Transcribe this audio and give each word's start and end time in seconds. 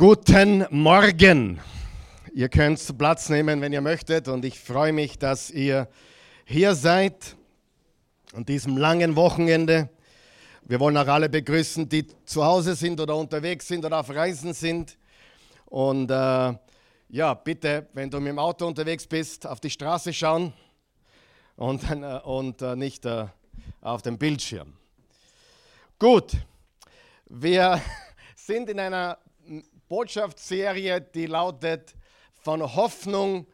Guten 0.00 0.66
Morgen. 0.70 1.60
Ihr 2.32 2.48
könnt 2.48 2.96
Platz 2.96 3.28
nehmen, 3.28 3.60
wenn 3.60 3.70
ihr 3.70 3.82
möchtet. 3.82 4.28
Und 4.28 4.46
ich 4.46 4.58
freue 4.58 4.94
mich, 4.94 5.18
dass 5.18 5.50
ihr 5.50 5.88
hier 6.46 6.74
seid 6.74 7.36
an 8.32 8.46
diesem 8.46 8.78
langen 8.78 9.14
Wochenende. 9.14 9.90
Wir 10.62 10.80
wollen 10.80 10.96
auch 10.96 11.06
alle 11.06 11.28
begrüßen, 11.28 11.86
die 11.86 12.06
zu 12.24 12.42
Hause 12.42 12.76
sind 12.76 12.98
oder 12.98 13.14
unterwegs 13.14 13.68
sind 13.68 13.84
oder 13.84 14.00
auf 14.00 14.08
Reisen 14.08 14.54
sind. 14.54 14.96
Und 15.66 16.10
äh, 16.10 16.54
ja, 17.10 17.34
bitte, 17.34 17.86
wenn 17.92 18.08
du 18.08 18.20
mit 18.20 18.28
dem 18.28 18.38
Auto 18.38 18.66
unterwegs 18.66 19.06
bist, 19.06 19.46
auf 19.46 19.60
die 19.60 19.68
Straße 19.68 20.14
schauen 20.14 20.54
und, 21.56 21.82
äh, 21.90 22.20
und 22.24 22.62
äh, 22.62 22.74
nicht 22.74 23.04
äh, 23.04 23.26
auf 23.82 24.00
dem 24.00 24.16
Bildschirm. 24.16 24.72
Gut, 25.98 26.38
wir 27.26 27.82
sind 28.34 28.70
in 28.70 28.80
einer 28.80 29.18
Botschaftsserie, 29.90 31.00
die 31.00 31.26
lautet 31.26 31.96
von 32.32 32.62
Hoffnung 32.76 33.48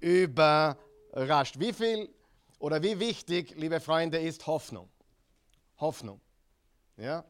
überrascht. 0.00 1.58
Wie 1.58 1.72
viel 1.72 2.10
oder 2.58 2.82
wie 2.82 3.00
wichtig, 3.00 3.54
liebe 3.56 3.80
Freunde, 3.80 4.18
ist 4.18 4.46
Hoffnung? 4.46 4.90
Hoffnung. 5.80 6.20
Ja? 6.98 7.24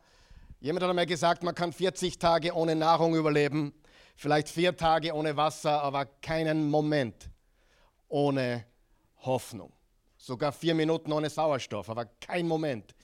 Jemand 0.58 0.82
hat 0.82 0.90
einmal 0.90 1.06
gesagt, 1.06 1.44
man 1.44 1.54
kann 1.54 1.72
40 1.72 2.18
Tage 2.18 2.52
ohne 2.52 2.74
Nahrung 2.74 3.14
überleben, 3.14 3.72
vielleicht 4.16 4.48
vier 4.48 4.76
Tage 4.76 5.14
ohne 5.14 5.36
Wasser, 5.36 5.80
aber 5.80 6.06
keinen 6.06 6.68
Moment 6.68 7.30
ohne 8.08 8.64
Hoffnung. 9.18 9.72
Sogar 10.16 10.50
vier 10.50 10.74
Minuten 10.74 11.12
ohne 11.12 11.30
Sauerstoff, 11.30 11.88
aber 11.90 12.06
kein 12.06 12.48
Moment 12.48 12.96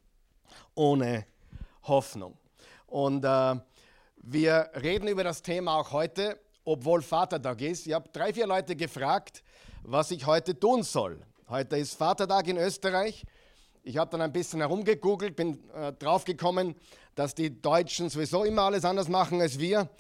ohne 0.75 1.27
Hoffnung. 1.85 2.37
Und 2.89 3.25
äh, 3.25 3.55
wir 4.27 4.71
reden 4.81 5.09
über 5.09 5.23
das 5.23 5.43
Thema 5.43 5.79
auch 5.79 5.93
heute, 5.93 6.39
obwohl 6.65 7.03
Vatertag 7.03 7.61
ist. 7.61 7.87
Ich 7.87 7.93
habe 7.93 8.09
drei, 8.11 8.33
vier 8.33 8.47
Leute 8.47 8.75
gefragt, 8.75 9.43
was 9.83 10.11
ich 10.11 10.25
heute 10.25 10.59
tun 10.59 10.83
soll. 10.83 11.21
Heute 11.49 11.77
ist 11.77 11.95
Vatertag 11.95 12.49
in 12.49 12.57
Österreich. 12.57 13.25
Ich 13.83 13.99
habe 13.99 14.11
dann 14.11 14.23
ein 14.23 14.33
bisschen 14.33 14.61
herumgegoogelt, 14.61 15.37
bin 15.37 15.59
äh, 15.75 15.93
draufgekommen, 15.93 16.75
dass 17.15 17.35
die 17.35 17.61
Deutschen 17.61 18.09
sowieso 18.09 18.45
immer 18.45 18.63
alles 18.63 18.87
anders 18.87 19.09
machen 19.09 19.43
als 19.43 19.59
wir. 19.59 19.91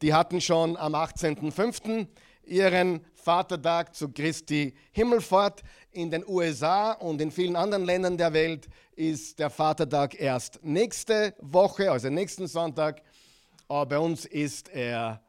Die 0.00 0.14
hatten 0.14 0.40
schon 0.40 0.76
am 0.76 0.94
18.05. 0.94 2.06
ihren 2.44 3.04
Vatertag 3.14 3.96
zu 3.96 4.10
Christi 4.10 4.76
Himmelfahrt. 4.92 5.62
In 5.90 6.12
den 6.12 6.24
USA 6.26 6.92
und 6.92 7.20
in 7.20 7.32
vielen 7.32 7.56
anderen 7.56 7.84
Ländern 7.84 8.16
der 8.16 8.32
Welt 8.32 8.68
ist 8.94 9.40
der 9.40 9.50
Vatertag 9.50 10.20
erst 10.20 10.60
nächste 10.62 11.34
Woche, 11.40 11.90
also 11.90 12.08
nächsten 12.10 12.46
Sonntag. 12.46 13.02
Aber 13.72 13.86
bei 13.86 13.98
uns 13.98 14.26
ist 14.26 14.68
er 14.68 15.22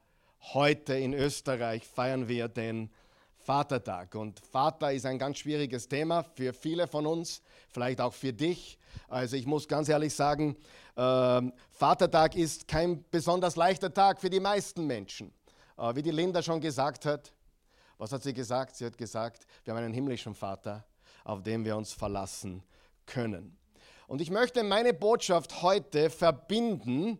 heute 0.51 0.95
in 0.95 1.13
Österreich, 1.13 1.87
feiern 1.87 2.27
wir 2.27 2.49
den 2.49 2.89
Vatertag. 3.37 4.15
Und 4.15 4.41
Vater 4.41 4.91
ist 4.91 5.05
ein 5.05 5.17
ganz 5.17 5.37
schwieriges 5.37 5.87
Thema 5.87 6.23
für 6.23 6.51
viele 6.51 6.87
von 6.87 7.07
uns, 7.07 7.41
vielleicht 7.69 8.01
auch 8.01 8.13
für 8.13 8.33
dich. 8.33 8.77
Also 9.07 9.37
ich 9.37 9.45
muss 9.45 9.69
ganz 9.69 9.87
ehrlich 9.87 10.13
sagen, 10.13 10.57
äh, 10.97 11.41
Vatertag 11.71 12.35
ist 12.35 12.67
kein 12.67 13.05
besonders 13.11 13.55
leichter 13.55 13.93
Tag 13.93 14.19
für 14.19 14.29
die 14.29 14.41
meisten 14.41 14.87
Menschen. 14.87 15.31
Äh, 15.77 15.95
wie 15.95 16.01
die 16.01 16.11
Linda 16.11 16.43
schon 16.43 16.59
gesagt 16.59 17.05
hat, 17.05 17.31
was 17.97 18.11
hat 18.11 18.23
sie 18.23 18.33
gesagt? 18.33 18.75
Sie 18.75 18.85
hat 18.85 18.97
gesagt, 18.97 19.47
wir 19.63 19.73
haben 19.73 19.81
einen 19.81 19.93
himmlischen 19.93 20.35
Vater, 20.35 20.83
auf 21.23 21.43
den 21.43 21.63
wir 21.63 21.77
uns 21.77 21.93
verlassen 21.93 22.61
können. 23.05 23.57
Und 24.05 24.19
ich 24.19 24.29
möchte 24.29 24.63
meine 24.63 24.93
Botschaft 24.93 25.61
heute 25.61 26.09
verbinden 26.09 27.19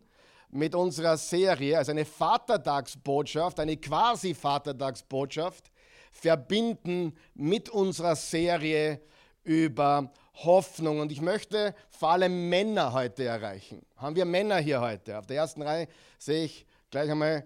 mit 0.54 0.76
unserer 0.76 1.18
Serie, 1.18 1.78
also 1.78 1.92
eine 1.92 2.06
Vatertagsbotschaft, 2.06 3.60
eine 3.60 3.78
quasi 3.78 4.34
Vatertagsbotschaft, 4.36 5.72
verbinden 6.12 7.18
mit 7.34 7.70
unserer 7.70 8.16
Serie 8.16 9.02
über 9.44 10.12
Hoffnung. 10.36 11.00
Und 11.00 11.12
ich 11.12 11.22
möchte 11.22 11.74
vor 11.90 12.12
allem 12.12 12.50
Männer 12.50 12.94
heute 12.94 13.26
erreichen. 13.26 13.82
Haben 13.98 14.16
wir 14.16 14.26
Männer 14.26 14.58
hier 14.58 14.80
heute? 14.80 15.18
Auf 15.18 15.26
der 15.26 15.38
ersten 15.38 15.64
Reihe 15.64 15.88
sehe 16.20 16.46
ich 16.46 16.66
gleich 16.92 17.10
einmal 17.10 17.46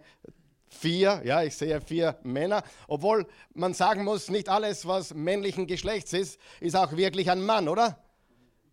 vier, 0.68 1.22
ja, 1.24 1.44
ich 1.44 1.56
sehe 1.56 1.80
vier 1.80 2.20
Männer. 2.24 2.62
Obwohl 2.88 3.26
man 3.54 3.74
sagen 3.74 4.04
muss, 4.04 4.30
nicht 4.30 4.50
alles, 4.50 4.86
was 4.86 5.14
männlichen 5.14 5.66
Geschlechts 5.66 6.12
ist, 6.12 6.40
ist 6.60 6.76
auch 6.76 6.92
wirklich 6.92 7.32
ein 7.32 7.42
Mann, 7.42 7.70
oder? 7.70 8.04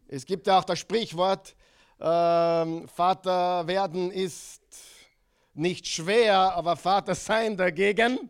Es 0.09 0.27
gibt 0.27 0.49
ja 0.49 0.59
auch 0.59 0.65
das 0.65 0.81
Sprichwort, 0.81 1.55
ähm, 2.07 2.87
Vater 2.87 3.67
werden 3.67 4.11
ist 4.11 4.61
nicht 5.55 5.87
schwer, 5.87 6.55
aber 6.55 6.77
Vater 6.77 7.15
sein 7.15 7.57
dagegen 7.57 8.29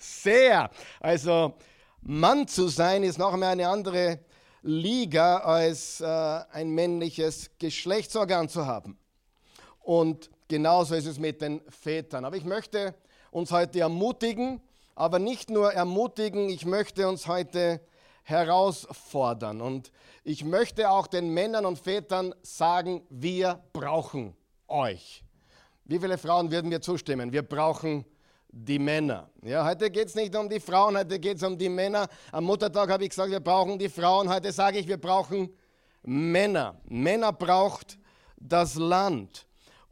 sehr. 0.00 0.70
Also 0.98 1.54
Mann 2.00 2.48
zu 2.48 2.66
sein 2.66 3.04
ist 3.04 3.18
noch 3.18 3.32
einmal 3.32 3.50
eine 3.50 3.68
andere 3.68 4.18
Liga 4.62 5.36
als 5.36 6.00
äh, 6.00 6.04
ein 6.04 6.70
männliches 6.70 7.50
Geschlechtsorgan 7.60 8.48
zu 8.48 8.66
haben. 8.66 8.98
Und 9.78 10.28
genauso 10.48 10.96
ist 10.96 11.06
es 11.06 11.20
mit 11.20 11.42
den 11.42 11.60
Vätern. 11.68 12.24
Aber 12.24 12.36
ich 12.36 12.44
möchte 12.44 12.92
uns 13.30 13.52
heute 13.52 13.78
ermutigen, 13.78 14.60
aber 14.96 15.20
nicht 15.20 15.48
nur 15.48 15.72
ermutigen, 15.72 16.48
ich 16.48 16.66
möchte 16.66 17.08
uns 17.08 17.28
heute 17.28 17.80
herausfordern. 18.22 19.60
Und 19.60 19.92
ich 20.24 20.44
möchte 20.44 20.90
auch 20.90 21.06
den 21.06 21.30
Männern 21.30 21.66
und 21.66 21.78
Vätern 21.78 22.34
sagen, 22.42 23.02
wir 23.10 23.62
brauchen 23.72 24.34
euch. 24.68 25.24
Wie 25.84 25.98
viele 25.98 26.16
Frauen 26.16 26.50
würden 26.50 26.68
mir 26.68 26.80
zustimmen? 26.80 27.32
Wir 27.32 27.42
brauchen 27.42 28.04
die 28.48 28.78
Männer. 28.78 29.30
Ja, 29.42 29.64
heute 29.64 29.90
geht 29.90 30.08
es 30.08 30.14
nicht 30.14 30.36
um 30.36 30.48
die 30.48 30.60
Frauen, 30.60 30.96
heute 30.96 31.18
geht 31.18 31.38
es 31.38 31.42
um 31.42 31.56
die 31.56 31.68
Männer. 31.68 32.06
Am 32.30 32.44
Muttertag 32.44 32.90
habe 32.90 33.04
ich 33.04 33.10
gesagt, 33.10 33.30
wir 33.30 33.40
brauchen 33.40 33.78
die 33.78 33.88
Frauen. 33.88 34.28
Heute 34.28 34.52
sage 34.52 34.78
ich, 34.78 34.86
wir 34.86 34.98
brauchen 34.98 35.50
Männer. 36.02 36.76
Männer 36.84 37.32
braucht 37.32 37.98
das 38.36 38.74
Land. 38.74 39.46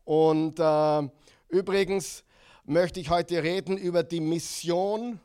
Und 0.04 0.58
äh, 0.58 1.08
übrigens 1.48 2.24
möchte 2.64 3.00
ich 3.00 3.10
heute 3.10 3.42
reden 3.42 3.76
über 3.76 4.02
die 4.02 4.20
Mission 4.20 5.18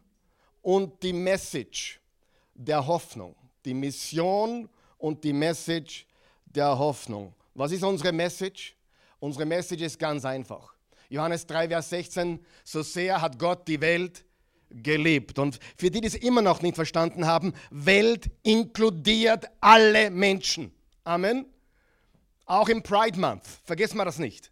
und 0.61 1.03
die 1.03 1.13
Message 1.13 1.99
der 2.55 2.87
Hoffnung. 2.87 3.35
Die 3.63 3.73
Mission 3.73 4.69
und 4.97 5.23
die 5.23 5.33
Message 5.33 6.07
der 6.45 6.77
Hoffnung. 6.77 7.33
Was 7.53 7.71
ist 7.71 7.83
unsere 7.83 8.11
Message? 8.11 8.75
Unsere 9.19 9.45
Message 9.45 9.83
ist 9.83 9.99
ganz 9.99 10.25
einfach. 10.25 10.73
Johannes 11.09 11.45
3, 11.45 11.69
Vers 11.69 11.89
16, 11.89 12.43
so 12.63 12.81
sehr 12.81 13.21
hat 13.21 13.37
Gott 13.37 13.67
die 13.67 13.79
Welt 13.79 14.25
geliebt. 14.69 15.37
Und 15.37 15.59
für 15.77 15.91
die, 15.91 16.01
die 16.01 16.07
es 16.07 16.15
immer 16.15 16.41
noch 16.41 16.61
nicht 16.61 16.75
verstanden 16.75 17.25
haben, 17.25 17.53
Welt 17.69 18.29
inkludiert 18.43 19.45
alle 19.61 20.09
Menschen. 20.09 20.73
Amen. 21.03 21.45
Auch 22.45 22.69
im 22.69 22.83
Pride 22.83 23.19
Month, 23.19 23.45
vergessen 23.63 23.97
wir 23.97 24.05
das 24.05 24.19
nicht. 24.19 24.51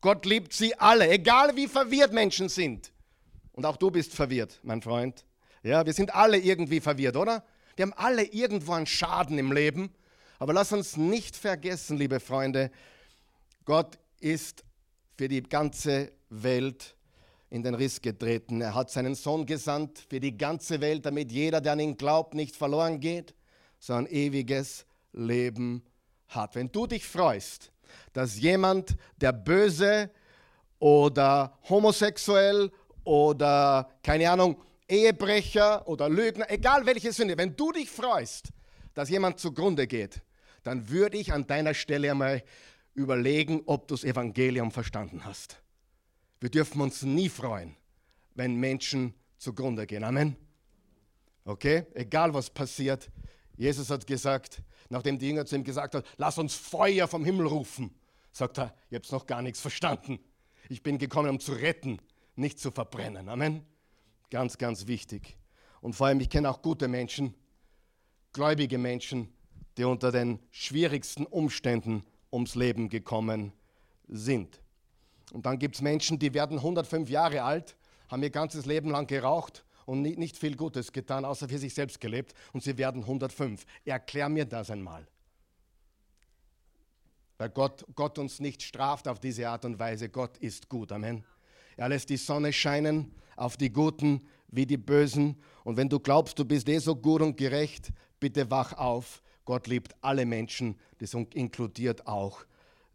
Gott 0.00 0.26
liebt 0.26 0.52
sie 0.52 0.74
alle, 0.78 1.08
egal 1.08 1.54
wie 1.56 1.68
verwirrt 1.68 2.12
Menschen 2.12 2.48
sind. 2.48 2.92
Und 3.52 3.64
auch 3.64 3.76
du 3.76 3.90
bist 3.90 4.14
verwirrt, 4.14 4.58
mein 4.62 4.82
Freund. 4.82 5.24
Ja, 5.62 5.86
wir 5.86 5.92
sind 5.92 6.14
alle 6.14 6.38
irgendwie 6.38 6.80
verwirrt, 6.80 7.16
oder? 7.16 7.44
Wir 7.76 7.84
haben 7.84 7.94
alle 7.96 8.24
irgendwo 8.24 8.72
einen 8.72 8.86
Schaden 8.86 9.38
im 9.38 9.52
Leben. 9.52 9.90
Aber 10.38 10.52
lass 10.52 10.72
uns 10.72 10.96
nicht 10.96 11.36
vergessen, 11.36 11.96
liebe 11.96 12.18
Freunde, 12.18 12.70
Gott 13.64 13.98
ist 14.18 14.64
für 15.16 15.28
die 15.28 15.42
ganze 15.42 16.12
Welt 16.30 16.96
in 17.48 17.62
den 17.62 17.74
Riss 17.74 18.00
getreten. 18.00 18.60
Er 18.60 18.74
hat 18.74 18.90
seinen 18.90 19.14
Sohn 19.14 19.46
gesandt 19.46 20.04
für 20.10 20.18
die 20.18 20.36
ganze 20.36 20.80
Welt, 20.80 21.06
damit 21.06 21.30
jeder, 21.30 21.60
der 21.60 21.72
an 21.72 21.80
ihn 21.80 21.96
glaubt, 21.96 22.34
nicht 22.34 22.56
verloren 22.56 22.98
geht, 22.98 23.34
sondern 23.78 24.12
ewiges 24.12 24.84
Leben 25.12 25.84
hat. 26.28 26.56
Wenn 26.56 26.72
du 26.72 26.86
dich 26.86 27.06
freust, 27.06 27.70
dass 28.12 28.40
jemand, 28.40 28.96
der 29.20 29.32
böse 29.32 30.10
oder 30.78 31.56
homosexuell 31.68 32.72
oder 33.04 33.90
keine 34.02 34.30
Ahnung, 34.30 34.56
Ehebrecher 34.92 35.88
oder 35.88 36.10
Lügner, 36.10 36.50
egal 36.50 36.84
welche 36.84 37.12
Sünde, 37.12 37.38
wenn 37.38 37.56
du 37.56 37.72
dich 37.72 37.88
freust, 37.90 38.50
dass 38.92 39.08
jemand 39.08 39.40
zugrunde 39.40 39.86
geht, 39.86 40.20
dann 40.64 40.90
würde 40.90 41.16
ich 41.16 41.32
an 41.32 41.46
deiner 41.46 41.72
Stelle 41.72 42.10
einmal 42.10 42.44
überlegen, 42.94 43.62
ob 43.64 43.88
du 43.88 43.94
das 43.94 44.04
Evangelium 44.04 44.70
verstanden 44.70 45.24
hast. 45.24 45.62
Wir 46.40 46.50
dürfen 46.50 46.82
uns 46.82 47.02
nie 47.02 47.30
freuen, 47.30 47.74
wenn 48.34 48.56
Menschen 48.56 49.14
zugrunde 49.38 49.86
gehen. 49.86 50.04
Amen. 50.04 50.36
Okay? 51.46 51.86
Egal 51.94 52.34
was 52.34 52.50
passiert. 52.50 53.10
Jesus 53.56 53.88
hat 53.88 54.06
gesagt, 54.06 54.60
nachdem 54.90 55.18
die 55.18 55.28
Jünger 55.28 55.46
zu 55.46 55.56
ihm 55.56 55.64
gesagt 55.64 55.94
haben, 55.94 56.04
lass 56.18 56.36
uns 56.36 56.54
Feuer 56.54 57.08
vom 57.08 57.24
Himmel 57.24 57.46
rufen, 57.46 57.94
sagt 58.30 58.58
er, 58.58 58.74
ihr 58.90 58.96
habt 58.98 59.10
noch 59.10 59.26
gar 59.26 59.40
nichts 59.40 59.60
verstanden. 59.60 60.18
Ich 60.68 60.82
bin 60.82 60.98
gekommen, 60.98 61.30
um 61.30 61.40
zu 61.40 61.52
retten, 61.52 61.98
nicht 62.36 62.58
zu 62.58 62.70
verbrennen. 62.70 63.30
Amen. 63.30 63.71
Ganz, 64.32 64.56
ganz 64.56 64.86
wichtig. 64.86 65.36
Und 65.82 65.94
vor 65.94 66.06
allem, 66.06 66.18
ich 66.20 66.30
kenne 66.30 66.48
auch 66.48 66.62
gute 66.62 66.88
Menschen, 66.88 67.34
gläubige 68.32 68.78
Menschen, 68.78 69.30
die 69.76 69.84
unter 69.84 70.10
den 70.10 70.38
schwierigsten 70.50 71.26
Umständen 71.26 72.02
ums 72.32 72.54
Leben 72.54 72.88
gekommen 72.88 73.52
sind. 74.08 74.62
Und 75.32 75.44
dann 75.44 75.58
gibt 75.58 75.74
es 75.74 75.82
Menschen, 75.82 76.18
die 76.18 76.32
werden 76.32 76.56
105 76.56 77.10
Jahre 77.10 77.42
alt, 77.42 77.76
haben 78.08 78.22
ihr 78.22 78.30
ganzes 78.30 78.64
Leben 78.64 78.88
lang 78.88 79.06
geraucht 79.06 79.66
und 79.84 80.00
nicht 80.00 80.38
viel 80.38 80.56
Gutes 80.56 80.92
getan, 80.92 81.26
außer 81.26 81.46
für 81.46 81.58
sich 81.58 81.74
selbst 81.74 82.00
gelebt 82.00 82.32
und 82.54 82.62
sie 82.62 82.78
werden 82.78 83.02
105. 83.02 83.66
Erklär 83.84 84.30
mir 84.30 84.46
das 84.46 84.70
einmal. 84.70 85.06
Weil 87.36 87.50
Gott, 87.50 87.84
Gott 87.94 88.18
uns 88.18 88.40
nicht 88.40 88.62
straft 88.62 89.08
auf 89.08 89.20
diese 89.20 89.50
Art 89.50 89.66
und 89.66 89.78
Weise. 89.78 90.08
Gott 90.08 90.38
ist 90.38 90.70
gut. 90.70 90.90
Amen. 90.90 91.22
Er 91.76 91.90
lässt 91.90 92.08
die 92.08 92.16
Sonne 92.16 92.50
scheinen 92.50 93.14
auf 93.42 93.56
die 93.56 93.72
Guten 93.72 94.22
wie 94.48 94.66
die 94.66 94.76
Bösen. 94.76 95.36
Und 95.64 95.76
wenn 95.76 95.88
du 95.88 95.98
glaubst, 95.98 96.38
du 96.38 96.44
bist 96.44 96.68
eh 96.68 96.78
so 96.78 96.94
gut 96.94 97.22
und 97.22 97.36
gerecht, 97.36 97.92
bitte 98.20 98.50
wach 98.50 98.74
auf. 98.74 99.22
Gott 99.44 99.66
liebt 99.66 99.94
alle 100.00 100.24
Menschen, 100.24 100.76
das 100.98 101.14
inkludiert 101.14 102.06
auch 102.06 102.44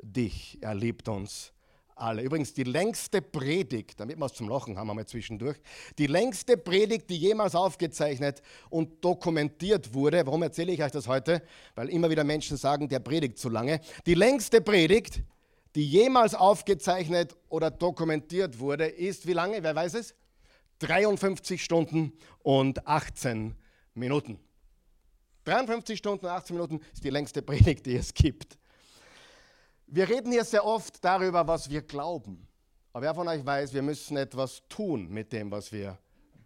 dich. 0.01 0.57
Er 0.61 0.75
liebt 0.75 1.09
uns 1.09 1.51
alle. 1.95 2.21
Übrigens, 2.21 2.53
die 2.53 2.63
längste 2.63 3.21
Predigt, 3.21 3.99
damit 3.99 4.17
wir 4.17 4.25
es 4.25 4.33
zum 4.33 4.47
Lachen 4.47 4.77
haben, 4.77 4.87
wir 4.87 4.93
mal 4.93 5.05
zwischendurch, 5.05 5.57
die 5.97 6.07
längste 6.07 6.55
Predigt, 6.55 7.09
die 7.09 7.17
jemals 7.17 7.55
aufgezeichnet 7.55 8.41
und 8.69 9.03
dokumentiert 9.03 9.93
wurde, 9.93 10.25
warum 10.25 10.43
erzähle 10.43 10.71
ich 10.71 10.81
euch 10.81 10.91
das 10.91 11.07
heute? 11.07 11.41
Weil 11.75 11.89
immer 11.89 12.09
wieder 12.09 12.23
Menschen 12.23 12.55
sagen, 12.55 12.87
der 12.87 12.99
predigt 12.99 13.37
zu 13.37 13.49
lange. 13.49 13.81
Die 14.05 14.13
längste 14.13 14.61
Predigt, 14.61 15.21
die 15.75 15.85
jemals 15.85 16.33
aufgezeichnet 16.33 17.35
oder 17.49 17.71
dokumentiert 17.71 18.59
wurde, 18.59 18.85
ist 18.85 19.27
wie 19.27 19.33
lange? 19.33 19.61
Wer 19.61 19.75
weiß 19.75 19.95
es? 19.95 20.15
53 20.79 21.63
Stunden 21.63 22.13
und 22.43 22.87
18 22.87 23.55
Minuten. 23.93 24.39
53 25.45 25.97
Stunden 25.97 26.25
und 26.25 26.31
18 26.31 26.55
Minuten 26.55 26.79
ist 26.93 27.03
die 27.03 27.09
längste 27.09 27.41
Predigt, 27.43 27.85
die 27.85 27.95
es 27.95 28.13
gibt. 28.13 28.57
Wir 29.87 30.09
reden 30.09 30.31
hier 30.31 30.43
sehr 30.43 30.65
oft 30.65 31.03
darüber, 31.03 31.47
was 31.47 31.69
wir 31.69 31.81
glauben. 31.81 32.45
Aber 32.91 33.05
wer 33.05 33.15
von 33.15 33.27
euch 33.27 33.45
weiß, 33.45 33.73
wir 33.73 33.81
müssen 33.81 34.17
etwas 34.17 34.61
tun 34.67 35.07
mit 35.09 35.31
dem, 35.31 35.51
was 35.51 35.71
wir 35.71 35.97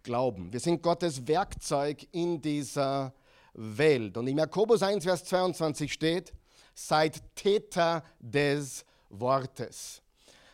glauben. 0.02 0.52
Wir 0.52 0.60
sind 0.60 0.82
Gottes 0.82 1.26
Werkzeug 1.26 2.06
in 2.12 2.40
dieser 2.40 3.12
Welt. 3.54 4.16
Und 4.16 4.28
im 4.28 4.38
Jakobus 4.38 4.82
1, 4.82 5.04
Vers 5.04 5.24
22 5.24 5.92
steht, 5.92 6.32
seid 6.74 7.22
Täter 7.34 8.04
des 8.20 8.84
Wortes. 9.08 10.01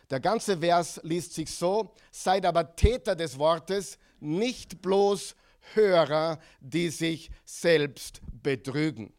Der 0.09 0.19
ganze 0.19 0.57
Vers 0.57 0.99
liest 1.03 1.33
sich 1.33 1.51
so, 1.51 1.93
seid 2.11 2.45
aber 2.45 2.75
Täter 2.75 3.15
des 3.15 3.37
Wortes, 3.37 3.99
nicht 4.19 4.81
bloß 4.81 5.35
Hörer, 5.73 6.39
die 6.59 6.89
sich 6.89 7.29
selbst 7.45 8.21
betrügen. 8.41 9.13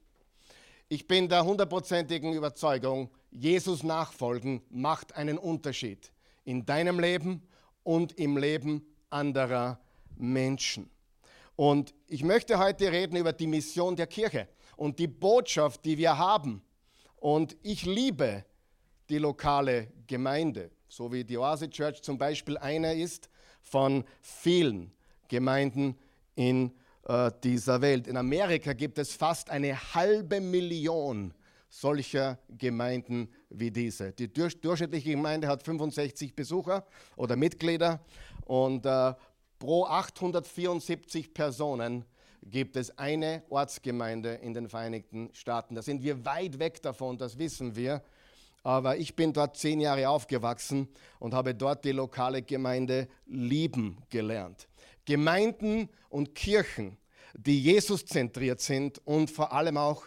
Ich 0.89 1.07
bin 1.07 1.29
der 1.29 1.45
hundertprozentigen 1.45 2.33
Überzeugung, 2.33 3.11
Jesus 3.31 3.85
nachfolgen 3.85 4.63
macht 4.71 5.15
einen 5.15 5.39
Unterschied 5.39 6.11
in 6.45 6.67
deinem 6.67 6.99
Leben 6.99 7.47
und 7.85 8.19
im 8.19 8.37
Leben 8.37 8.85
anderer 9.09 9.79
Menschen. 10.17 10.91
Und 11.55 11.95
ich 12.09 12.25
möchte 12.25 12.59
heute 12.59 12.91
reden 12.91 13.17
über 13.17 13.33
die 13.33 13.47
Mission 13.47 13.95
der 13.95 14.09
Kirche 14.09 14.49
und 14.77 14.99
die 14.99 15.07
Botschaft, 15.07 15.85
die 15.85 15.97
wir 15.99 16.19
haben. 16.19 16.63
Und 17.17 17.57
ich 17.63 17.85
liebe 17.85 18.45
die 19.09 19.19
lokale 19.19 19.93
Gemeinde, 20.07 20.71
so 20.91 21.13
wie 21.13 21.25
die 21.25 21.39
Oase 21.39 21.71
Church 21.71 22.03
zum 22.03 22.19
Beispiel 22.19 22.59
eine 22.59 22.95
ist 22.95 23.31
von 23.63 24.05
vielen 24.21 24.91
Gemeinden 25.29 25.97
in 26.35 26.73
äh, 27.05 27.31
dieser 27.45 27.81
Welt. 27.81 28.09
In 28.09 28.17
Amerika 28.17 28.73
gibt 28.73 28.99
es 28.99 29.15
fast 29.15 29.51
eine 29.51 29.95
halbe 29.95 30.41
Million 30.41 31.33
solcher 31.69 32.39
Gemeinden 32.59 33.29
wie 33.49 33.71
diese. 33.71 34.11
Die 34.13 34.33
durchschnittliche 34.33 35.13
Gemeinde 35.13 35.47
hat 35.47 35.63
65 35.63 36.35
Besucher 36.35 36.85
oder 37.15 37.37
Mitglieder 37.37 38.01
und 38.45 38.85
äh, 38.85 39.15
pro 39.61 39.85
874 39.85 41.33
Personen 41.33 42.05
gibt 42.43 42.75
es 42.77 42.99
eine 42.99 43.45
Ortsgemeinde 43.49 44.35
in 44.35 44.55
den 44.55 44.69
Vereinigten 44.69 45.31
Staaten. 45.35 45.77
Da 45.77 45.83
sind 45.83 46.03
wir 46.03 46.25
weit 46.25 46.59
weg 46.59 46.83
davon, 46.83 47.17
das 47.17 47.39
wissen 47.39 47.77
wir. 47.77 48.03
Aber 48.63 48.97
ich 48.99 49.17
bin 49.17 49.33
dort 49.33 49.57
zehn 49.57 49.81
Jahre 49.81 50.09
aufgewachsen 50.09 50.89
und 51.19 51.35
habe 51.35 51.55
dort 51.55 51.85
die 51.85 51.93
lokale 51.93 52.43
Gemeinde 52.43 53.09
lieben 53.27 53.97
gelernt. 54.11 54.69
Gemeinden 55.05 55.89
und 56.09 56.35
Kirchen, 56.35 56.99
die 57.35 57.61
Jesus 57.61 58.05
zentriert 58.05 58.61
sind 58.61 58.99
und 59.07 59.31
vor 59.31 59.53
allem 59.53 59.77
auch 59.77 60.05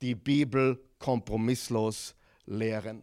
die 0.00 0.14
Bibel 0.14 0.82
kompromisslos 0.98 2.14
lehren. 2.46 3.02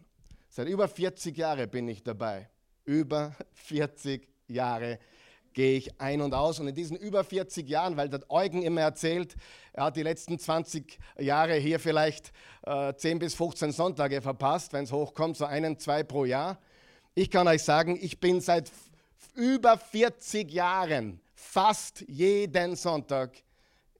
Seit 0.49 0.67
über 0.67 0.87
40 0.87 1.37
Jahren 1.37 1.69
bin 1.69 1.87
ich 1.87 2.03
dabei. 2.03 2.49
Über 2.85 3.35
40 3.53 4.27
Jahre 4.47 4.99
gehe 5.57 5.75
ich 5.75 5.99
ein 5.99 6.21
und 6.21 6.35
aus. 6.35 6.59
Und 6.59 6.67
in 6.67 6.75
diesen 6.75 6.95
über 6.95 7.23
40 7.23 7.67
Jahren, 7.67 7.97
weil 7.97 8.09
der 8.09 8.21
Eugen 8.29 8.61
immer 8.61 8.81
erzählt, 8.81 9.35
er 9.73 9.85
hat 9.85 9.95
die 9.95 10.03
letzten 10.03 10.37
20 10.37 10.99
Jahre 11.17 11.55
hier 11.55 11.79
vielleicht 11.79 12.31
äh, 12.61 12.93
10 12.93 13.17
bis 13.17 13.33
15 13.33 13.71
Sonntage 13.71 14.21
verpasst, 14.21 14.71
wenn 14.73 14.83
es 14.83 14.91
hochkommt, 14.91 15.35
so 15.35 15.45
einen, 15.45 15.79
zwei 15.79 16.03
pro 16.03 16.25
Jahr. 16.25 16.59
Ich 17.15 17.31
kann 17.31 17.47
euch 17.47 17.63
sagen, 17.63 17.97
ich 17.99 18.19
bin 18.19 18.39
seit 18.39 18.71
über 19.33 19.79
40 19.79 20.51
Jahren 20.51 21.19
fast 21.33 22.05
jeden 22.07 22.75
Sonntag 22.75 23.31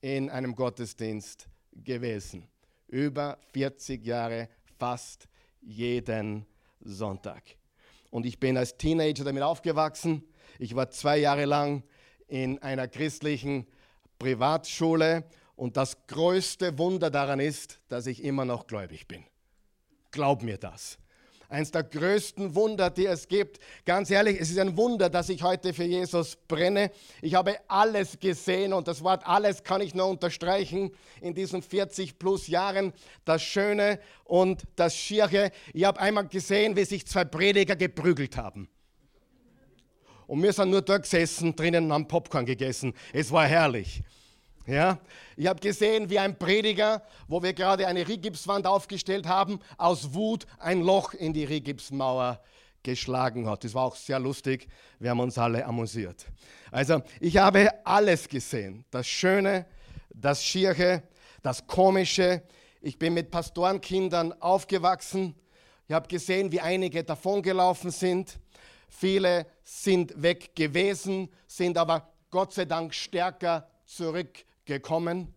in 0.01 0.30
einem 0.30 0.56
Gottesdienst 0.56 1.48
gewesen 1.74 2.48
über 2.88 3.39
40 3.53 4.06
Jahre 4.06 4.48
fast 4.77 5.27
jeden 5.62 6.45
Sonntag. 6.81 7.44
Und 8.12 8.27
ich 8.27 8.39
bin 8.39 8.57
als 8.57 8.77
Teenager 8.77 9.24
damit 9.24 9.42
aufgewachsen. 9.44 10.24
Ich 10.59 10.75
war 10.75 10.89
zwei 10.89 11.18
Jahre 11.18 11.45
lang 11.45 11.83
in 12.27 12.62
einer 12.62 12.88
christlichen 12.88 13.68
Privatschule 14.19 15.24
und 15.56 15.77
das 15.77 16.07
größte 16.07 16.77
Wunder 16.77 17.09
daran 17.09 17.39
ist, 17.39 17.80
dass 17.89 18.07
ich 18.07 18.24
immer 18.24 18.45
noch 18.45 18.68
gläubig 18.68 19.07
bin. 19.07 19.24
Glaub 20.12 20.44
mir 20.44 20.57
das 20.57 20.98
eines 21.50 21.71
der 21.71 21.83
größten 21.83 22.56
Wunder, 22.56 22.89
die 22.89 23.06
es 23.06 23.27
gibt. 23.27 23.59
Ganz 23.86 24.09
ehrlich, 24.09 24.39
es 24.39 24.50
ist 24.50 24.59
ein 24.59 24.75
Wunder, 24.75 25.09
dass 25.09 25.30
ich 25.30 25.44
heute 25.44 25.74
für 25.74 25.83
Jesus 25.83 26.36
brenne. 26.48 26.92
Ich 27.21 27.36
habe 27.36 27.57
alles 27.68 28.19
gesehen 28.19 28.74
und 28.74 28.88
das 28.88 29.03
Wort 29.03 29.25
alles 29.25 29.63
kann 29.63 29.81
ich 29.81 29.95
nur 29.95 30.07
unterstreichen 30.07 30.92
in 31.21 31.33
diesen 31.33 31.62
40 31.62 32.19
plus 32.19 32.48
Jahren. 32.48 32.94
Das 33.25 33.42
Schöne 33.42 34.00
und 34.25 34.63
das 34.75 34.95
Schiere. 34.95 35.51
Ich 35.74 35.86
habe 35.86 36.00
einmal 36.00 36.27
gesehen, 36.27 36.75
wie 36.75 36.86
sich 36.86 37.07
zwei 37.07 37.25
Prediger 37.25 37.75
geprügelt 37.75 38.38
haben. 38.38 38.68
Und 40.27 40.44
wir 40.44 40.51
sind 40.53 40.69
nur 40.69 40.81
dort 40.81 41.03
gesessen, 41.03 41.55
drinnen 41.55 41.86
und 41.86 41.93
haben 41.93 42.07
Popcorn 42.07 42.46
gegessen. 42.46 42.93
Es 43.13 43.31
war 43.31 43.48
herrlich. 43.48 44.03
Ja, 44.67 45.00
ich 45.38 45.48
habe 45.48 45.62
gesehen, 45.62 46.10
wie 46.10 46.19
ein 46.19 46.38
Prediger, 46.38 47.01
wo 47.29 47.41
wir 47.41 47.53
gerade 47.53 47.88
eine 47.88 48.05
Rigipswand 48.05 48.67
aufgestellt 48.67 49.25
haben, 49.25 49.62
aus 49.77 50.13
Wut 50.13 50.46
ein 50.60 50.81
Loch 50.81 51.13
in 51.13 51.31
die 51.31 51.46
Rigipsmauer 51.46 52.41
geschlagen 52.84 53.50
hat. 53.50 53.63
Das 53.63 53.74
war 53.74 53.86
auch 53.86 53.96
sehr 53.96 54.19
lustig. 54.19 54.67
Wir 55.00 55.12
haben 55.12 55.22
uns 55.22 55.38
alle 55.38 55.65
amüsiert. 55.65 56.25
Also, 56.69 57.01
ich 57.22 57.38
habe 57.38 57.69
alles 57.86 58.27
gesehen. 58.27 58.84
Das 58.91 59.07
Schöne, 59.07 59.65
das 60.13 60.43
Schiere, 60.43 61.03
das 61.41 61.65
Komische. 61.65 62.43
Ich 62.81 63.00
bin 63.00 63.13
mit 63.13 63.31
Pastorenkindern 63.31 64.34
aufgewachsen. 64.41 65.34
Ich 65.88 65.93
habe 65.93 66.10
gesehen, 66.10 66.51
wie 66.51 66.60
einige 66.60 67.05
davongelaufen 67.05 67.91
sind. 67.91 68.38
Viele 68.88 69.46
sind 69.63 70.22
weg 70.22 70.56
gewesen, 70.56 71.29
sind 71.48 71.77
aber 71.77 72.12
Gott 72.29 72.53
sei 72.53 72.65
Dank 72.65 72.94
stärker 72.94 73.70
zurück 73.86 74.46
gekommen. 74.65 75.34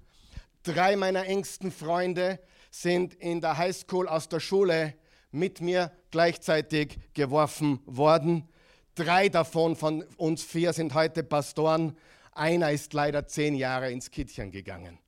Drei 0.63 0.97
meiner 0.97 1.25
engsten 1.27 1.71
Freunde 1.71 2.41
sind 2.71 3.15
in 3.15 3.41
der 3.41 3.57
Highschool 3.57 4.09
aus 4.09 4.29
der 4.29 4.41
Schule 4.41 4.95
mit 5.31 5.61
mir 5.61 5.93
gleichzeitig 6.11 6.99
geworfen 7.15 7.81
worden. 7.87 8.49
Drei 8.95 9.29
davon 9.29 9.77
von 9.77 10.03
uns 10.17 10.43
vier 10.43 10.73
sind 10.73 10.95
heute 10.95 11.23
Pastoren. 11.23 11.97
Einer 12.33 12.71
ist 12.71 12.93
leider 12.93 13.27
zehn 13.27 13.55
Jahre 13.55 13.91
ins 13.91 14.11
Kittchen 14.11 14.51
gegangen. 14.51 14.99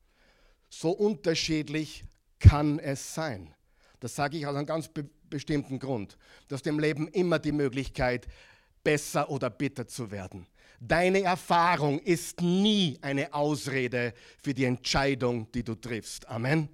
So 0.68 0.90
unterschiedlich 0.90 2.04
kann 2.38 2.78
es 2.78 3.14
sein. 3.14 3.54
Das 4.00 4.14
sage 4.14 4.38
ich 4.38 4.46
aus 4.46 4.56
einem 4.56 4.66
ganz 4.66 4.88
bestimmten 5.32 5.80
Grund. 5.80 6.16
Du 6.46 6.54
hast 6.54 6.66
im 6.68 6.78
Leben 6.78 7.08
immer 7.08 7.40
die 7.40 7.50
Möglichkeit, 7.50 8.28
besser 8.84 9.30
oder 9.30 9.50
bitter 9.50 9.88
zu 9.88 10.10
werden. 10.10 10.46
Deine 10.78 11.22
Erfahrung 11.22 11.98
ist 12.00 12.40
nie 12.40 12.98
eine 13.00 13.32
Ausrede 13.32 14.12
für 14.42 14.52
die 14.52 14.64
Entscheidung, 14.64 15.50
die 15.52 15.64
du 15.64 15.74
triffst. 15.74 16.28
Amen. 16.28 16.68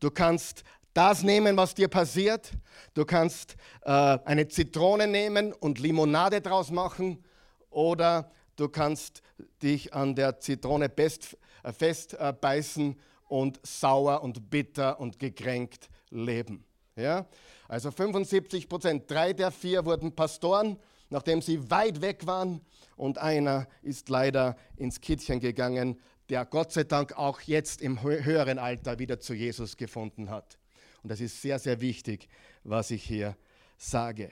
Du 0.00 0.10
kannst 0.10 0.64
das 0.92 1.22
nehmen, 1.22 1.56
was 1.56 1.74
dir 1.74 1.88
passiert. 1.88 2.52
Du 2.94 3.04
kannst 3.04 3.56
äh, 3.82 3.90
eine 3.90 4.48
Zitrone 4.48 5.06
nehmen 5.06 5.52
und 5.52 5.78
Limonade 5.78 6.40
draus 6.40 6.70
machen. 6.70 7.24
Oder 7.70 8.30
du 8.56 8.68
kannst 8.68 9.22
dich 9.62 9.94
an 9.94 10.14
der 10.14 10.38
Zitrone 10.40 10.88
best, 10.88 11.36
äh, 11.62 11.72
festbeißen 11.72 12.96
und 13.28 13.60
sauer 13.66 14.22
und 14.22 14.50
bitter 14.50 15.00
und 15.00 15.18
gekränkt 15.18 15.88
leben. 16.10 16.64
Ja? 16.96 17.26
Also 17.68 17.90
75 17.90 18.68
Prozent, 18.68 19.10
drei 19.10 19.32
der 19.32 19.50
vier 19.50 19.84
wurden 19.84 20.14
Pastoren, 20.14 20.78
nachdem 21.10 21.42
sie 21.42 21.70
weit 21.70 22.00
weg 22.00 22.26
waren. 22.26 22.60
Und 22.96 23.18
einer 23.18 23.66
ist 23.82 24.08
leider 24.08 24.56
ins 24.76 25.00
Kittchen 25.00 25.40
gegangen, 25.40 26.00
der 26.28 26.44
Gott 26.44 26.72
sei 26.72 26.84
Dank 26.84 27.16
auch 27.18 27.40
jetzt 27.42 27.82
im 27.82 28.02
höheren 28.02 28.58
Alter 28.58 28.98
wieder 28.98 29.20
zu 29.20 29.34
Jesus 29.34 29.76
gefunden 29.76 30.30
hat. 30.30 30.58
Und 31.02 31.10
das 31.10 31.20
ist 31.20 31.42
sehr, 31.42 31.58
sehr 31.58 31.80
wichtig, 31.80 32.28
was 32.62 32.90
ich 32.90 33.04
hier 33.04 33.36
sage. 33.76 34.30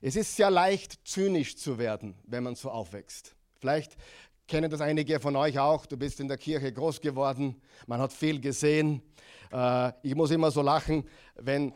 Es 0.00 0.16
ist 0.16 0.34
sehr 0.34 0.50
leicht, 0.50 1.06
zynisch 1.06 1.56
zu 1.56 1.78
werden, 1.78 2.14
wenn 2.24 2.42
man 2.42 2.54
so 2.54 2.70
aufwächst. 2.70 3.34
Vielleicht 3.60 3.96
kennen 4.46 4.70
das 4.70 4.80
einige 4.80 5.20
von 5.20 5.36
euch 5.36 5.58
auch. 5.58 5.86
Du 5.86 5.96
bist 5.96 6.20
in 6.20 6.28
der 6.28 6.38
Kirche 6.38 6.72
groß 6.72 7.00
geworden, 7.00 7.60
man 7.86 8.00
hat 8.00 8.12
viel 8.12 8.40
gesehen. 8.40 9.02
Äh, 9.52 9.92
ich 10.02 10.14
muss 10.14 10.30
immer 10.30 10.50
so 10.50 10.62
lachen, 10.62 11.04
wenn 11.36 11.72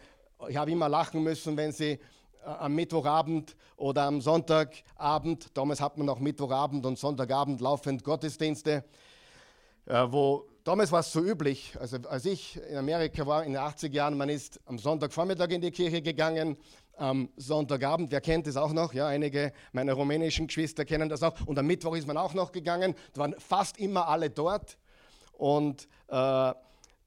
ich 0.49 0.57
habe 0.57 0.71
immer 0.71 0.89
lachen 0.89 1.23
müssen, 1.23 1.57
wenn 1.57 1.73
sie 1.73 1.93
äh, 1.93 1.99
am 2.45 2.75
Mittwochabend 2.75 3.57
oder 3.77 4.03
am 4.05 4.21
Sonntagabend, 4.21 5.57
damals 5.57 5.81
hat 5.81 5.97
man 5.97 6.07
noch 6.07 6.19
Mittwochabend 6.19 6.85
und 6.87 6.99
Sonntagabend 6.99 7.61
laufend 7.61 8.05
Gottesdienste, 8.05 8.85
äh, 9.87 10.07
wo 10.09 10.47
damals 10.65 10.93
war 10.93 11.01
es 11.01 11.13
so 11.13 11.21
üblich, 11.21 11.75
also 11.81 11.99
als 12.09 12.25
ich 12.25 12.61
in 12.69 12.77
Amerika 12.77 13.27
war 13.27 13.45
in 13.45 13.53
den 13.53 13.63
80er 13.63 13.93
Jahren, 13.93 14.17
man 14.17 14.29
ist 14.29 14.61
am 14.67 14.79
Sonntagvormittag 14.79 15.51
in 15.51 15.61
die 15.61 15.71
Kirche 15.71 16.03
gegangen, 16.03 16.57
am 16.97 17.31
Sonntagabend, 17.37 18.13
wer 18.13 18.21
kennt 18.21 18.47
das 18.47 18.57
auch 18.57 18.73
noch? 18.73 18.93
Ja, 18.93 19.09
einige 19.09 19.53
meiner 19.73 19.95
rumänischen 19.95 20.47
Geschwister 20.47 20.85
kennen 20.85 21.09
das 21.09 21.23
auch. 21.23 21.35
Und 21.47 21.59
am 21.59 21.67
Mittwoch 21.67 21.97
ist 21.97 22.07
man 22.07 22.17
auch 22.17 22.35
noch 22.35 22.53
gegangen. 22.53 22.95
Da 23.15 23.23
waren 23.23 23.35
fast 23.39 23.79
immer 23.79 24.09
alle 24.09 24.31
dort. 24.31 24.77
Und 25.33 25.89
äh, 26.09 26.53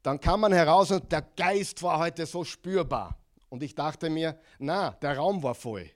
dann 0.04 0.20
kam 0.20 0.42
man 0.42 0.54
heraus 0.54 0.92
und 0.92 1.12
der 1.12 1.22
Geist 1.22 1.82
war 1.84 2.00
heute 2.00 2.26
so 2.26 2.44
spürbar. 2.44 3.18
Und 3.56 3.64
ich 3.64 3.74
dachte 3.74 4.10
mir, 4.10 4.38
na, 4.60 4.92
der 5.02 5.16
Raum 5.16 5.42
war 5.42 5.56
voll. 5.56 5.90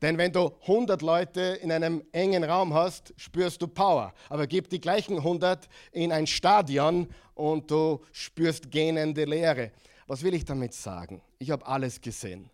Denn 0.00 0.18
wenn 0.18 0.32
du 0.32 0.54
100 0.60 1.02
Leute 1.02 1.40
in 1.40 1.72
einem 1.72 2.04
engen 2.12 2.44
Raum 2.44 2.72
hast, 2.74 3.12
spürst 3.16 3.60
du 3.60 3.66
Power. 3.66 4.14
Aber 4.28 4.46
gib 4.46 4.70
die 4.70 4.80
gleichen 4.80 5.16
100 5.16 5.68
in 5.90 6.12
ein 6.12 6.28
Stadion 6.28 7.08
und 7.34 7.72
du 7.72 8.04
spürst 8.12 8.70
gähnende 8.70 9.24
Leere. 9.24 9.72
Was 10.06 10.22
will 10.22 10.32
ich 10.32 10.44
damit 10.44 10.74
sagen? 10.74 11.22
Ich 11.40 11.50
habe 11.50 11.66
alles 11.66 12.00
gesehen. 12.00 12.50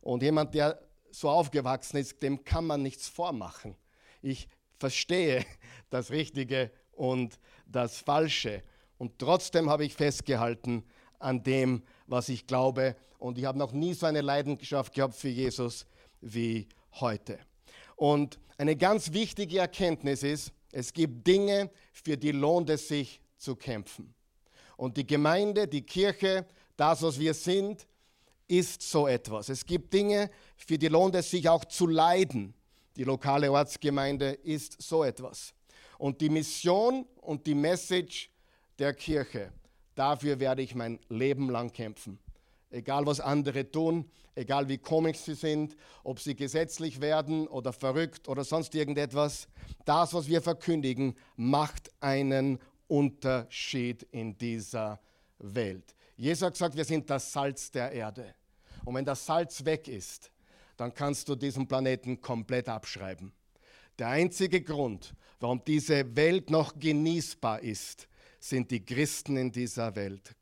Und 0.00 0.24
jemand, 0.24 0.52
der 0.56 0.82
so 1.12 1.28
aufgewachsen 1.28 1.98
ist, 1.98 2.20
dem 2.20 2.42
kann 2.42 2.66
man 2.66 2.82
nichts 2.82 3.06
vormachen. 3.06 3.76
Ich 4.20 4.48
verstehe 4.80 5.46
das 5.90 6.10
Richtige 6.10 6.72
und 6.90 7.38
das 7.66 7.98
Falsche. 7.98 8.64
Und 8.98 9.20
trotzdem 9.20 9.70
habe 9.70 9.84
ich 9.84 9.94
festgehalten 9.94 10.82
an 11.20 11.42
dem, 11.42 11.84
was 12.10 12.28
ich 12.28 12.46
glaube. 12.46 12.96
Und 13.18 13.38
ich 13.38 13.44
habe 13.44 13.58
noch 13.58 13.72
nie 13.72 13.94
so 13.94 14.06
eine 14.06 14.20
Leidenschaft 14.20 14.92
gehabt 14.92 15.14
für 15.14 15.28
Jesus 15.28 15.86
wie 16.20 16.68
heute. 16.94 17.38
Und 17.96 18.38
eine 18.58 18.76
ganz 18.76 19.12
wichtige 19.12 19.58
Erkenntnis 19.58 20.22
ist, 20.22 20.52
es 20.72 20.92
gibt 20.92 21.26
Dinge, 21.26 21.70
für 21.92 22.16
die 22.16 22.32
lohnt 22.32 22.68
es 22.70 22.88
sich 22.88 23.20
zu 23.36 23.56
kämpfen. 23.56 24.14
Und 24.76 24.96
die 24.96 25.06
Gemeinde, 25.06 25.68
die 25.68 25.82
Kirche, 25.82 26.46
das, 26.76 27.02
was 27.02 27.18
wir 27.18 27.34
sind, 27.34 27.86
ist 28.48 28.82
so 28.82 29.06
etwas. 29.06 29.48
Es 29.48 29.64
gibt 29.64 29.92
Dinge, 29.92 30.30
für 30.56 30.78
die 30.78 30.88
lohnt 30.88 31.14
es 31.14 31.30
sich 31.30 31.48
auch 31.48 31.64
zu 31.64 31.86
leiden. 31.86 32.54
Die 32.96 33.04
lokale 33.04 33.50
Ortsgemeinde 33.52 34.32
ist 34.32 34.80
so 34.80 35.04
etwas. 35.04 35.54
Und 35.98 36.20
die 36.20 36.30
Mission 36.30 37.06
und 37.20 37.46
die 37.46 37.54
Message 37.54 38.30
der 38.78 38.94
Kirche, 38.94 39.52
dafür 39.94 40.40
werde 40.40 40.62
ich 40.62 40.74
mein 40.74 40.98
Leben 41.08 41.50
lang 41.50 41.72
kämpfen 41.72 42.18
egal 42.70 43.06
was 43.06 43.20
andere 43.20 43.70
tun, 43.70 44.10
egal 44.34 44.68
wie 44.68 44.78
komisch 44.78 45.18
sie 45.18 45.34
sind, 45.34 45.76
ob 46.04 46.20
sie 46.20 46.34
gesetzlich 46.34 47.00
werden 47.00 47.46
oder 47.48 47.72
verrückt 47.72 48.28
oder 48.28 48.44
sonst 48.44 48.74
irgendetwas. 48.74 49.48
Das, 49.84 50.14
was 50.14 50.28
wir 50.28 50.40
verkündigen, 50.40 51.16
macht 51.36 51.90
einen 52.00 52.58
Unterschied 52.86 54.04
in 54.10 54.36
dieser 54.38 55.00
Welt. 55.38 55.94
Jesus 56.16 56.42
hat 56.42 56.54
gesagt, 56.54 56.76
wir 56.76 56.84
sind 56.84 57.08
das 57.08 57.32
Salz 57.32 57.70
der 57.70 57.92
Erde. 57.92 58.34
Und 58.84 58.94
wenn 58.94 59.04
das 59.04 59.24
Salz 59.26 59.64
weg 59.64 59.88
ist, 59.88 60.30
dann 60.76 60.94
kannst 60.94 61.28
du 61.28 61.34
diesen 61.34 61.66
Planeten 61.66 62.20
komplett 62.20 62.68
abschreiben. 62.68 63.32
Der 63.98 64.08
einzige 64.08 64.62
Grund, 64.62 65.14
warum 65.40 65.62
diese 65.64 66.16
Welt 66.16 66.50
noch 66.50 66.78
genießbar 66.78 67.60
ist, 67.62 68.08
sind 68.40 68.70
die 68.70 68.84
Christen 68.84 69.36
in 69.36 69.52
dieser 69.52 69.94
Welt. 69.94 70.34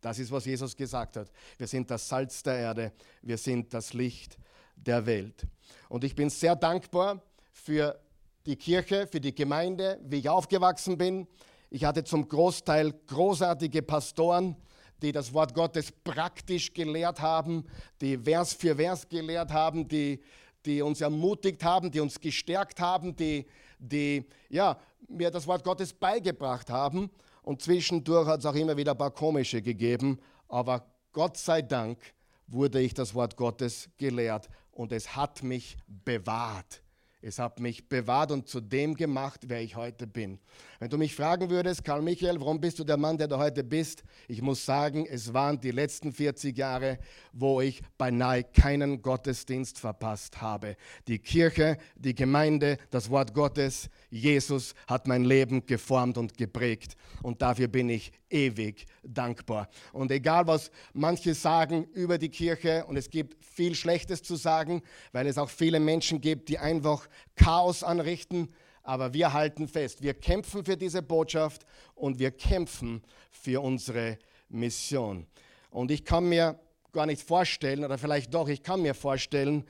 Das 0.00 0.18
ist, 0.18 0.30
was 0.30 0.44
Jesus 0.44 0.76
gesagt 0.76 1.16
hat. 1.16 1.30
Wir 1.56 1.66
sind 1.66 1.90
das 1.90 2.08
Salz 2.08 2.42
der 2.42 2.58
Erde, 2.58 2.92
wir 3.22 3.38
sind 3.38 3.74
das 3.74 3.94
Licht 3.94 4.38
der 4.76 5.04
Welt. 5.06 5.46
Und 5.88 6.04
ich 6.04 6.14
bin 6.14 6.30
sehr 6.30 6.54
dankbar 6.54 7.20
für 7.52 7.98
die 8.46 8.56
Kirche, 8.56 9.06
für 9.06 9.20
die 9.20 9.34
Gemeinde, 9.34 9.98
wie 10.04 10.18
ich 10.18 10.28
aufgewachsen 10.28 10.96
bin. 10.96 11.26
Ich 11.70 11.84
hatte 11.84 12.04
zum 12.04 12.28
Großteil 12.28 12.94
großartige 13.06 13.82
Pastoren, 13.82 14.56
die 15.02 15.12
das 15.12 15.32
Wort 15.32 15.54
Gottes 15.54 15.92
praktisch 15.92 16.72
gelehrt 16.72 17.20
haben, 17.20 17.64
die 18.00 18.16
Vers 18.16 18.52
für 18.52 18.76
Vers 18.76 19.08
gelehrt 19.08 19.52
haben, 19.52 19.86
die, 19.86 20.20
die 20.64 20.82
uns 20.82 21.00
ermutigt 21.00 21.62
haben, 21.64 21.90
die 21.90 22.00
uns 22.00 22.20
gestärkt 22.20 22.80
haben, 22.80 23.14
die, 23.14 23.46
die 23.78 24.24
ja, 24.48 24.78
mir 25.08 25.30
das 25.30 25.46
Wort 25.46 25.64
Gottes 25.64 25.92
beigebracht 25.92 26.70
haben. 26.70 27.10
Und 27.48 27.62
zwischendurch 27.62 28.28
hat 28.28 28.40
es 28.40 28.44
auch 28.44 28.54
immer 28.54 28.76
wieder 28.76 28.92
ein 28.92 28.98
paar 28.98 29.10
komische 29.10 29.62
gegeben. 29.62 30.18
Aber 30.48 30.84
Gott 31.12 31.38
sei 31.38 31.62
Dank 31.62 31.98
wurde 32.46 32.78
ich 32.78 32.92
das 32.92 33.14
Wort 33.14 33.36
Gottes 33.36 33.88
gelehrt 33.96 34.50
und 34.70 34.92
es 34.92 35.16
hat 35.16 35.42
mich 35.42 35.78
bewahrt. 35.86 36.82
Es 37.22 37.38
hat 37.38 37.58
mich 37.58 37.88
bewahrt 37.88 38.32
und 38.32 38.48
zu 38.48 38.60
dem 38.60 38.94
gemacht, 38.94 39.44
wer 39.46 39.62
ich 39.62 39.76
heute 39.76 40.06
bin. 40.06 40.38
Wenn 40.80 40.90
du 40.90 40.96
mich 40.96 41.16
fragen 41.16 41.50
würdest, 41.50 41.82
Karl 41.82 42.02
Michael, 42.02 42.38
warum 42.38 42.60
bist 42.60 42.78
du 42.78 42.84
der 42.84 42.96
Mann, 42.96 43.18
der 43.18 43.26
du 43.26 43.36
heute 43.36 43.64
bist? 43.64 44.04
Ich 44.28 44.40
muss 44.42 44.64
sagen, 44.64 45.06
es 45.06 45.34
waren 45.34 45.60
die 45.60 45.72
letzten 45.72 46.12
40 46.12 46.56
Jahre, 46.56 47.00
wo 47.32 47.60
ich 47.60 47.82
beinahe 47.96 48.44
keinen 48.44 49.02
Gottesdienst 49.02 49.80
verpasst 49.80 50.40
habe. 50.40 50.76
Die 51.08 51.18
Kirche, 51.18 51.78
die 51.96 52.14
Gemeinde, 52.14 52.78
das 52.90 53.10
Wort 53.10 53.34
Gottes, 53.34 53.90
Jesus 54.08 54.76
hat 54.86 55.08
mein 55.08 55.24
Leben 55.24 55.66
geformt 55.66 56.16
und 56.16 56.38
geprägt. 56.38 56.94
Und 57.24 57.42
dafür 57.42 57.66
bin 57.66 57.88
ich 57.88 58.12
ewig 58.30 58.86
dankbar. 59.02 59.68
Und 59.92 60.12
egal, 60.12 60.46
was 60.46 60.70
manche 60.92 61.34
sagen 61.34 61.88
über 61.92 62.18
die 62.18 62.28
Kirche, 62.28 62.84
und 62.86 62.96
es 62.96 63.10
gibt 63.10 63.44
viel 63.44 63.74
Schlechtes 63.74 64.22
zu 64.22 64.36
sagen, 64.36 64.82
weil 65.10 65.26
es 65.26 65.38
auch 65.38 65.50
viele 65.50 65.80
Menschen 65.80 66.20
gibt, 66.20 66.48
die 66.48 66.60
einfach 66.60 67.08
Chaos 67.34 67.82
anrichten, 67.82 68.54
aber 68.88 69.12
wir 69.12 69.34
halten 69.34 69.68
fest, 69.68 70.00
wir 70.00 70.14
kämpfen 70.14 70.64
für 70.64 70.78
diese 70.78 71.02
Botschaft 71.02 71.66
und 71.94 72.18
wir 72.18 72.30
kämpfen 72.30 73.02
für 73.30 73.60
unsere 73.60 74.18
Mission. 74.48 75.26
Und 75.68 75.90
ich 75.90 76.06
kann 76.06 76.26
mir 76.26 76.58
gar 76.92 77.04
nicht 77.04 77.20
vorstellen, 77.20 77.84
oder 77.84 77.98
vielleicht 77.98 78.32
doch, 78.32 78.48
ich 78.48 78.62
kann 78.62 78.80
mir 78.80 78.94
vorstellen, 78.94 79.64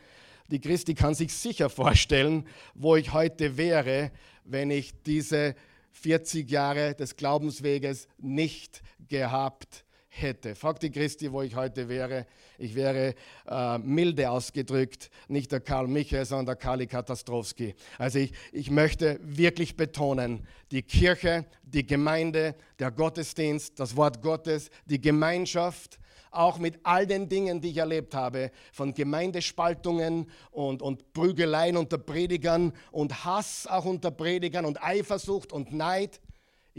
die 0.52 0.60
Christi 0.60 0.94
kann 0.94 1.16
sich 1.16 1.34
sicher 1.34 1.68
vorstellen, 1.68 2.46
wo 2.75 2.94
ich 2.94 3.12
heute 3.12 3.56
wäre, 3.56 4.12
wenn 4.44 4.70
ich 4.70 5.02
diese 5.02 5.56
40 5.90 6.48
Jahre 6.48 6.94
des 6.94 7.16
Glaubensweges 7.16 8.06
nicht 8.18 8.82
gehabt 9.08 9.84
hätte. 10.08 10.54
Fragt 10.54 10.82
die 10.82 10.90
Christi, 10.90 11.32
wo 11.32 11.42
ich 11.42 11.54
heute 11.54 11.88
wäre. 11.88 12.26
Ich 12.58 12.74
wäre 12.74 13.14
äh, 13.46 13.78
milde 13.78 14.30
ausgedrückt, 14.30 15.10
nicht 15.28 15.52
der 15.52 15.60
Karl 15.60 15.86
Michael, 15.86 16.24
sondern 16.24 16.46
der 16.46 16.56
Kali 16.56 16.86
Katastrowski. 16.86 17.74
Also 17.98 18.18
ich, 18.18 18.32
ich 18.52 18.70
möchte 18.70 19.20
wirklich 19.22 19.76
betonen, 19.76 20.46
die 20.70 20.82
Kirche, 20.82 21.44
die 21.62 21.86
Gemeinde, 21.86 22.54
der 22.78 22.90
Gottesdienst, 22.90 23.78
das 23.78 23.96
Wort 23.96 24.22
Gottes, 24.22 24.70
die 24.86 25.00
Gemeinschaft, 25.00 25.98
auch 26.30 26.58
mit 26.58 26.78
all 26.82 27.06
den 27.06 27.28
Dingen, 27.28 27.60
die 27.60 27.70
ich 27.70 27.78
erlebt 27.78 28.14
habe, 28.14 28.50
von 28.72 28.92
Gemeindespaltungen 28.94 30.30
und, 30.50 30.82
und 30.82 31.12
Prügeleien 31.12 31.76
unter 31.76 31.98
Predigern 31.98 32.72
und 32.92 33.24
Hass 33.24 33.66
auch 33.66 33.84
unter 33.84 34.10
Predigern 34.10 34.64
und 34.64 34.82
Eifersucht 34.82 35.52
und 35.52 35.72
Neid. 35.72 36.20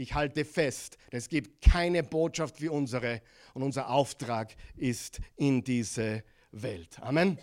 Ich 0.00 0.14
halte 0.14 0.46
fest, 0.46 0.96
es 1.10 1.28
gibt 1.28 1.60
keine 1.60 2.02
Botschaft 2.02 2.62
wie 2.62 2.70
unsere 2.70 3.20
und 3.52 3.62
unser 3.62 3.90
Auftrag 3.90 4.56
ist 4.74 5.20
in 5.36 5.62
diese 5.62 6.24
Welt. 6.52 6.98
Amen. 7.02 7.36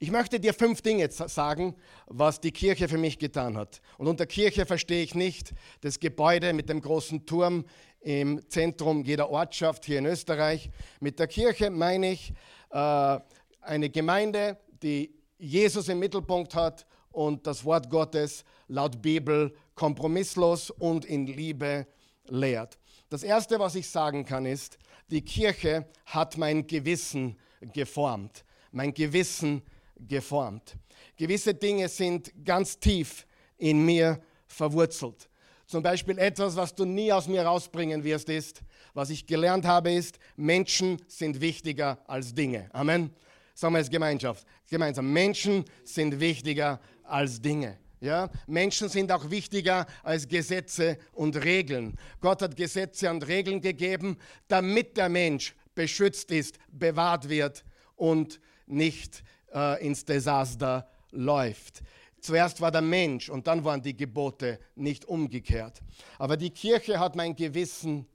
Ich 0.00 0.10
möchte 0.10 0.40
dir 0.40 0.52
fünf 0.52 0.82
Dinge 0.82 1.08
sagen, 1.08 1.76
was 2.08 2.40
die 2.40 2.50
Kirche 2.50 2.88
für 2.88 2.98
mich 2.98 3.16
getan 3.16 3.56
hat. 3.56 3.80
Und 3.96 4.08
unter 4.08 4.26
Kirche 4.26 4.66
verstehe 4.66 5.04
ich 5.04 5.14
nicht 5.14 5.54
das 5.82 6.00
Gebäude 6.00 6.52
mit 6.52 6.68
dem 6.68 6.80
großen 6.80 7.24
Turm 7.24 7.64
im 8.00 8.40
Zentrum 8.48 9.04
jeder 9.04 9.30
Ortschaft 9.30 9.84
hier 9.84 10.00
in 10.00 10.06
Österreich. 10.06 10.68
Mit 10.98 11.20
der 11.20 11.28
Kirche 11.28 11.70
meine 11.70 12.10
ich 12.10 12.32
äh, 12.70 13.20
eine 13.60 13.88
Gemeinde, 13.88 14.58
die 14.82 15.14
Jesus 15.38 15.88
im 15.88 16.00
Mittelpunkt 16.00 16.56
hat 16.56 16.84
und 17.12 17.46
das 17.46 17.64
Wort 17.64 17.88
Gottes 17.88 18.44
laut 18.68 19.02
Bibel 19.02 19.54
kompromisslos 19.74 20.70
und 20.70 21.04
in 21.04 21.26
Liebe 21.26 21.86
lehrt. 22.26 22.78
Das 23.10 23.22
Erste, 23.22 23.58
was 23.58 23.74
ich 23.74 23.88
sagen 23.88 24.24
kann, 24.24 24.46
ist, 24.46 24.78
die 25.10 25.22
Kirche 25.22 25.86
hat 26.06 26.36
mein 26.38 26.66
Gewissen 26.66 27.36
geformt. 27.72 28.44
Mein 28.72 28.92
Gewissen 28.92 29.62
geformt. 29.96 30.76
Gewisse 31.16 31.54
Dinge 31.54 31.88
sind 31.88 32.32
ganz 32.44 32.78
tief 32.78 33.26
in 33.56 33.84
mir 33.84 34.20
verwurzelt. 34.46 35.28
Zum 35.66 35.82
Beispiel 35.82 36.18
etwas, 36.18 36.56
was 36.56 36.74
du 36.74 36.84
nie 36.84 37.12
aus 37.12 37.26
mir 37.26 37.42
rausbringen 37.42 38.04
wirst, 38.04 38.28
ist, 38.28 38.62
was 38.92 39.10
ich 39.10 39.26
gelernt 39.26 39.64
habe, 39.64 39.92
ist, 39.92 40.18
Menschen 40.36 41.00
sind 41.08 41.40
wichtiger 41.40 41.98
als 42.06 42.34
Dinge. 42.34 42.68
Amen. 42.72 43.10
Sagen 43.54 43.74
wir 43.74 43.78
als 43.78 43.90
Gemeinschaft. 43.90 44.46
Gemeinsam. 44.68 45.12
Menschen 45.12 45.64
sind 45.84 46.18
wichtiger 46.20 46.80
als 47.02 47.40
Dinge. 47.40 47.78
Ja? 48.04 48.30
Menschen 48.46 48.88
sind 48.88 49.10
auch 49.10 49.30
wichtiger 49.30 49.86
als 50.02 50.28
Gesetze 50.28 50.98
und 51.12 51.42
Regeln. 51.42 51.96
Gott 52.20 52.42
hat 52.42 52.54
Gesetze 52.54 53.10
und 53.10 53.26
Regeln 53.26 53.60
gegeben, 53.60 54.18
damit 54.46 54.96
der 54.96 55.08
Mensch 55.08 55.54
beschützt 55.74 56.30
ist, 56.30 56.58
bewahrt 56.70 57.28
wird 57.28 57.64
und 57.96 58.40
nicht 58.66 59.24
äh, 59.54 59.84
ins 59.84 60.04
Desaster 60.04 60.88
läuft. 61.10 61.82
Zuerst 62.20 62.60
war 62.60 62.70
der 62.70 62.82
Mensch 62.82 63.28
und 63.28 63.46
dann 63.46 63.64
waren 63.64 63.82
die 63.82 63.96
Gebote 63.96 64.58
nicht 64.74 65.04
umgekehrt. 65.06 65.82
Aber 66.18 66.36
die 66.36 66.50
Kirche 66.50 66.98
hat 66.98 67.16
mein 67.16 67.34
Gewissen 67.34 68.06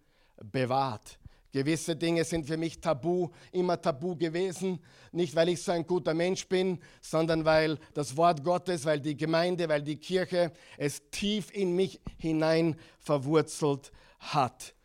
bewahrt. 0.52 1.19
Gewisse 1.52 1.96
Dinge 1.96 2.24
sind 2.24 2.46
für 2.46 2.58
mich 2.58 2.80
tabu, 2.80 3.30
immer 3.52 3.82
tabu 3.82 4.16
gewesen. 4.16 4.80
Nicht, 5.12 5.36
weil 5.36 5.50
ich 5.50 5.62
so 5.64 5.72
ein 5.72 5.86
guter 5.86 6.14
Mensch 6.14 6.48
bin, 6.48 6.80
sondern 7.02 7.44
weil 7.44 7.80
das 7.94 8.16
Wort 8.16 8.44
Gottes, 8.44 8.86
weil 8.86 9.00
die 9.00 9.18
Gemeinde, 9.18 9.68
weil 9.68 9.82
die 9.82 9.98
Kirche 9.98 10.52
es 10.78 11.02
tief 11.10 11.52
in 11.52 11.76
mich 11.76 12.00
hinein 12.18 12.76
verwurzelt 13.00 13.92
hat. 14.20 14.76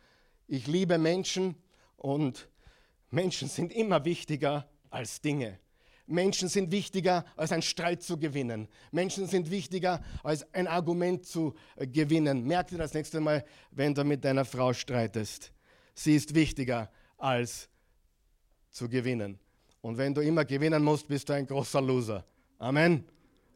Ich 0.47 0.65
liebe 0.65 0.97
Menschen 0.97 1.55
und 1.97 2.49
Menschen 3.11 3.47
sind 3.47 3.71
immer 3.71 4.03
wichtiger 4.05 4.67
als 4.89 5.21
Dinge. 5.21 5.59
Menschen 6.07 6.49
sind 6.49 6.71
wichtiger, 6.71 7.25
als 7.35 7.51
einen 7.51 7.61
Streit 7.61 8.03
zu 8.03 8.17
gewinnen. 8.17 8.67
Menschen 8.91 9.27
sind 9.27 9.49
wichtiger, 9.49 10.03
als 10.23 10.51
ein 10.53 10.67
Argument 10.67 11.25
zu 11.25 11.55
äh, 11.75 11.87
gewinnen. 11.87 12.43
Merk 12.43 12.67
dir 12.67 12.77
das 12.77 12.93
nächste 12.93 13.19
Mal, 13.19 13.43
wenn 13.71 13.93
du 13.93 14.03
mit 14.03 14.23
deiner 14.23 14.45
Frau 14.45 14.71
streitest. 14.71 15.51
Sie 15.95 16.15
ist 16.15 16.35
wichtiger, 16.35 16.91
als 17.17 17.69
zu 18.69 18.87
gewinnen. 18.87 19.39
Und 19.81 19.97
wenn 19.97 20.13
du 20.13 20.21
immer 20.21 20.45
gewinnen 20.45 20.83
musst, 20.83 21.07
bist 21.07 21.29
du 21.29 21.33
ein 21.33 21.47
großer 21.47 21.81
Loser. 21.81 22.25
Amen. 22.59 23.05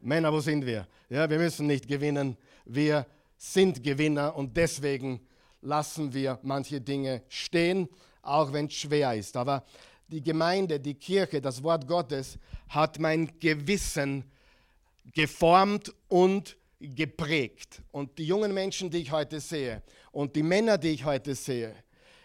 Männer, 0.00 0.32
wo 0.32 0.40
sind 0.40 0.64
wir? 0.64 0.86
Ja, 1.10 1.28
wir 1.28 1.38
müssen 1.38 1.66
nicht 1.66 1.86
gewinnen. 1.86 2.36
Wir 2.64 3.06
sind 3.36 3.82
Gewinner 3.82 4.34
und 4.34 4.56
deswegen 4.56 5.20
lassen 5.60 6.12
wir 6.14 6.38
manche 6.42 6.80
Dinge 6.80 7.22
stehen, 7.28 7.88
auch 8.22 8.52
wenn 8.52 8.66
es 8.66 8.74
schwer 8.74 9.14
ist. 9.14 9.36
Aber 9.36 9.64
die 10.08 10.22
Gemeinde, 10.22 10.80
die 10.80 10.94
Kirche, 10.94 11.40
das 11.40 11.62
Wort 11.62 11.86
Gottes 11.86 12.38
hat 12.68 12.98
mein 12.98 13.38
Gewissen 13.38 14.24
geformt 15.12 15.92
und 16.08 16.56
geprägt. 16.80 17.82
Und 17.92 18.18
die 18.18 18.24
jungen 18.24 18.54
Menschen, 18.54 18.90
die 18.90 18.98
ich 18.98 19.12
heute 19.12 19.40
sehe 19.40 19.82
und 20.12 20.34
die 20.34 20.42
Männer, 20.42 20.78
die 20.78 20.90
ich 20.90 21.04
heute 21.04 21.34
sehe, 21.34 21.74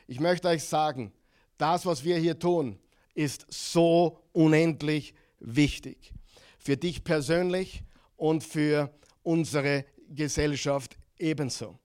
ich 0.07 0.19
möchte 0.19 0.47
euch 0.47 0.63
sagen, 0.63 1.11
das, 1.57 1.85
was 1.85 2.03
wir 2.03 2.17
hier 2.17 2.37
tun, 2.37 2.79
ist 3.13 3.45
so 3.49 4.19
unendlich 4.33 5.13
wichtig. 5.39 6.13
Für 6.59 6.77
dich 6.77 7.03
persönlich 7.03 7.83
und 8.17 8.43
für 8.43 8.93
unsere 9.23 9.85
Gesellschaft 10.09 10.97
ebenso. 11.17 11.79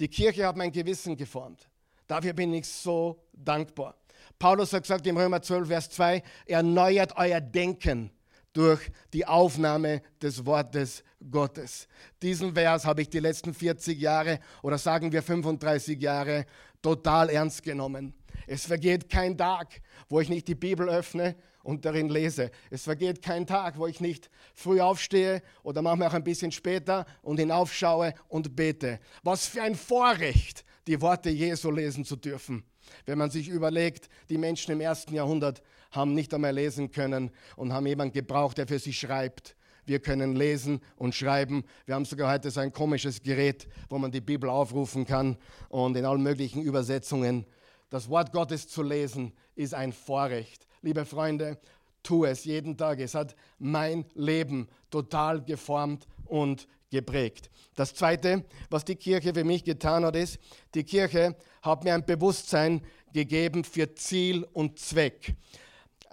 Die 0.00 0.08
Kirche 0.08 0.46
hat 0.46 0.56
mein 0.56 0.72
Gewissen 0.72 1.16
geformt. 1.16 1.68
Dafür 2.06 2.32
bin 2.32 2.52
ich 2.52 2.66
so 2.66 3.22
dankbar. 3.32 3.96
Paulus 4.38 4.72
hat 4.72 4.82
gesagt 4.82 5.06
im 5.06 5.16
Römer 5.16 5.40
12, 5.40 5.68
Vers 5.68 5.90
2, 5.90 6.22
erneuert 6.46 7.16
euer 7.16 7.40
Denken 7.40 8.10
durch 8.52 8.90
die 9.12 9.26
Aufnahme 9.26 10.02
des 10.20 10.44
Wortes 10.46 11.02
Gottes. 11.30 11.88
Diesen 12.22 12.54
Vers 12.54 12.84
habe 12.84 13.02
ich 13.02 13.10
die 13.10 13.18
letzten 13.18 13.54
40 13.54 13.98
Jahre 13.98 14.40
oder 14.62 14.78
sagen 14.78 15.12
wir 15.12 15.22
35 15.22 16.00
Jahre 16.00 16.46
total 16.84 17.30
ernst 17.30 17.62
genommen. 17.62 18.12
Es 18.46 18.66
vergeht 18.66 19.08
kein 19.08 19.38
Tag, 19.38 19.80
wo 20.10 20.20
ich 20.20 20.28
nicht 20.28 20.46
die 20.48 20.54
Bibel 20.54 20.86
öffne 20.88 21.34
und 21.62 21.86
darin 21.86 22.10
lese. 22.10 22.50
Es 22.70 22.82
vergeht 22.82 23.22
kein 23.22 23.46
Tag, 23.46 23.78
wo 23.78 23.86
ich 23.86 24.00
nicht 24.00 24.28
früh 24.52 24.82
aufstehe 24.82 25.42
oder 25.62 25.80
manchmal 25.80 26.08
auch 26.08 26.14
ein 26.14 26.24
bisschen 26.24 26.52
später 26.52 27.06
und 27.22 27.38
hinaufschaue 27.38 28.12
und 28.28 28.54
bete. 28.54 29.00
Was 29.22 29.46
für 29.46 29.62
ein 29.62 29.74
Vorrecht, 29.74 30.64
die 30.86 31.00
Worte 31.00 31.30
Jesu 31.30 31.70
lesen 31.70 32.04
zu 32.04 32.16
dürfen. 32.16 32.64
Wenn 33.06 33.16
man 33.16 33.30
sich 33.30 33.48
überlegt, 33.48 34.10
die 34.28 34.36
Menschen 34.36 34.72
im 34.72 34.82
ersten 34.82 35.14
Jahrhundert 35.14 35.62
haben 35.90 36.12
nicht 36.12 36.34
einmal 36.34 36.52
lesen 36.52 36.90
können 36.90 37.30
und 37.56 37.72
haben 37.72 37.86
jemanden 37.86 38.12
gebraucht, 38.12 38.58
der 38.58 38.66
für 38.66 38.78
sie 38.78 38.92
schreibt. 38.92 39.56
Wir 39.86 40.00
können 40.00 40.34
lesen 40.34 40.80
und 40.96 41.14
schreiben. 41.14 41.64
Wir 41.86 41.94
haben 41.94 42.04
sogar 42.04 42.32
heute 42.32 42.50
so 42.50 42.60
ein 42.60 42.72
komisches 42.72 43.22
Gerät, 43.22 43.68
wo 43.88 43.98
man 43.98 44.10
die 44.10 44.20
Bibel 44.20 44.48
aufrufen 44.48 45.06
kann 45.06 45.36
und 45.68 45.96
in 45.96 46.04
allen 46.04 46.22
möglichen 46.22 46.62
Übersetzungen. 46.62 47.46
Das 47.90 48.08
Wort 48.08 48.32
Gottes 48.32 48.68
zu 48.68 48.82
lesen 48.82 49.32
ist 49.54 49.74
ein 49.74 49.92
Vorrecht. 49.92 50.66
Liebe 50.82 51.04
Freunde, 51.04 51.58
tu 52.02 52.24
es 52.24 52.44
jeden 52.44 52.76
Tag. 52.76 53.00
Es 53.00 53.14
hat 53.14 53.36
mein 53.58 54.04
Leben 54.14 54.68
total 54.90 55.42
geformt 55.44 56.06
und 56.26 56.66
geprägt. 56.90 57.50
Das 57.74 57.94
Zweite, 57.94 58.44
was 58.70 58.84
die 58.84 58.94
Kirche 58.94 59.34
für 59.34 59.44
mich 59.44 59.64
getan 59.64 60.04
hat, 60.04 60.16
ist, 60.16 60.38
die 60.74 60.84
Kirche 60.84 61.36
hat 61.62 61.84
mir 61.84 61.94
ein 61.94 62.06
Bewusstsein 62.06 62.82
gegeben 63.12 63.64
für 63.64 63.94
Ziel 63.94 64.46
und 64.52 64.78
Zweck. 64.78 65.34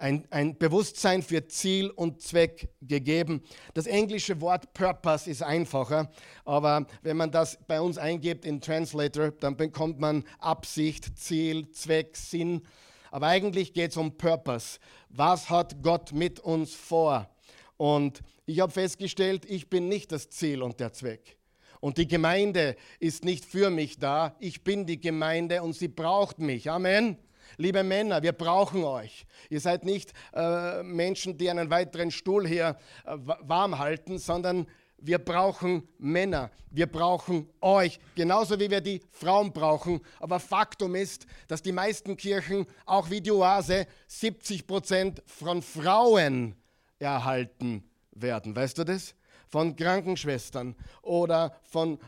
Ein, 0.02 0.24
ein, 0.30 0.58
Bewusstsein 0.58 1.22
für 1.22 1.46
Ziel 1.46 1.88
und 1.90 2.20
Zweck 2.20 2.70
gegeben. 2.80 3.40
Das 3.72 3.86
englische 3.86 4.40
Wort 4.40 4.74
Purpose 4.74 5.30
ist 5.30 5.44
einfacher, 5.44 6.10
aber 6.44 6.88
wenn 7.02 7.16
man 7.16 7.30
das 7.30 7.56
bei 7.68 7.80
uns 7.80 7.98
eingibt 7.98 8.44
in 8.44 8.60
Translator, 8.60 9.30
dann 9.30 9.56
bekommt 9.56 10.00
man 10.00 10.24
Absicht, 10.40 11.16
Ziel, 11.16 11.70
Zweck, 11.70 12.16
Sinn. 12.16 12.62
Aber 13.12 13.28
eigentlich 13.28 13.74
geht 13.74 13.92
es 13.92 13.96
um 13.96 14.18
Purpose. 14.18 14.80
Was 15.08 15.48
hat 15.48 15.80
Gott 15.84 16.10
mit 16.10 16.40
uns 16.40 16.74
vor? 16.74 17.30
Und 17.76 18.22
ich 18.44 18.58
habe 18.58 18.72
festgestellt, 18.72 19.44
ich 19.44 19.70
bin 19.70 19.86
nicht 19.86 20.10
das 20.10 20.30
Ziel 20.30 20.62
und 20.62 20.80
der 20.80 20.92
Zweck. 20.92 21.36
Und 21.78 21.96
die 21.98 22.08
Gemeinde 22.08 22.74
ist 22.98 23.24
nicht 23.24 23.44
für 23.44 23.70
mich 23.70 24.00
da. 24.00 24.34
Ich 24.40 24.64
bin 24.64 24.84
die 24.84 24.98
Gemeinde 24.98 25.62
und 25.62 25.74
sie 25.74 25.86
braucht 25.86 26.40
mich. 26.40 26.68
Amen. 26.68 27.18
Liebe 27.56 27.82
Männer, 27.82 28.22
wir 28.22 28.32
brauchen 28.32 28.84
euch. 28.84 29.26
Ihr 29.50 29.60
seid 29.60 29.84
nicht 29.84 30.12
äh, 30.34 30.82
Menschen, 30.82 31.36
die 31.36 31.50
einen 31.50 31.70
weiteren 31.70 32.10
Stuhl 32.10 32.46
hier 32.46 32.76
äh, 33.04 33.16
warm 33.16 33.78
halten, 33.78 34.18
sondern 34.18 34.66
wir 34.98 35.18
brauchen 35.18 35.88
Männer. 35.98 36.50
Wir 36.70 36.86
brauchen 36.86 37.48
euch, 37.60 37.98
genauso 38.14 38.60
wie 38.60 38.70
wir 38.70 38.80
die 38.80 39.00
Frauen 39.10 39.52
brauchen. 39.52 40.00
Aber 40.20 40.38
Faktum 40.38 40.94
ist, 40.94 41.26
dass 41.48 41.62
die 41.62 41.72
meisten 41.72 42.16
Kirchen, 42.16 42.66
auch 42.86 43.10
wie 43.10 43.20
die 43.20 43.32
Oase, 43.32 43.86
70 44.06 44.66
Prozent 44.66 45.22
von 45.26 45.60
Frauen 45.60 46.54
erhalten 46.98 47.84
werden. 48.12 48.54
Weißt 48.54 48.78
du 48.78 48.84
das? 48.84 49.14
von 49.52 49.76
Krankenschwestern 49.76 50.74
oder 51.02 51.54
von 51.62 51.90
ähm, 51.90 51.98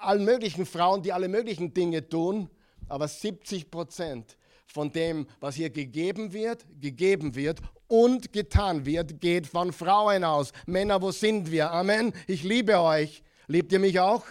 allen 0.00 0.24
möglichen 0.24 0.66
Frauen, 0.66 1.02
die 1.02 1.12
alle 1.12 1.28
möglichen 1.28 1.72
Dinge 1.72 2.08
tun, 2.08 2.50
aber 2.88 3.06
70 3.06 3.70
Prozent 3.70 4.36
von 4.72 4.90
dem, 4.90 5.26
was 5.40 5.54
hier 5.54 5.70
gegeben 5.70 6.32
wird, 6.32 6.64
gegeben 6.80 7.34
wird 7.34 7.60
und 7.88 8.32
getan 8.32 8.86
wird, 8.86 9.20
geht 9.20 9.46
von 9.46 9.72
Frauen 9.72 10.24
aus. 10.24 10.52
Männer, 10.66 11.02
wo 11.02 11.10
sind 11.10 11.50
wir? 11.50 11.70
Amen. 11.70 12.12
Ich 12.26 12.42
liebe 12.42 12.80
euch. 12.80 13.22
Liebt 13.48 13.70
ihr 13.72 13.78
mich 13.78 14.00
auch? 14.00 14.24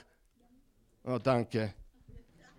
Oh, 1.03 1.19
danke. 1.21 1.73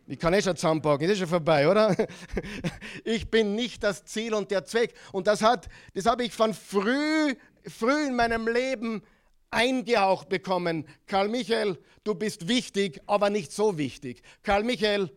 Ich 0.07 0.19
kann 0.19 0.35
eh 0.35 0.43
schon 0.43 0.57
zusammenpacken, 0.57 1.09
ist 1.09 1.19
schon 1.19 1.29
vorbei, 1.29 1.69
oder? 1.69 1.97
Ich 3.05 3.31
bin 3.31 3.55
nicht 3.55 3.83
das 3.83 4.05
Ziel 4.05 4.35
und 4.35 4.51
der 4.51 4.65
Zweck. 4.65 4.95
Und 5.11 5.27
das, 5.27 5.41
das 5.41 6.07
habe 6.07 6.25
ich 6.25 6.33
von 6.33 6.55
früh, 6.55 7.35
früh 7.67 8.07
in 8.07 8.15
meinem 8.15 8.47
Leben 8.47 9.03
eingehaucht 9.51 10.29
bekommen, 10.29 10.87
Karl 11.07 11.29
Michael, 11.29 11.79
du 12.05 12.15
bist 12.15 12.49
wichtig, 12.49 13.01
aber 13.07 13.31
nicht 13.31 13.53
so 13.53 13.79
wichtig. 13.79 14.23
Karl 14.43 14.65
Michael, 14.65 15.11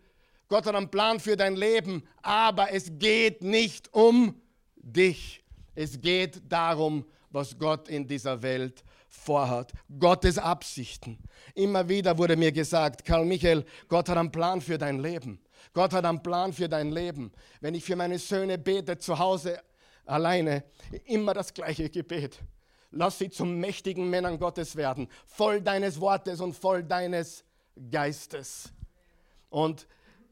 Gott 0.47 0.65
hat 0.65 0.75
einen 0.75 0.89
Plan 0.89 1.19
für 1.19 1.35
dein 1.35 1.55
Leben, 1.55 2.03
aber 2.21 2.71
es 2.71 2.91
geht 2.97 3.43
nicht 3.43 3.93
um 3.93 4.39
dich. 4.75 5.43
Es 5.73 5.99
geht 5.99 6.41
darum, 6.47 7.05
was 7.29 7.57
Gott 7.57 7.89
in 7.89 8.07
dieser 8.07 8.41
Welt 8.41 8.83
vorhat. 9.09 9.73
Gottes 9.99 10.37
Absichten. 10.37 11.17
Immer 11.53 11.87
wieder 11.89 12.17
wurde 12.17 12.35
mir 12.35 12.51
gesagt, 12.51 13.03
Karl 13.03 13.25
Michael, 13.25 13.65
Gott 13.87 14.07
hat 14.09 14.17
einen 14.17 14.31
Plan 14.31 14.61
für 14.61 14.77
dein 14.77 14.99
Leben. 14.99 15.39
Gott 15.73 15.93
hat 15.93 16.05
einen 16.05 16.21
Plan 16.21 16.53
für 16.53 16.69
dein 16.69 16.91
Leben. 16.91 17.31
Wenn 17.59 17.75
ich 17.75 17.83
für 17.83 17.95
meine 17.95 18.19
Söhne 18.19 18.57
bete 18.57 18.97
zu 18.97 19.17
Hause 19.17 19.59
alleine, 20.05 20.63
immer 21.05 21.33
das 21.33 21.53
gleiche 21.53 21.89
Gebet. 21.89 22.39
Lass 22.91 23.17
sie 23.17 23.29
zu 23.29 23.43
mächtigen 23.45 24.09
Männern 24.09 24.39
Gottes 24.39 24.75
werden, 24.75 25.09
voll 25.25 25.61
deines 25.61 25.99
Wortes 25.99 26.39
und 26.39 26.53
voll 26.53 26.83
deines 26.83 27.43
Geistes. 27.91 28.71
Und 29.49 29.87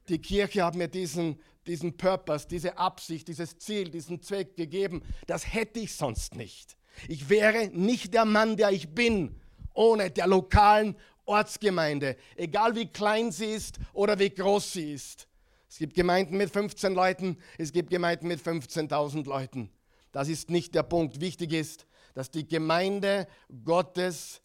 die 0.09 0.19
Kirche 0.19 0.63
hat 0.63 0.75
mir 0.75 0.87
diesen, 0.87 1.39
diesen 1.67 1.95
Purpose, 1.97 2.47
diese 2.47 2.77
Absicht, 2.77 3.27
dieses 3.27 3.57
Ziel, 3.57 3.89
diesen 3.89 4.21
Zweck 4.21 4.55
gegeben. 4.55 5.01
Das 5.27 5.53
hätte 5.53 5.79
ich 5.79 5.95
sonst 5.95 6.35
nicht. 6.35 6.77
Ich 7.07 7.29
wäre 7.29 7.67
nicht 7.69 8.13
der 8.13 8.25
Mann, 8.25 8.57
der 8.57 8.71
ich 8.71 8.89
bin, 8.93 9.39
ohne 9.73 10.11
der 10.11 10.27
lokalen 10.27 10.95
Ortsgemeinde, 11.25 12.17
egal 12.35 12.75
wie 12.75 12.87
klein 12.87 13.31
sie 13.31 13.45
ist 13.45 13.79
oder 13.93 14.19
wie 14.19 14.29
groß 14.29 14.73
sie 14.73 14.93
ist. 14.93 15.27
Es 15.69 15.77
gibt 15.77 15.95
Gemeinden 15.95 16.37
mit 16.37 16.51
15 16.51 16.93
Leuten, 16.93 17.37
es 17.57 17.71
gibt 17.71 17.89
Gemeinden 17.89 18.27
mit 18.27 18.39
15.000 18.39 19.25
Leuten. 19.25 19.71
Das 20.11 20.27
ist 20.27 20.51
nicht 20.51 20.75
der 20.75 20.83
Punkt. 20.83 21.19
Wichtig 21.19 21.53
ist, 21.53 21.87
dass 22.13 22.29
die 22.29 22.47
Gemeinde 22.47 23.27
Gottes 23.63 24.43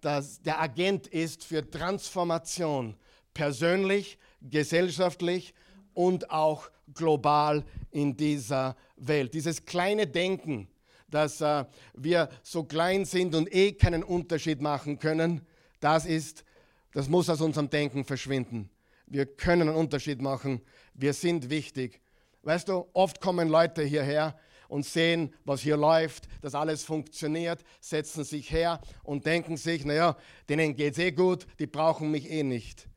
dass 0.00 0.40
der 0.42 0.60
Agent 0.60 1.06
ist 1.08 1.44
für 1.44 1.68
Transformation, 1.68 2.96
persönlich, 3.34 4.18
gesellschaftlich 4.40 5.54
und 5.94 6.30
auch 6.30 6.70
global 6.94 7.64
in 7.90 8.16
dieser 8.16 8.76
Welt. 8.96 9.34
Dieses 9.34 9.64
kleine 9.64 10.06
Denken, 10.06 10.68
dass 11.08 11.40
äh, 11.40 11.64
wir 11.94 12.28
so 12.42 12.64
klein 12.64 13.04
sind 13.04 13.34
und 13.34 13.54
eh 13.54 13.72
keinen 13.72 14.02
Unterschied 14.02 14.60
machen 14.60 14.98
können, 14.98 15.42
das 15.80 16.06
ist, 16.06 16.44
das 16.92 17.08
muss 17.08 17.28
aus 17.28 17.40
unserem 17.40 17.68
Denken 17.68 18.04
verschwinden. 18.04 18.70
Wir 19.06 19.26
können 19.26 19.68
einen 19.68 19.76
Unterschied 19.76 20.22
machen. 20.22 20.62
Wir 20.94 21.12
sind 21.12 21.50
wichtig. 21.50 22.00
Weißt 22.42 22.68
du, 22.68 22.86
oft 22.92 23.20
kommen 23.20 23.48
Leute 23.48 23.82
hierher 23.82 24.38
und 24.68 24.86
sehen, 24.86 25.34
was 25.44 25.60
hier 25.60 25.76
läuft, 25.76 26.28
dass 26.40 26.54
alles 26.54 26.82
funktioniert, 26.82 27.62
setzen 27.80 28.24
sich 28.24 28.50
her 28.50 28.80
und 29.02 29.26
denken 29.26 29.58
sich, 29.58 29.84
naja, 29.84 30.16
denen 30.48 30.74
geht 30.74 30.94
es 30.94 30.98
eh 30.98 31.12
gut, 31.12 31.46
die 31.58 31.66
brauchen 31.66 32.10
mich 32.10 32.30
eh 32.30 32.42
nicht. 32.42 32.88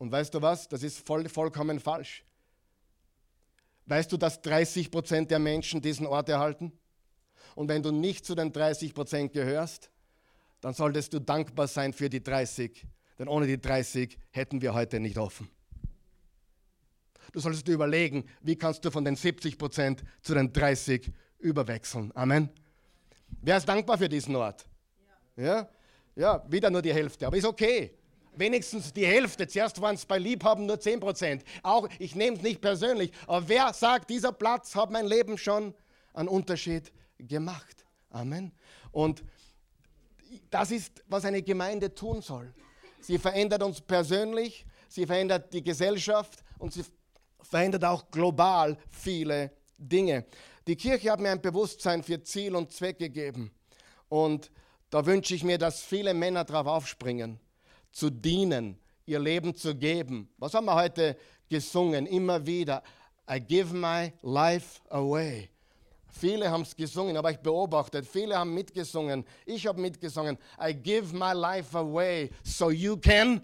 Und 0.00 0.10
weißt 0.10 0.32
du 0.32 0.40
was? 0.40 0.66
Das 0.66 0.82
ist 0.82 1.06
voll, 1.06 1.28
vollkommen 1.28 1.78
falsch. 1.78 2.24
Weißt 3.84 4.10
du, 4.10 4.16
dass 4.16 4.40
30 4.40 4.90
Prozent 4.90 5.30
der 5.30 5.38
Menschen 5.38 5.82
diesen 5.82 6.06
Ort 6.06 6.30
erhalten? 6.30 6.72
Und 7.54 7.68
wenn 7.68 7.82
du 7.82 7.90
nicht 7.90 8.24
zu 8.24 8.34
den 8.34 8.50
30 8.50 8.94
Prozent 8.94 9.34
gehörst, 9.34 9.90
dann 10.62 10.72
solltest 10.72 11.12
du 11.12 11.20
dankbar 11.20 11.68
sein 11.68 11.92
für 11.92 12.08
die 12.08 12.22
30, 12.22 12.86
denn 13.18 13.28
ohne 13.28 13.46
die 13.46 13.60
30 13.60 14.18
hätten 14.30 14.62
wir 14.62 14.72
heute 14.72 15.00
nicht 15.00 15.18
offen. 15.18 15.50
Du 17.32 17.40
solltest 17.40 17.68
dir 17.68 17.74
überlegen, 17.74 18.24
wie 18.40 18.56
kannst 18.56 18.82
du 18.86 18.90
von 18.90 19.04
den 19.04 19.16
70 19.16 19.58
Prozent 19.58 20.02
zu 20.22 20.32
den 20.32 20.50
30 20.50 21.12
überwechseln. 21.40 22.10
Amen. 22.14 22.48
Wer 23.42 23.58
ist 23.58 23.68
dankbar 23.68 23.98
für 23.98 24.08
diesen 24.08 24.34
Ort? 24.34 24.66
Ja. 25.36 25.44
ja? 25.44 25.68
Ja, 26.16 26.50
wieder 26.50 26.70
nur 26.70 26.80
die 26.80 26.92
Hälfte, 26.92 27.26
aber 27.26 27.36
ist 27.36 27.44
okay. 27.44 27.99
Wenigstens 28.40 28.90
die 28.94 29.06
Hälfte. 29.06 29.46
Zuerst 29.46 29.82
waren 29.82 29.96
es 29.96 30.06
bei 30.06 30.16
Liebhaben 30.16 30.64
nur 30.64 30.80
10 30.80 30.98
Prozent. 30.98 31.44
Auch, 31.62 31.86
ich 31.98 32.14
nehme 32.14 32.38
es 32.38 32.42
nicht 32.42 32.62
persönlich, 32.62 33.12
aber 33.26 33.46
wer 33.46 33.70
sagt, 33.74 34.08
dieser 34.08 34.32
Platz 34.32 34.74
hat 34.74 34.90
mein 34.90 35.06
Leben 35.06 35.36
schon 35.36 35.74
einen 36.14 36.28
Unterschied 36.28 36.90
gemacht? 37.18 37.84
Amen. 38.08 38.52
Und 38.92 39.22
das 40.48 40.70
ist, 40.70 41.04
was 41.06 41.26
eine 41.26 41.42
Gemeinde 41.42 41.94
tun 41.94 42.22
soll. 42.22 42.50
Sie 43.02 43.18
verändert 43.18 43.62
uns 43.62 43.82
persönlich, 43.82 44.64
sie 44.88 45.04
verändert 45.04 45.52
die 45.52 45.62
Gesellschaft 45.62 46.42
und 46.58 46.72
sie 46.72 46.84
verändert 47.42 47.84
auch 47.84 48.10
global 48.10 48.78
viele 48.88 49.52
Dinge. 49.76 50.24
Die 50.66 50.76
Kirche 50.76 51.12
hat 51.12 51.20
mir 51.20 51.30
ein 51.30 51.42
Bewusstsein 51.42 52.02
für 52.02 52.22
Ziel 52.22 52.56
und 52.56 52.72
Zweck 52.72 52.98
gegeben. 52.98 53.50
Und 54.08 54.50
da 54.88 55.04
wünsche 55.04 55.34
ich 55.34 55.44
mir, 55.44 55.58
dass 55.58 55.82
viele 55.82 56.14
Männer 56.14 56.44
darauf 56.44 56.66
aufspringen, 56.66 57.38
zu 57.92 58.10
dienen, 58.10 58.78
ihr 59.06 59.18
Leben 59.18 59.54
zu 59.54 59.74
geben. 59.74 60.28
Was 60.38 60.54
haben 60.54 60.66
wir 60.66 60.74
heute 60.74 61.16
gesungen? 61.48 62.06
Immer 62.06 62.44
wieder. 62.46 62.82
I 63.28 63.40
give 63.40 63.74
my 63.74 64.12
life 64.22 64.80
away. 64.88 65.48
Viele 66.08 66.50
haben 66.50 66.62
es 66.62 66.74
gesungen, 66.74 67.16
aber 67.16 67.30
ich 67.30 67.38
beobachtet, 67.38 68.06
viele 68.06 68.36
haben 68.36 68.52
mitgesungen. 68.52 69.24
Ich 69.46 69.66
habe 69.66 69.80
mitgesungen. 69.80 70.36
I 70.60 70.74
give 70.74 71.14
my 71.14 71.32
life 71.32 71.76
away 71.76 72.30
so 72.42 72.70
you 72.70 72.96
can 72.96 73.40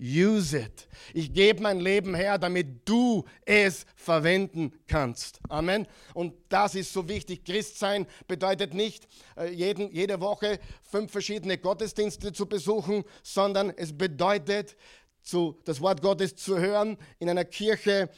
Use 0.00 0.56
it. 0.56 0.88
Ich 1.12 1.32
gebe 1.32 1.62
mein 1.62 1.78
Leben 1.78 2.14
her, 2.14 2.38
damit 2.38 2.88
du 2.88 3.24
es 3.44 3.84
verwenden 3.94 4.72
kannst. 4.86 5.38
Amen. 5.48 5.86
Und 6.14 6.34
das 6.48 6.74
ist 6.74 6.92
so 6.92 7.06
wichtig. 7.06 7.44
Christsein 7.44 8.06
bedeutet 8.26 8.72
nicht, 8.72 9.06
äh, 9.36 9.50
jeden, 9.50 9.92
jede 9.92 10.20
Woche 10.20 10.58
fünf 10.82 11.12
verschiedene 11.12 11.58
Gottesdienste 11.58 12.32
zu 12.32 12.46
besuchen, 12.46 13.04
sondern 13.22 13.70
es 13.76 13.96
bedeutet, 13.96 14.76
zu, 15.22 15.58
das 15.64 15.80
Wort 15.82 16.00
Gottes 16.00 16.34
zu 16.34 16.58
hören, 16.58 16.96
in 17.18 17.28
einer 17.28 17.44
Kirche 17.44 18.08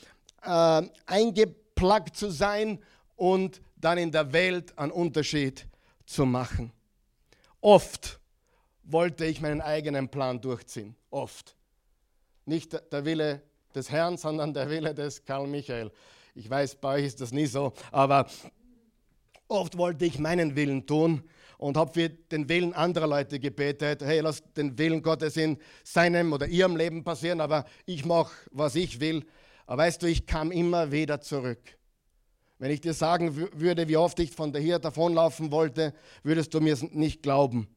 äh, 0.43 0.83
eingeplagt 1.07 2.17
zu 2.17 2.31
sein 2.31 2.79
und 3.17 3.61
dann 3.77 3.99
in 3.99 4.13
der 4.13 4.33
Welt 4.33 4.79
einen 4.79 4.93
Unterschied 4.93 5.67
zu 6.07 6.27
machen. 6.27 6.73
Oft 7.61 8.21
wollte 8.85 9.25
ich 9.25 9.41
meinen 9.41 9.61
eigenen 9.61 10.09
Plan 10.09 10.41
durchziehen. 10.41 10.95
Oft. 11.11 11.57
Nicht 12.45 12.73
der 12.93 13.05
Wille 13.05 13.43
des 13.75 13.91
Herrn, 13.91 14.17
sondern 14.17 14.53
der 14.55 14.69
Wille 14.69 14.95
des 14.95 15.25
Karl 15.25 15.47
Michael. 15.47 15.91
Ich 16.35 16.49
weiß, 16.49 16.77
bei 16.77 16.97
euch 16.97 17.07
ist 17.07 17.21
das 17.21 17.33
nie 17.33 17.47
so, 17.47 17.73
aber 17.91 18.27
oft 19.49 19.77
wollte 19.77 20.05
ich 20.05 20.19
meinen 20.19 20.57
Willen 20.57 20.87
tun 20.87 21.23
und 21.59 21.77
habe 21.77 21.93
für 21.93 22.09
den 22.09 22.49
Willen 22.49 22.73
anderer 22.73 23.07
Leute 23.07 23.39
gebetet. 23.39 24.03
Hey, 24.03 24.21
lass 24.21 24.43
den 24.55 24.77
Willen 24.79 25.03
Gottes 25.03 25.37
in 25.37 25.59
seinem 25.85 26.33
oder 26.33 26.47
ihrem 26.47 26.77
Leben 26.77 27.05
passieren, 27.05 27.41
aber 27.41 27.65
ich 27.87 28.05
mache, 28.05 28.33
was 28.51 28.75
ich 28.75 28.99
will. 28.99 29.25
Aber 29.67 29.83
weißt 29.83 30.03
du, 30.03 30.07
ich 30.07 30.27
kam 30.27 30.51
immer 30.51 30.91
wieder 30.91 31.21
zurück. 31.21 31.61
Wenn 32.59 32.71
ich 32.71 32.81
dir 32.81 32.95
sagen 32.95 33.37
würde, 33.53 33.89
wie 33.89 33.97
oft 33.97 34.19
ich 34.21 34.31
von 34.31 34.55
hier 34.57 34.79
davonlaufen 34.79 35.51
wollte, 35.51 35.95
würdest 36.23 36.55
du 36.55 36.61
mir 36.61 36.77
nicht 36.93 37.23
glauben. 37.23 37.69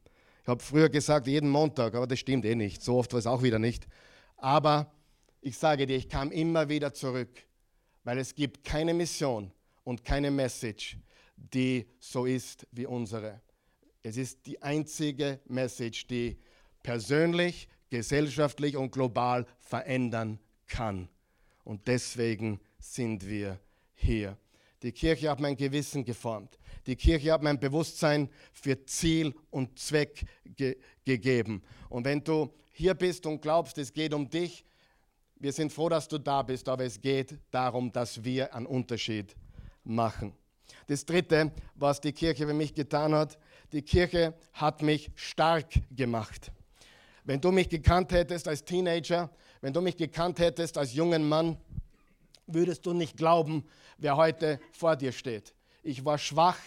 Ich 0.43 0.47
habe 0.47 0.61
früher 0.63 0.89
gesagt, 0.89 1.27
jeden 1.27 1.49
Montag, 1.49 1.95
aber 1.95 2.07
das 2.07 2.19
stimmt 2.19 2.45
eh 2.45 2.55
nicht. 2.55 2.83
So 2.83 2.97
oft 2.97 3.11
war 3.13 3.19
es 3.19 3.27
auch 3.27 3.41
wieder 3.41 3.59
nicht. 3.59 3.87
Aber 4.37 4.91
ich 5.41 5.57
sage 5.57 5.85
dir, 5.85 5.97
ich 5.97 6.09
kam 6.09 6.31
immer 6.31 6.69
wieder 6.69 6.93
zurück, 6.93 7.29
weil 8.03 8.17
es 8.17 8.35
gibt 8.35 8.63
keine 8.63 8.93
Mission 8.93 9.51
und 9.83 10.03
keine 10.03 10.31
Message, 10.31 10.97
die 11.35 11.85
so 11.99 12.25
ist 12.25 12.67
wie 12.71 12.85
unsere. 12.85 13.41
Es 14.01 14.17
ist 14.17 14.45
die 14.45 14.61
einzige 14.61 15.39
Message, 15.45 16.07
die 16.07 16.37
persönlich, 16.83 17.67
gesellschaftlich 17.89 18.77
und 18.77 18.91
global 18.91 19.45
verändern 19.59 20.39
kann. 20.67 21.09
Und 21.63 21.87
deswegen 21.87 22.59
sind 22.79 23.27
wir 23.27 23.59
hier. 23.93 24.37
Die 24.85 24.91
Kirche 24.91 25.31
hat 25.31 25.39
mein 25.39 25.57
Gewissen 25.57 26.05
geformt. 26.05 26.59
Die 26.85 26.95
Kirche 26.95 27.33
hat 27.33 27.41
mein 27.41 27.59
Bewusstsein 27.59 28.29
für 28.53 28.85
Ziel 28.85 29.33
und 29.49 29.79
Zweck 29.79 30.27
ge 30.45 30.77
gegeben. 31.03 31.63
Und 31.89 32.05
wenn 32.05 32.23
du 32.23 32.53
hier 32.71 32.93
bist 32.93 33.25
und 33.25 33.41
glaubst, 33.41 33.79
es 33.79 33.91
geht 33.91 34.13
um 34.13 34.29
dich, 34.29 34.63
wir 35.37 35.51
sind 35.53 35.73
froh, 35.73 35.89
dass 35.89 36.07
du 36.07 36.19
da 36.19 36.43
bist, 36.43 36.69
aber 36.69 36.83
es 36.83 37.01
geht 37.01 37.39
darum, 37.49 37.91
dass 37.91 38.23
wir 38.23 38.53
einen 38.53 38.67
Unterschied 38.67 39.35
machen. 39.83 40.33
Das 40.85 41.03
Dritte, 41.03 41.51
was 41.73 41.99
die 41.99 42.13
Kirche 42.13 42.45
für 42.45 42.53
mich 42.53 42.75
getan 42.75 43.15
hat, 43.15 43.39
die 43.71 43.81
Kirche 43.81 44.35
hat 44.53 44.83
mich 44.83 45.09
stark 45.15 45.81
gemacht. 45.89 46.51
Wenn 47.23 47.41
du 47.41 47.51
mich 47.51 47.69
gekannt 47.69 48.11
hättest 48.11 48.47
als 48.47 48.63
Teenager, 48.63 49.31
wenn 49.61 49.73
du 49.73 49.81
mich 49.81 49.97
gekannt 49.97 50.37
hättest 50.37 50.77
als 50.77 50.93
jungen 50.93 51.27
Mann, 51.27 51.57
würdest 52.47 52.85
du 52.85 52.93
nicht 52.93 53.17
glauben, 53.17 53.65
wer 53.97 54.17
heute 54.17 54.59
vor 54.71 54.95
dir 54.95 55.11
steht. 55.11 55.53
Ich 55.83 56.05
war 56.05 56.17
schwach, 56.17 56.59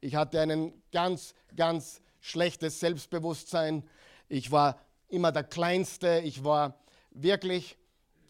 ich 0.00 0.14
hatte 0.14 0.40
ein 0.40 0.72
ganz, 0.92 1.34
ganz 1.54 2.00
schlechtes 2.20 2.80
Selbstbewusstsein, 2.80 3.84
ich 4.28 4.50
war 4.50 4.78
immer 5.08 5.32
der 5.32 5.44
Kleinste. 5.44 6.20
Ich 6.24 6.42
war 6.44 6.78
wirklich 7.10 7.76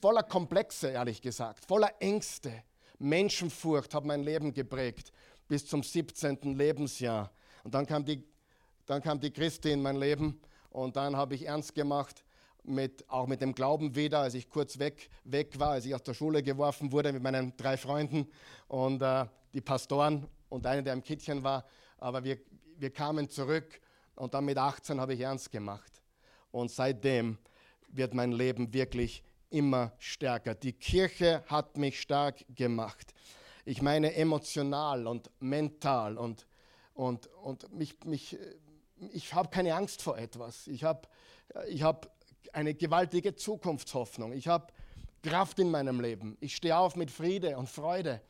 voller 0.00 0.22
Komplexe, 0.22 0.88
ehrlich 0.88 1.22
gesagt, 1.22 1.64
voller 1.64 1.92
Ängste. 2.00 2.52
Menschenfurcht 2.98 3.94
hat 3.94 4.04
mein 4.04 4.22
Leben 4.22 4.52
geprägt 4.54 5.12
bis 5.48 5.66
zum 5.66 5.82
17. 5.82 6.56
Lebensjahr. 6.56 7.30
Und 7.62 7.74
dann 7.74 7.86
kam 7.86 8.04
die, 8.04 8.22
dann 8.86 9.02
kam 9.02 9.20
die 9.20 9.30
Christi 9.30 9.70
in 9.70 9.82
mein 9.82 9.96
Leben 9.96 10.40
und 10.70 10.96
dann 10.96 11.16
habe 11.16 11.34
ich 11.34 11.46
ernst 11.46 11.74
gemacht, 11.74 12.24
mit, 12.68 13.08
auch 13.08 13.26
mit 13.26 13.40
dem 13.40 13.54
Glauben 13.54 13.94
wieder, 13.94 14.20
als 14.20 14.34
ich 14.34 14.48
kurz 14.48 14.78
weg, 14.78 15.08
weg 15.24 15.58
war, 15.58 15.70
als 15.70 15.86
ich 15.86 15.94
aus 15.94 16.02
der 16.02 16.14
Schule 16.14 16.42
geworfen 16.42 16.92
wurde 16.92 17.12
mit 17.12 17.22
meinen 17.22 17.56
drei 17.56 17.76
Freunden 17.76 18.28
und 18.68 19.02
äh, 19.02 19.26
die 19.54 19.60
Pastoren 19.60 20.26
und 20.48 20.66
einer, 20.66 20.82
der 20.82 20.92
im 20.92 21.02
Kittchen 21.02 21.42
war. 21.42 21.64
Aber 21.98 22.24
wir, 22.24 22.38
wir 22.76 22.90
kamen 22.90 23.30
zurück 23.30 23.80
und 24.14 24.34
dann 24.34 24.44
mit 24.44 24.58
18 24.58 25.00
habe 25.00 25.14
ich 25.14 25.20
ernst 25.20 25.50
gemacht. 25.50 26.02
Und 26.50 26.70
seitdem 26.70 27.38
wird 27.88 28.14
mein 28.14 28.32
Leben 28.32 28.72
wirklich 28.72 29.22
immer 29.50 29.92
stärker. 29.98 30.54
Die 30.54 30.72
Kirche 30.72 31.44
hat 31.46 31.76
mich 31.76 32.00
stark 32.00 32.44
gemacht. 32.54 33.12
Ich 33.64 33.82
meine 33.82 34.14
emotional 34.14 35.06
und 35.06 35.30
mental 35.40 36.18
und, 36.18 36.46
und, 36.94 37.26
und 37.26 37.72
mich, 37.72 37.96
mich, 38.04 38.38
ich 39.12 39.34
habe 39.34 39.48
keine 39.48 39.74
Angst 39.74 40.02
vor 40.02 40.18
etwas. 40.18 40.66
Ich 40.66 40.84
habe 40.84 41.08
ich 41.68 41.82
hab 41.82 42.15
eine 42.54 42.74
gewaltige 42.74 43.34
Zukunftshoffnung. 43.34 44.32
Ich 44.32 44.48
habe 44.48 44.66
Kraft 45.22 45.58
in 45.58 45.70
meinem 45.70 46.00
Leben. 46.00 46.36
Ich 46.40 46.56
stehe 46.56 46.76
auf 46.76 46.96
mit 46.96 47.10
Friede 47.10 47.56
und 47.56 47.68
Freude. 47.68 48.20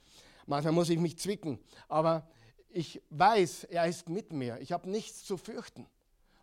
Manchmal 0.46 0.72
muss 0.72 0.88
ich 0.88 0.98
mich 0.98 1.18
zwicken, 1.18 1.58
aber 1.88 2.28
ich 2.68 3.02
weiß, 3.10 3.64
er 3.64 3.86
ist 3.86 4.08
mit 4.08 4.32
mir. 4.32 4.58
Ich 4.60 4.72
habe 4.72 4.88
nichts 4.88 5.24
zu 5.24 5.36
fürchten. 5.36 5.86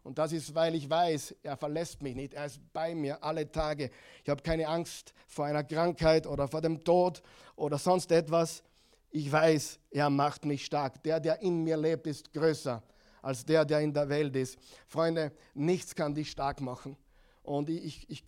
Und 0.04 0.18
das 0.18 0.34
ist, 0.34 0.54
weil 0.54 0.76
ich 0.76 0.90
weiß, 0.90 1.36
er 1.44 1.56
verlässt 1.56 2.02
mich 2.02 2.16
nicht. 2.16 2.34
Er 2.34 2.46
ist 2.46 2.60
bei 2.74 2.94
mir 2.94 3.24
alle 3.24 3.50
Tage. 3.50 3.90
Ich 4.24 4.30
habe 4.30 4.42
keine 4.42 4.68
Angst 4.68 5.14
vor 5.28 5.46
einer 5.46 5.64
Krankheit 5.64 6.28
oder 6.28 6.48
vor 6.48 6.60
dem 6.60 6.84
Tod 6.84 7.22
oder 7.56 7.78
sonst 7.78 8.12
etwas. 8.12 8.64
Ich 9.12 9.32
weiß, 9.32 9.80
er 9.92 10.10
macht 10.10 10.44
mich 10.44 10.66
stark. 10.66 11.02
Der, 11.04 11.20
der 11.22 11.42
in 11.42 11.64
mir 11.64 11.78
lebt, 11.78 12.08
ist 12.08 12.34
größer 12.34 12.84
als 13.24 13.46
der, 13.46 13.64
der 13.64 13.80
in 13.80 13.94
der 13.94 14.10
Welt 14.10 14.36
ist. 14.36 14.58
Freunde, 14.88 15.32
nichts 15.54 15.96
kann 15.96 16.14
dich 16.14 16.30
stark 16.30 16.60
machen. 16.62 16.98
Und 17.44 17.70
ich, 17.70 18.10
ich, 18.10 18.24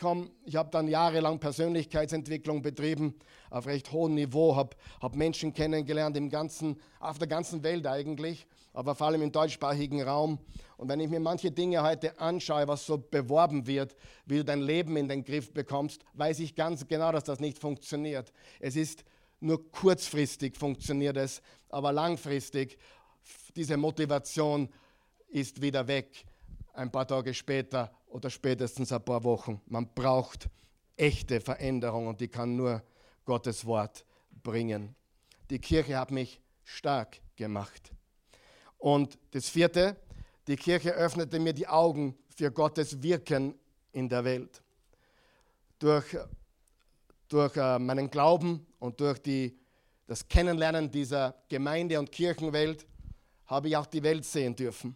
ich 0.46 0.56
habe 0.56 0.70
dann 0.72 0.90
jahrelang 0.90 1.40
Persönlichkeitsentwicklung 1.40 2.62
betrieben, 2.62 3.16
auf 3.50 3.66
recht 3.66 3.94
hohem 3.94 4.14
Niveau, 4.14 4.58
habe 4.58 4.76
hab 5.02 5.16
Menschen 5.16 5.54
kennengelernt 5.54 6.18
im 6.18 6.30
ganzen, 6.30 6.82
auf 7.00 7.18
der 7.18 7.28
ganzen 7.28 7.64
Welt 7.64 7.88
eigentlich, 7.88 8.46
aber 8.74 8.94
vor 8.94 9.08
allem 9.08 9.22
im 9.22 9.32
deutschsprachigen 9.32 10.02
Raum. 10.02 10.40
Und 10.76 10.90
wenn 10.90 11.00
ich 11.00 11.10
mir 11.10 11.22
manche 11.22 11.50
Dinge 11.50 11.82
heute 11.82 12.20
anschaue, 12.20 12.68
was 12.68 12.86
so 12.86 12.98
beworben 12.98 13.66
wird, 13.66 13.96
wie 14.26 14.38
du 14.38 14.44
dein 14.44 14.62
Leben 14.62 14.98
in 14.98 15.08
den 15.08 15.24
Griff 15.24 15.54
bekommst, 15.54 16.04
weiß 16.16 16.40
ich 16.40 16.54
ganz 16.54 16.86
genau, 16.86 17.14
dass 17.14 17.24
das 17.24 17.40
nicht 17.40 17.58
funktioniert. 17.58 18.34
Es 18.60 18.76
ist 18.76 19.06
nur 19.40 19.72
kurzfristig 19.72 20.58
funktioniert 20.58 21.16
es, 21.16 21.42
aber 21.70 21.94
langfristig, 21.94 22.78
diese 23.56 23.78
Motivation 23.78 24.68
ist 25.30 25.62
wieder 25.62 25.88
weg 25.88 26.26
ein 26.76 26.92
paar 26.92 27.08
Tage 27.08 27.34
später 27.34 27.92
oder 28.08 28.30
spätestens 28.30 28.92
ein 28.92 29.04
paar 29.04 29.24
Wochen. 29.24 29.62
Man 29.68 29.94
braucht 29.94 30.50
echte 30.98 31.42
Veränderung 31.42 32.08
und 32.08 32.22
die 32.22 32.28
kann 32.28 32.56
nur 32.56 32.84
Gottes 33.26 33.66
Wort 33.66 34.06
bringen. 34.44 34.96
Die 35.50 35.60
Kirche 35.60 35.98
hat 35.98 36.12
mich 36.12 36.42
stark 36.64 37.20
gemacht. 37.36 37.92
Und 38.78 39.18
das 39.32 39.50
vierte, 39.50 39.96
die 40.48 40.56
Kirche 40.56 40.92
öffnete 40.92 41.40
mir 41.40 41.54
die 41.54 41.68
Augen 41.68 42.18
für 42.36 42.52
Gottes 42.52 43.02
Wirken 43.02 43.56
in 43.92 44.10
der 44.10 44.24
Welt. 44.24 44.62
Durch, 45.80 46.18
durch 47.28 47.56
äh, 47.58 47.80
meinen 47.80 48.10
Glauben 48.10 48.66
und 48.80 49.00
durch 49.00 49.20
die, 49.20 49.58
das 50.08 50.28
Kennenlernen 50.28 50.92
dieser 50.92 51.36
Gemeinde- 51.50 52.00
und 52.00 52.12
Kirchenwelt 52.12 52.86
habe 53.46 53.70
ich 53.70 53.78
auch 53.78 53.86
die 53.86 54.04
Welt 54.04 54.26
sehen 54.26 54.56
dürfen. 54.56 54.96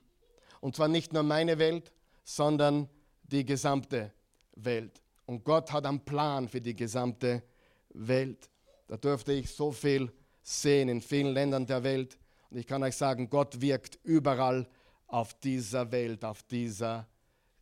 Und 0.62 0.76
zwar 0.76 0.88
nicht 0.88 1.14
nur 1.14 1.24
meine 1.24 1.58
Welt, 1.60 1.92
sondern 2.24 2.90
die 3.24 3.46
gesamte 3.46 4.12
Welt. 4.56 5.02
Und 5.26 5.44
Gott 5.44 5.72
hat 5.72 5.86
einen 5.86 6.04
Plan 6.04 6.48
für 6.48 6.62
die 6.62 6.76
gesamte 6.76 7.44
Welt. 7.90 8.50
Da 8.88 8.98
durfte 8.98 9.34
ich 9.34 9.54
so 9.54 9.72
viel 9.72 10.12
sehen 10.42 10.90
in 10.90 11.02
vielen 11.02 11.34
Ländern 11.34 11.66
der 11.66 11.84
Welt. 11.84 12.18
Und 12.50 12.58
ich 12.58 12.68
kann 12.68 12.82
euch 12.84 12.96
sagen, 12.96 13.30
Gott 13.30 13.62
wirkt 13.62 14.00
überall 14.04 14.68
auf 15.08 15.34
dieser 15.40 15.92
Welt, 15.92 16.26
auf 16.26 16.44
dieser 16.44 17.08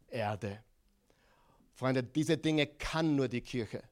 Erde. 0.07 0.63
Freunde, 1.73 2.03
diese 2.03 2.38
Dinge 2.38 2.67
kann 2.67 3.15
nur 3.15 3.27
die 3.27 3.41
Kirche. 3.41 3.83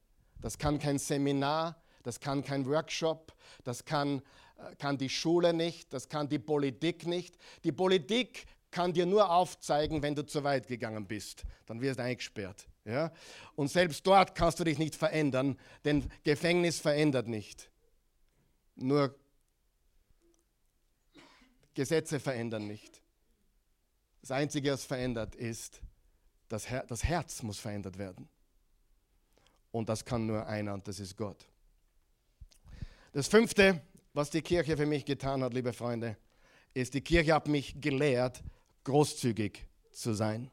Das 0.41 0.57
kann 0.57 0.79
kein 0.79 0.97
Seminar, 0.97 1.81
das 2.03 2.19
kann 2.19 2.43
kein 2.43 2.65
Workshop, 2.65 3.33
das 3.63 3.83
kann, 3.85 4.21
äh, 4.57 4.75
kann 4.77 4.97
die 4.97 5.09
Schule 5.09 5.53
nicht, 5.53 5.93
das 5.93 6.07
kann 6.07 6.29
die 6.29 6.39
Politik 6.39 7.05
nicht. 7.05 7.37
Die 7.63 7.71
Politik 7.71 8.45
kann 8.75 8.91
dir 8.91 9.05
nur 9.05 9.31
aufzeigen, 9.31 10.01
wenn 10.01 10.15
du 10.15 10.25
zu 10.25 10.43
weit 10.43 10.67
gegangen 10.67 11.07
bist. 11.07 11.45
Dann 11.65 11.79
wirst 11.79 11.97
du 11.97 12.03
eingesperrt. 12.03 12.67
Ja? 12.83 13.13
Und 13.55 13.69
selbst 13.69 14.05
dort 14.05 14.35
kannst 14.35 14.59
du 14.59 14.65
dich 14.65 14.77
nicht 14.77 14.95
verändern, 14.95 15.57
denn 15.85 16.11
Gefängnis 16.23 16.81
verändert 16.81 17.25
nicht. 17.25 17.71
Nur 18.75 19.15
Gesetze 21.73 22.19
verändern 22.19 22.67
nicht. 22.67 23.01
Das 24.19 24.31
Einzige, 24.31 24.73
was 24.73 24.83
verändert, 24.83 25.35
ist, 25.35 25.79
das, 26.49 26.69
Her 26.69 26.83
das 26.85 27.05
Herz 27.05 27.43
muss 27.43 27.59
verändert 27.59 27.97
werden. 27.97 28.27
Und 29.71 29.87
das 29.87 30.03
kann 30.03 30.25
nur 30.25 30.45
einer, 30.47 30.73
und 30.73 30.85
das 30.85 30.99
ist 30.99 31.15
Gott. 31.15 31.47
Das 33.13 33.29
Fünfte, 33.29 33.81
was 34.11 34.31
die 34.31 34.41
Kirche 34.41 34.75
für 34.75 34.85
mich 34.85 35.05
getan 35.05 35.43
hat, 35.43 35.53
liebe 35.53 35.71
Freunde, 35.71 36.17
ist, 36.73 36.93
die 36.93 37.01
Kirche 37.01 37.33
hat 37.33 37.47
mich 37.47 37.79
gelehrt, 37.79 38.43
großzügig 38.85 39.67
zu 39.91 40.13
sein. 40.13 40.49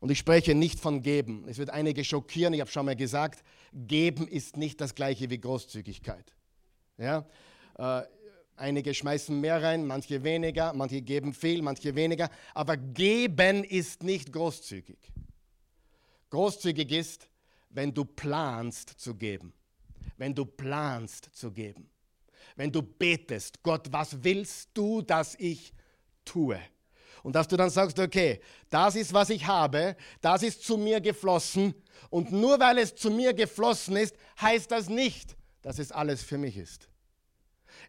Und 0.00 0.10
ich 0.10 0.18
spreche 0.18 0.54
nicht 0.54 0.80
von 0.80 1.02
geben. 1.02 1.44
Es 1.48 1.58
wird 1.58 1.70
einige 1.70 2.04
schockieren. 2.04 2.54
Ich 2.54 2.60
habe 2.60 2.70
schon 2.70 2.86
mal 2.86 2.96
gesagt, 2.96 3.44
geben 3.72 4.26
ist 4.26 4.56
nicht 4.56 4.80
das 4.80 4.94
gleiche 4.94 5.30
wie 5.30 5.38
Großzügigkeit. 5.38 6.34
Ja? 6.98 7.24
Äh, 7.78 8.02
einige 8.56 8.94
schmeißen 8.94 9.40
mehr 9.40 9.62
rein, 9.62 9.86
manche 9.86 10.24
weniger, 10.24 10.72
manche 10.72 11.02
geben 11.02 11.32
viel, 11.32 11.62
manche 11.62 11.94
weniger. 11.94 12.30
Aber 12.52 12.76
geben 12.76 13.62
ist 13.64 14.02
nicht 14.02 14.32
großzügig. 14.32 14.98
Großzügig 16.30 16.90
ist, 16.90 17.28
wenn 17.70 17.94
du 17.94 18.04
planst 18.04 18.90
zu 18.98 19.14
geben. 19.14 19.52
Wenn 20.16 20.34
du 20.34 20.44
planst 20.44 21.30
zu 21.32 21.52
geben. 21.52 21.88
Wenn 22.56 22.72
du 22.72 22.82
betest, 22.82 23.62
Gott, 23.62 23.86
was 23.92 24.24
willst 24.24 24.70
du, 24.74 25.00
dass 25.00 25.36
ich 25.36 25.72
tue? 26.24 26.60
Und 27.22 27.34
dass 27.36 27.48
du 27.48 27.56
dann 27.56 27.70
sagst, 27.70 27.98
okay, 27.98 28.40
das 28.70 28.96
ist, 28.96 29.12
was 29.12 29.30
ich 29.30 29.46
habe, 29.46 29.96
das 30.20 30.42
ist 30.42 30.64
zu 30.64 30.76
mir 30.76 31.00
geflossen. 31.00 31.74
Und 32.10 32.32
nur 32.32 32.58
weil 32.58 32.78
es 32.78 32.94
zu 32.94 33.10
mir 33.10 33.32
geflossen 33.32 33.96
ist, 33.96 34.16
heißt 34.40 34.70
das 34.70 34.88
nicht, 34.88 35.36
dass 35.62 35.78
es 35.78 35.92
alles 35.92 36.22
für 36.22 36.38
mich 36.38 36.56
ist. 36.56 36.88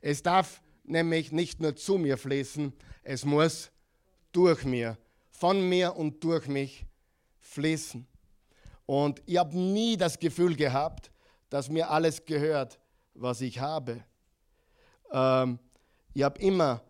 Es 0.02 0.22
darf 0.22 0.62
nämlich 0.84 1.32
nicht 1.32 1.60
nur 1.60 1.76
zu 1.76 1.98
mir 1.98 2.18
fließen, 2.18 2.74
es 3.04 3.26
muss 3.26 3.72
durch 4.32 4.64
mir, 4.66 4.98
von 5.32 5.68
mir 5.68 5.96
und 5.96 6.24
durch 6.24 6.48
mich 6.48 6.86
fließen. 7.40 8.06
Und 8.86 9.22
ich 9.26 9.38
habe 9.38 9.58
nie 9.58 9.98
das 9.98 10.20
Gefühl 10.20 10.56
gehabt, 10.56 11.12
dass 11.50 11.70
mir 11.70 11.90
alles 11.90 12.26
gehört, 12.26 12.80
was 13.14 13.42
ich 13.42 13.60
habe. 13.60 14.04
Ähm, 15.12 15.60
ich 16.14 16.24
habe 16.24 16.40
immer 16.40 16.82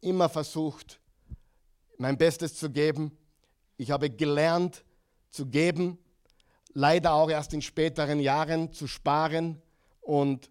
immer 0.00 0.28
versucht, 0.28 1.00
mein 1.98 2.16
Bestes 2.16 2.54
zu 2.54 2.70
geben. 2.70 3.16
Ich 3.76 3.90
habe 3.90 4.10
gelernt 4.10 4.84
zu 5.30 5.46
geben, 5.46 5.98
leider 6.72 7.12
auch 7.14 7.30
erst 7.30 7.52
in 7.54 7.62
späteren 7.62 8.20
Jahren 8.20 8.72
zu 8.72 8.86
sparen 8.86 9.60
und 10.00 10.50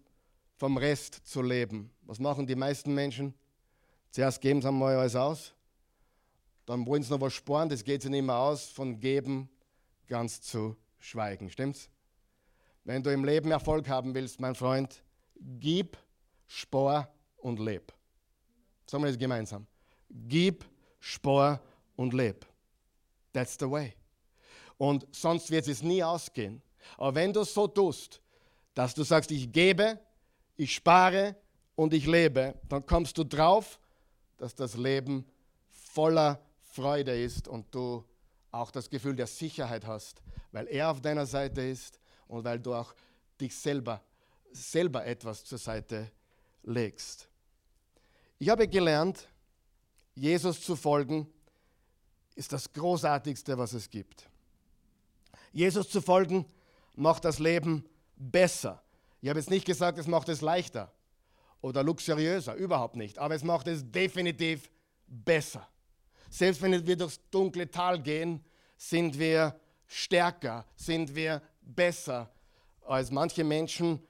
vom 0.56 0.76
Rest 0.76 1.26
zu 1.26 1.42
leben. 1.42 1.90
Was 2.02 2.18
machen 2.18 2.46
die 2.46 2.54
meisten 2.54 2.94
Menschen? 2.94 3.34
Zuerst 4.10 4.40
geben 4.40 4.60
sie 4.60 4.68
einmal 4.68 4.96
alles 4.96 5.14
aus, 5.14 5.54
dann 6.66 6.86
wollen 6.86 7.02
sie 7.02 7.10
noch 7.10 7.20
was 7.20 7.32
sparen, 7.32 7.68
das 7.68 7.84
geht 7.84 8.04
ihnen 8.04 8.14
immer 8.14 8.36
aus, 8.36 8.66
von 8.68 8.98
geben 8.98 9.48
ganz 10.06 10.40
zu 10.40 10.76
schweigen. 10.98 11.48
Stimmt's? 11.50 11.88
Wenn 12.84 13.02
du 13.02 13.12
im 13.12 13.24
Leben 13.24 13.50
Erfolg 13.50 13.88
haben 13.88 14.14
willst, 14.14 14.40
mein 14.40 14.54
Freund, 14.54 15.02
gib, 15.36 15.96
spar 16.46 17.12
und 17.36 17.58
leb. 17.58 17.92
Sagen 18.90 19.04
wir 19.04 19.10
das 19.10 19.18
gemeinsam. 19.18 19.68
Gib, 20.10 20.64
spar 20.98 21.60
und 21.94 22.12
leb. 22.12 22.44
That's 23.32 23.56
the 23.56 23.70
way. 23.70 23.94
Und 24.78 25.06
sonst 25.12 25.48
wird 25.48 25.68
es 25.68 25.80
nie 25.80 26.02
ausgehen. 26.02 26.60
Aber 26.96 27.14
wenn 27.14 27.32
du 27.32 27.44
so 27.44 27.68
tust, 27.68 28.20
dass 28.74 28.92
du 28.92 29.04
sagst, 29.04 29.30
ich 29.30 29.52
gebe, 29.52 30.00
ich 30.56 30.74
spare 30.74 31.36
und 31.76 31.94
ich 31.94 32.04
lebe, 32.04 32.56
dann 32.68 32.84
kommst 32.84 33.16
du 33.16 33.22
drauf, 33.22 33.78
dass 34.38 34.56
das 34.56 34.74
Leben 34.76 35.24
voller 35.68 36.44
Freude 36.72 37.16
ist 37.16 37.46
und 37.46 37.72
du 37.72 38.04
auch 38.50 38.72
das 38.72 38.90
Gefühl 38.90 39.14
der 39.14 39.28
Sicherheit 39.28 39.86
hast, 39.86 40.20
weil 40.50 40.66
er 40.66 40.90
auf 40.90 41.00
deiner 41.00 41.26
Seite 41.26 41.62
ist 41.62 42.00
und 42.26 42.42
weil 42.42 42.58
du 42.58 42.74
auch 42.74 42.92
dich 43.40 43.54
selber, 43.54 44.02
selber 44.50 45.06
etwas 45.06 45.44
zur 45.44 45.58
Seite 45.58 46.10
legst. 46.64 47.29
Ich 48.42 48.48
habe 48.48 48.66
gelernt, 48.66 49.28
Jesus 50.14 50.62
zu 50.62 50.74
folgen 50.74 51.28
ist 52.34 52.54
das 52.54 52.72
Großartigste, 52.72 53.58
was 53.58 53.74
es 53.74 53.90
gibt. 53.90 54.30
Jesus 55.52 55.90
zu 55.90 56.00
folgen 56.00 56.46
macht 56.94 57.26
das 57.26 57.38
Leben 57.38 57.84
besser. 58.16 58.82
Ich 59.20 59.28
habe 59.28 59.38
jetzt 59.38 59.50
nicht 59.50 59.66
gesagt, 59.66 59.98
es 59.98 60.06
macht 60.06 60.30
es 60.30 60.40
leichter 60.40 60.90
oder 61.60 61.82
luxuriöser, 61.82 62.54
überhaupt 62.54 62.96
nicht, 62.96 63.18
aber 63.18 63.34
es 63.34 63.44
macht 63.44 63.68
es 63.68 63.84
definitiv 63.92 64.70
besser. 65.06 65.68
Selbst 66.30 66.62
wenn 66.62 66.86
wir 66.86 66.96
durchs 66.96 67.20
dunkle 67.30 67.70
Tal 67.70 68.00
gehen, 68.00 68.42
sind 68.78 69.18
wir 69.18 69.54
stärker, 69.86 70.64
sind 70.76 71.14
wir 71.14 71.42
besser 71.60 72.30
als 72.86 73.10
manche 73.10 73.44
Menschen, 73.44 74.02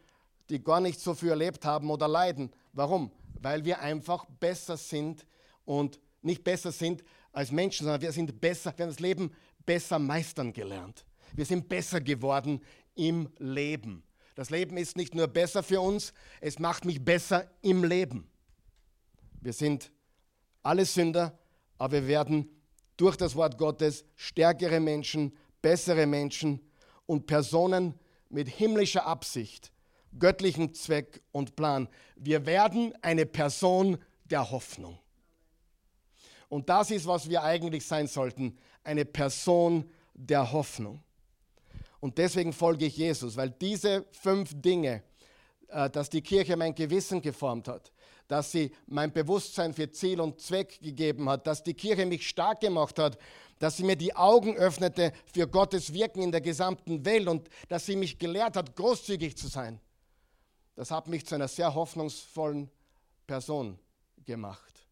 die 0.49 0.63
gar 0.63 0.81
nicht 0.81 1.01
so 1.01 1.15
viel 1.15 1.31
erlebt 1.31 1.65
haben 1.65 1.91
oder 1.91 2.07
leiden. 2.07 2.53
Warum? 2.73 3.11
Weil 3.41 3.65
wir 3.65 3.81
einfach 3.81 4.27
besser 4.39 4.77
sind 4.77 5.27
und 5.65 5.99
nicht 6.23 6.45
besser 6.45 6.73
sind 6.73 7.03
als 7.33 7.51
Menschen, 7.51 7.85
sondern 7.85 8.03
wir 8.03 8.13
sind 8.13 8.41
besser, 8.41 8.73
wir 8.77 8.85
haben 8.85 8.91
das 8.91 9.01
Leben 9.01 9.33
besser 9.65 9.99
meistern 9.99 10.53
gelernt. 10.53 11.05
Wir 11.33 11.47
sind 11.47 11.69
besser 11.69 12.01
geworden 12.01 12.61
im 12.95 13.29
Leben. 13.39 14.03
Das 14.35 14.51
Leben 14.51 14.77
ist 14.77 14.97
nicht 14.97 15.15
nur 15.15 15.27
besser 15.27 15.63
für 15.63 15.81
uns, 15.81 16.13
es 16.41 16.59
macht 16.59 16.85
mich 16.85 17.05
besser 17.05 17.51
im 17.63 17.85
Leben. 17.85 18.29
Wir 19.41 19.53
sind 19.53 19.91
alle 20.63 20.85
Sünder, 20.85 21.39
aber 21.79 22.03
wir 22.03 22.09
werden 22.09 22.49
durch 22.97 23.17
das 23.17 23.35
Wort 23.35 23.57
Gottes 23.57 24.05
stärkere 24.17 24.81
Menschen, 24.81 25.37
bessere 25.63 26.07
Menschen 26.07 26.61
und 27.07 27.27
Personen 27.27 27.95
mit 28.29 28.49
himmlischer 28.49 29.07
Absicht, 29.07 29.73
göttlichem 30.19 30.75
Zweck 30.75 31.23
und 31.33 31.57
Plan. 31.57 31.89
Wir 32.17 32.47
werden 32.47 32.95
eine 33.03 33.27
Person 33.27 33.99
der 34.25 34.51
Hoffnung. 34.51 34.99
Und 36.49 36.69
das 36.69 36.91
ist, 36.91 37.07
was 37.07 37.29
wir 37.29 37.43
eigentlich 37.43 37.87
sein 37.87 38.09
sollten, 38.09 38.59
eine 38.83 39.05
Person 39.05 39.89
der 40.15 40.53
Hoffnung. 40.53 41.03
Und 42.01 42.19
deswegen 42.19 42.53
folge 42.53 42.87
ich 42.87 42.97
Jesus, 42.97 43.37
weil 43.37 43.51
diese 43.51 44.07
fünf 44.11 44.53
Dinge, 44.55 45.03
äh, 45.69 45.89
dass 45.91 46.11
die 46.11 46.23
Kirche 46.23 46.57
mein 46.57 46.75
Gewissen 46.75 47.21
geformt 47.23 47.69
hat, 47.69 47.93
dass 48.27 48.53
sie 48.53 48.73
mein 48.87 49.13
Bewusstsein 49.13 49.75
für 49.75 49.91
Ziel 49.91 50.21
und 50.21 50.41
Zweck 50.41 50.81
gegeben 50.81 51.29
hat, 51.29 51.47
dass 51.47 51.63
die 51.63 51.75
Kirche 51.75 52.07
mich 52.07 52.29
stark 52.29 52.61
gemacht 52.61 52.99
hat, 52.99 53.19
dass 53.59 53.77
sie 53.77 53.85
mir 53.85 53.97
die 53.97 54.17
Augen 54.17 54.57
öffnete 54.57 55.13
für 55.27 55.47
Gottes 55.47 55.93
Wirken 55.93 56.23
in 56.23 56.33
der 56.33 56.41
gesamten 56.41 57.05
Welt 57.05 57.29
und 57.29 57.49
dass 57.69 57.87
sie 57.87 57.97
mich 57.97 58.19
gelehrt 58.19 58.57
hat, 58.57 58.75
großzügig 58.75 59.37
zu 59.37 59.49
sein. 59.49 59.81
Das 60.81 60.91
hat 60.91 61.09
mich 61.09 61.27
zu 61.27 61.35
einer 61.35 61.47
sehr 61.47 61.75
hoffnungsvollen 61.75 62.71
Person 63.27 63.79
gemacht. 64.25 64.89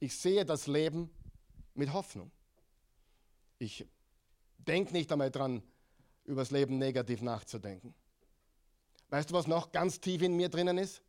Ich 0.00 0.18
sehe 0.18 0.44
das 0.44 0.66
Leben 0.66 1.08
mit 1.74 1.92
Hoffnung. 1.92 2.32
Ich 3.60 3.86
denke 4.58 4.92
nicht 4.92 5.12
einmal 5.12 5.30
dran, 5.30 5.62
über 6.24 6.40
das 6.40 6.50
Leben 6.50 6.78
negativ 6.78 7.22
nachzudenken. 7.22 7.94
Weißt 9.10 9.30
du, 9.30 9.34
was 9.34 9.46
noch 9.46 9.70
ganz 9.70 10.00
tief 10.00 10.20
in 10.20 10.34
mir 10.34 10.48
drinnen 10.48 10.78
ist? 10.78 11.00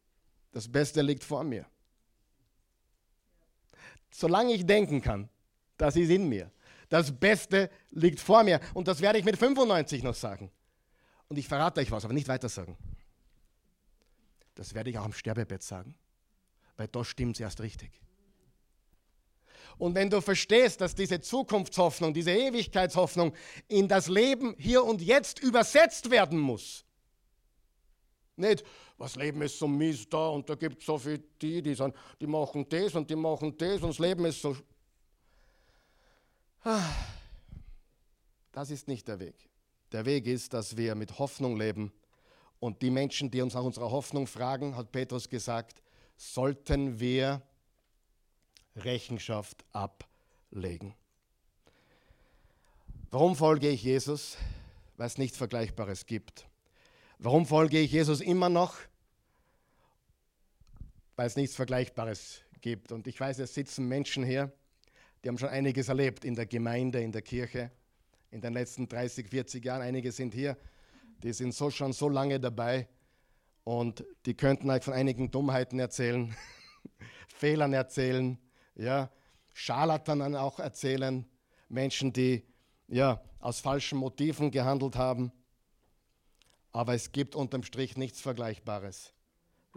Das 0.52 0.72
Beste 0.72 1.02
liegt 1.02 1.24
vor 1.24 1.44
mir. 1.44 1.66
Solange 4.12 4.54
ich 4.54 4.68
denken 4.68 5.02
kann, 5.02 5.30
das 5.78 5.96
ist 5.96 6.12
in 6.12 6.30
mir. 6.30 6.52
Das 6.90 7.12
Beste 7.12 7.72
liegt 7.90 8.20
vor 8.20 8.44
mir. 8.44 8.60
Und 8.76 8.88
das 8.88 9.02
werde 9.02 9.18
ich 9.18 9.26
mit 9.26 9.36
95 9.36 10.04
noch 10.04 10.14
sagen. 10.14 10.52
Und 11.28 11.40
ich 11.40 11.48
verrate 11.48 11.82
euch 11.82 11.90
was, 11.90 12.06
aber 12.06 12.14
nicht 12.14 12.28
weiter 12.28 12.50
sagen. 12.50 12.78
Das 14.56 14.74
werde 14.74 14.90
ich 14.90 14.98
auch 14.98 15.06
am 15.06 15.14
Sterbebett 15.14 15.62
sagen. 15.62 15.96
Weil 16.78 16.88
da 16.88 17.04
stimmt 17.04 17.36
es 17.36 17.42
erst 17.42 17.62
richtig. 17.62 18.02
Und 19.78 19.96
wenn 19.96 20.10
du 20.10 20.22
verstehst, 20.22 20.80
dass 20.82 20.96
diese 20.96 21.20
Zukunftshoffnung, 21.20 22.14
diese 22.14 22.32
Ewigkeitshoffnung 22.32 23.34
in 23.68 23.88
das 23.88 24.08
Leben 24.08 24.56
hier 24.58 24.84
und 24.84 25.02
jetzt 25.02 25.40
übersetzt 25.40 26.10
werden 26.10 26.40
muss, 26.40 26.86
nicht, 28.38 28.66
was 28.98 29.16
Leben 29.16 29.42
ist 29.42 29.60
so 29.60 29.68
mies 29.68 30.10
da 30.10 30.28
und 30.28 30.50
da 30.50 30.56
gibt 30.56 30.80
es 30.80 30.86
so 30.86 30.98
viele 30.98 31.20
die, 31.42 31.62
die, 31.62 31.74
sind, 31.74 31.96
die 32.20 32.28
machen 32.28 32.68
das 32.68 32.96
und 32.96 33.10
die 33.10 33.16
machen 33.16 33.58
das 33.58 33.82
und 33.82 33.90
das 33.90 34.00
Leben 34.00 34.26
ist 34.26 34.42
so. 34.42 34.56
Ah, 36.64 36.82
das 38.52 38.72
ist 38.72 38.88
nicht 38.88 39.08
der 39.08 39.20
Weg. 39.20 39.36
Der 39.92 40.06
Weg 40.06 40.28
ist, 40.28 40.54
dass 40.54 40.76
wir 40.76 40.96
mit 40.96 41.18
Hoffnung 41.20 41.58
leben 41.58 41.94
und 42.66 42.82
die 42.82 42.90
Menschen, 42.90 43.30
die 43.30 43.42
uns 43.42 43.54
nach 43.54 43.64
unserer 43.64 43.92
Hoffnung 43.92 44.26
fragen, 44.26 44.76
hat 44.76 44.92
Petrus 44.92 45.30
gesagt, 45.30 45.84
sollten 46.18 47.00
wir 47.00 47.44
Rechenschaft 48.76 49.64
ablegen. 49.72 50.96
Warum 53.12 53.36
folge 53.36 53.70
ich 53.70 53.84
Jesus? 53.84 54.38
Weil 54.98 55.06
es 55.06 55.20
nichts 55.20 55.38
Vergleichbares 55.38 56.08
gibt. 56.08 56.48
Warum 57.20 57.46
folge 57.46 57.80
ich 57.80 57.92
Jesus 57.92 58.20
immer 58.20 58.50
noch? 58.50 58.76
Weil 61.16 61.28
es 61.28 61.36
nichts 61.36 61.56
Vergleichbares 61.56 62.42
gibt. 62.62 62.92
Und 62.92 63.06
ich 63.06 63.20
weiß, 63.20 63.38
es 63.38 63.54
sitzen 63.54 63.88
Menschen 63.88 64.24
hier, 64.24 64.52
die 65.24 65.30
haben 65.30 65.38
schon 65.38 65.50
einiges 65.50 65.88
erlebt 65.88 66.26
in 66.26 66.34
der 66.34 66.48
Gemeinde, 66.48 67.00
in 67.00 67.12
der 67.12 67.22
Kirche, 67.22 67.70
in 68.32 68.42
den 68.42 68.54
letzten 68.54 68.88
30, 68.88 69.30
40 69.30 69.64
Jahren. 69.64 69.84
Einige 69.84 70.12
sind 70.12 70.34
hier, 70.34 70.58
die 71.24 71.34
sind 71.34 71.54
so 71.54 71.70
schon 71.70 71.94
so 71.94 72.10
lange 72.10 72.40
dabei 72.40 72.88
und 73.64 74.06
die 74.26 74.36
könnten 74.36 74.70
euch 74.70 74.84
von 74.84 74.94
einigen 74.94 75.32
Dummheiten 75.32 75.80
erzählen, 75.80 76.36
Fehlern 77.28 77.74
erzählen, 77.74 78.38
ja, 78.76 79.10
Scharlatanen 79.54 80.36
auch 80.36 80.60
erzählen, 80.60 81.26
Menschen, 81.70 82.14
die 82.14 82.44
ja, 82.88 83.22
aus 83.40 83.60
falschen 83.60 83.98
Motiven 83.98 84.52
gehandelt 84.52 84.96
haben. 84.96 85.32
Aber 86.72 86.94
es 86.94 87.12
gibt 87.12 87.36
unterm 87.36 87.64
Strich 87.64 87.98
nichts 87.98 88.22
Vergleichbares 88.22 89.14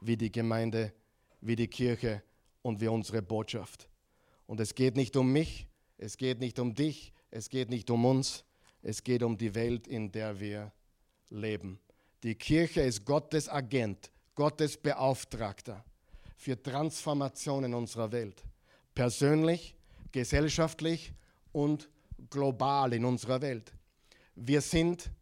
wie 0.00 0.16
die 0.16 0.32
Gemeinde, 0.32 0.92
wie 1.40 1.56
die 1.56 1.68
Kirche 1.68 2.22
und 2.62 2.80
wie 2.80 2.88
unsere 2.88 3.22
Botschaft. 3.22 3.88
Und 4.46 4.60
es 4.60 4.74
geht 4.74 4.96
nicht 4.96 5.16
um 5.16 5.32
mich, 5.32 5.68
es 5.96 6.16
geht 6.16 6.40
nicht 6.40 6.58
um 6.58 6.74
dich, 6.74 7.12
es 7.30 7.48
geht 7.50 7.70
nicht 7.70 7.90
um 7.90 8.04
uns, 8.04 8.44
es 8.82 9.02
geht 9.02 9.22
um 9.22 9.36
die 9.36 9.54
Welt, 9.54 9.86
in 9.86 10.12
der 10.12 10.40
wir 10.40 10.72
leben. 11.30 11.78
Die 12.22 12.34
Kirche 12.34 12.80
ist 12.80 13.04
Gottes 13.04 13.48
Agent, 13.48 14.10
Gottes 14.34 14.76
Beauftragter 14.76 15.84
für 16.36 16.60
Transformation 16.60 17.64
in 17.64 17.74
unserer 17.74 18.10
Welt 18.12 18.42
persönlich, 18.98 19.76
gesellschaftlich 20.10 21.12
und 21.52 21.88
global 22.30 22.92
in 22.92 23.04
unserer 23.04 23.40
Welt. 23.40 23.72
Wir 24.34 24.60
sind, 24.60 25.12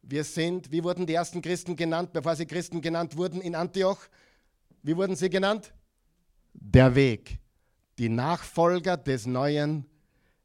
wir 0.00 0.22
sind, 0.22 0.70
wie 0.70 0.84
wurden 0.84 1.06
die 1.06 1.14
ersten 1.14 1.42
Christen 1.42 1.74
genannt, 1.74 2.12
bevor 2.12 2.36
sie 2.36 2.46
Christen 2.46 2.80
genannt 2.80 3.16
wurden 3.16 3.40
in 3.40 3.56
Antioch? 3.56 3.98
Wie 4.84 4.96
wurden 4.96 5.16
sie 5.16 5.28
genannt? 5.28 5.74
Der 6.54 6.94
Weg, 6.94 7.40
die 7.98 8.08
Nachfolger 8.08 8.96
des 8.96 9.26
neuen 9.26 9.86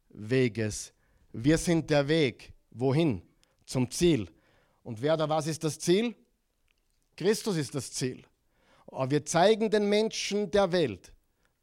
Weges. 0.08 0.92
Wir 1.32 1.58
sind 1.58 1.88
der 1.88 2.08
Weg. 2.08 2.52
Wohin? 2.72 3.22
Zum 3.64 3.88
Ziel. 3.92 4.28
Und 4.86 5.02
wer 5.02 5.14
oder 5.14 5.28
was 5.28 5.48
ist 5.48 5.64
das 5.64 5.80
Ziel? 5.80 6.14
Christus 7.16 7.56
ist 7.56 7.74
das 7.74 7.90
Ziel. 7.90 8.24
Aber 8.86 9.10
wir 9.10 9.24
zeigen 9.26 9.68
den 9.68 9.88
Menschen 9.88 10.48
der 10.52 10.70
Welt 10.70 11.12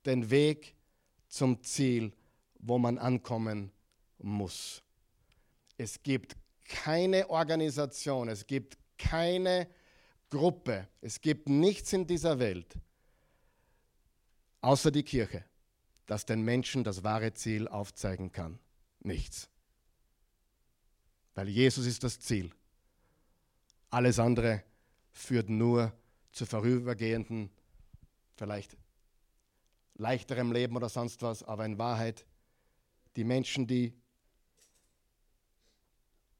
den 0.05 0.29
Weg 0.29 0.75
zum 1.29 1.63
Ziel, 1.63 2.12
wo 2.59 2.77
man 2.77 2.97
ankommen 2.97 3.71
muss. 4.17 4.83
Es 5.77 6.03
gibt 6.03 6.36
keine 6.65 7.29
Organisation, 7.29 8.27
es 8.27 8.45
gibt 8.45 8.77
keine 8.97 9.69
Gruppe, 10.29 10.89
es 10.99 11.21
gibt 11.21 11.47
nichts 11.47 11.93
in 11.93 12.05
dieser 12.05 12.39
Welt, 12.39 12.75
außer 14.59 14.91
die 14.91 15.03
Kirche, 15.03 15.45
das 16.07 16.25
den 16.25 16.41
Menschen 16.41 16.83
das 16.83 17.05
wahre 17.05 17.33
Ziel 17.33 17.69
aufzeigen 17.69 18.33
kann. 18.33 18.59
Nichts. 18.99 19.47
Weil 21.36 21.47
Jesus 21.47 21.86
ist 21.86 22.03
das 22.03 22.19
Ziel. 22.19 22.51
Alles 23.93 24.17
andere 24.17 24.63
führt 25.12 25.51
nur 25.51 25.93
zu 26.32 26.47
vorübergehenden, 26.47 27.51
vielleicht 28.36 28.75
leichterem 29.93 30.51
Leben 30.51 30.75
oder 30.75 30.89
sonst 30.89 31.21
was, 31.21 31.43
aber 31.43 31.63
in 31.63 31.77
Wahrheit 31.77 32.25
die 33.15 33.23
Menschen, 33.23 33.67
die 33.67 33.93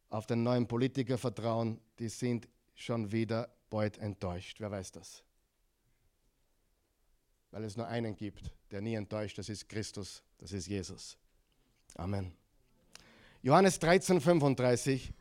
auf 0.10 0.26
den 0.26 0.42
neuen 0.42 0.68
Politiker 0.68 1.20
vertrauen, 1.20 1.80
die 2.00 2.10
sind 2.10 2.50
schon 2.74 3.12
wieder 3.12 3.56
bald 3.70 4.00
enttäuscht. 4.00 4.60
Wer 4.60 4.72
weiß 4.72 4.92
das? 4.94 5.24
Weil 7.52 7.66
es 7.66 7.78
nur 7.78 7.86
einen 7.86 8.16
gibt, 8.16 8.52
der 8.72 8.82
nie 8.82 8.96
enttäuscht, 8.96 9.38
das 9.38 9.50
ist 9.50 9.70
Christus, 9.70 10.24
das 10.40 10.54
ist 10.54 10.66
Jesus. 10.66 11.20
Amen. 11.94 12.34
Johannes 13.44 13.78
13, 13.78 14.22
35. 14.22 15.14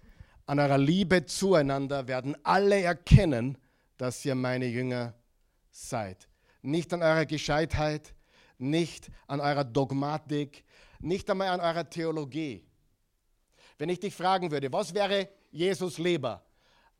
An 0.46 0.58
eurer 0.58 0.78
Liebe 0.78 1.24
zueinander 1.24 2.08
werden 2.08 2.36
alle 2.42 2.80
erkennen, 2.80 3.58
dass 3.96 4.24
ihr 4.24 4.34
meine 4.34 4.66
Jünger 4.66 5.14
seid. 5.70 6.28
Nicht 6.62 6.92
an 6.92 7.02
eurer 7.02 7.26
Gescheitheit, 7.26 8.14
nicht 8.58 9.10
an 9.26 9.40
eurer 9.40 9.64
Dogmatik, 9.64 10.64
nicht 11.00 11.28
einmal 11.30 11.48
an 11.48 11.60
eurer 11.60 11.88
Theologie. 11.88 12.64
Wenn 13.78 13.88
ich 13.88 14.00
dich 14.00 14.14
fragen 14.14 14.50
würde, 14.50 14.72
was 14.72 14.94
wäre 14.94 15.28
Jesus 15.50 15.98
lieber? 15.98 16.44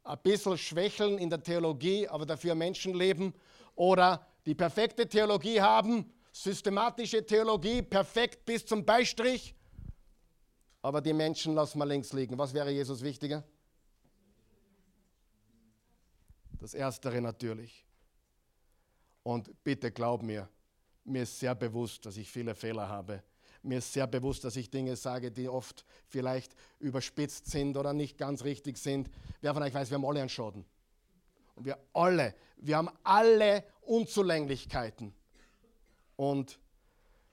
Ein 0.05 0.19
bisschen 0.23 0.59
schwächeln 0.59 1.19
in 1.19 1.31
der 1.31 1.43
Theologie, 1.43 2.09
aber 2.09 2.27
dafür 2.27 2.55
Menschen 2.55 2.95
leben 2.95 3.33
oder 3.75 4.27
die 4.47 4.55
perfekte 4.55 5.09
Theologie 5.09 5.61
haben, 5.61 6.13
systematische 6.33 7.25
Theologie, 7.25 7.83
perfekt 7.83 8.45
bis 8.45 8.67
zum 8.67 8.85
Beistrich, 8.85 9.55
aber 10.83 11.01
die 11.01 11.13
Menschen 11.13 11.55
lassen 11.55 11.79
wir 11.79 11.87
links 11.87 12.13
liegen. 12.13 12.37
Was 12.37 12.53
wäre 12.53 12.71
Jesus 12.71 13.03
wichtiger? 13.03 13.45
Das 16.61 16.75
Erstere 16.75 17.21
natürlich. 17.21 17.87
Und 19.23 19.51
bitte 19.63 19.93
glaub 19.93 20.23
mir, 20.23 20.49
mir 21.05 21.23
ist 21.23 21.39
sehr 21.39 21.55
bewusst, 21.55 22.05
dass 22.05 22.17
ich 22.17 22.31
viele 22.31 22.55
Fehler 22.55 22.89
habe. 22.89 23.23
Mir 23.63 23.79
ist 23.79 23.93
sehr 23.93 24.09
bewusst, 24.09 24.43
dass 24.45 24.57
ich 24.57 24.71
Dinge 24.71 24.97
sage, 24.97 25.31
die 25.31 25.49
oft 25.49 25.85
vielleicht 26.09 26.55
überspitzt 26.81 27.47
sind 27.47 27.77
oder 27.77 27.93
nicht 27.93 28.19
ganz 28.19 28.43
richtig 28.43 28.77
sind. 28.77 29.09
Wer 29.41 29.55
von 29.55 29.63
euch 29.63 29.73
weiß, 29.73 29.91
wir 29.91 29.97
haben 29.97 30.05
alle 30.05 30.21
einen 30.21 30.29
Schaden. 30.29 30.65
Und 31.55 31.67
wir 31.67 31.79
alle, 31.93 32.35
wir 32.57 32.77
haben 32.77 32.91
alle 33.05 33.65
Unzulänglichkeiten. 33.83 35.15
Und 36.17 36.59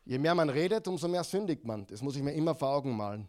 je 0.05 0.19
mehr 0.19 0.35
man 0.35 0.49
redet, 0.49 0.87
umso 0.87 1.07
mehr 1.07 1.23
sündigt 1.23 1.65
man. 1.65 1.87
Das 1.87 2.01
muss 2.01 2.15
ich 2.15 2.21
mir 2.21 2.33
immer 2.33 2.53
vor 2.53 2.69
Augen 2.69 2.95
malen. 2.95 3.27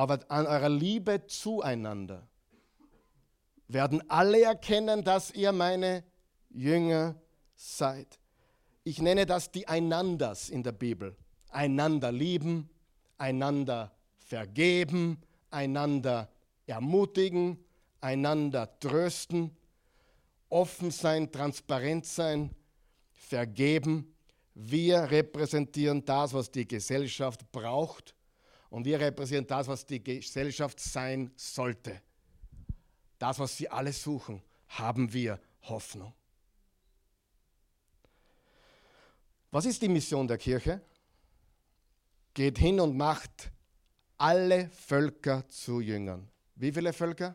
Aber 0.00 0.18
an 0.28 0.46
eurer 0.46 0.70
Liebe 0.70 1.26
zueinander 1.26 2.26
werden 3.68 4.02
alle 4.08 4.40
erkennen, 4.40 5.04
dass 5.04 5.30
ihr 5.30 5.52
meine 5.52 6.04
Jünger 6.48 7.16
seid. 7.54 8.18
Ich 8.82 9.02
nenne 9.02 9.26
das 9.26 9.52
die 9.52 9.68
Einanders 9.68 10.48
in 10.48 10.62
der 10.62 10.72
Bibel. 10.72 11.18
Einander 11.50 12.12
lieben, 12.12 12.70
einander 13.18 13.92
vergeben, 14.16 15.20
einander 15.50 16.30
ermutigen, 16.64 17.62
einander 18.00 18.80
trösten, 18.80 19.54
offen 20.48 20.92
sein, 20.92 21.30
transparent 21.30 22.06
sein, 22.06 22.54
vergeben. 23.12 24.14
Wir 24.54 25.10
repräsentieren 25.10 26.02
das, 26.06 26.32
was 26.32 26.50
die 26.50 26.66
Gesellschaft 26.66 27.52
braucht 27.52 28.14
und 28.70 28.84
wir 28.84 29.00
repräsentieren 29.00 29.46
das, 29.46 29.66
was 29.66 29.84
die 29.84 30.02
Gesellschaft 30.02 30.80
sein 30.80 31.30
sollte. 31.36 32.00
Das, 33.18 33.38
was 33.38 33.56
sie 33.56 33.68
alle 33.68 33.92
suchen, 33.92 34.42
haben 34.68 35.12
wir 35.12 35.38
Hoffnung. 35.62 36.14
Was 39.50 39.66
ist 39.66 39.82
die 39.82 39.88
Mission 39.88 40.28
der 40.28 40.38
Kirche? 40.38 40.80
Geht 42.32 42.58
hin 42.58 42.78
und 42.78 42.96
macht 42.96 43.50
alle 44.16 44.70
Völker 44.70 45.46
zu 45.48 45.80
Jüngern. 45.80 46.28
Wie 46.54 46.72
viele 46.72 46.92
Völker? 46.92 47.34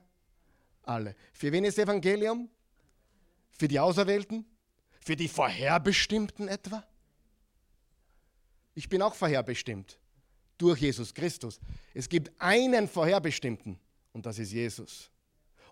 Alle. 0.84 1.16
Für 1.34 1.52
wen 1.52 1.66
ist 1.66 1.78
Evangelium? 1.78 2.50
Für 3.52 3.68
die 3.68 3.80
Auserwählten? 3.80 4.46
Für 5.02 5.18
die 5.18 5.28
Vorherbestimmten 5.28 6.48
etwa? 6.48 6.84
Ich 8.74 8.88
bin 8.88 9.02
auch 9.02 9.14
vorherbestimmt 9.14 10.00
durch 10.58 10.80
Jesus 10.80 11.14
Christus. 11.14 11.60
Es 11.94 12.08
gibt 12.08 12.32
einen 12.40 12.88
Vorherbestimmten 12.88 13.80
und 14.14 14.26
das 14.26 14.40
ist 14.40 14.52
Jesus. 14.52 15.10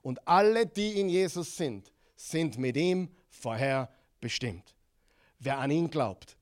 Und 0.01 0.27
alle, 0.27 0.65
die 0.65 0.99
in 0.99 1.09
Jesus 1.09 1.55
sind, 1.55 1.91
sind 2.15 2.57
mit 2.57 2.75
ihm 2.75 3.09
vorherbestimmt 3.29 4.73
wer 5.43 5.59
an 5.59 5.71
ihn 5.71 5.89
glaubt. 5.89 6.37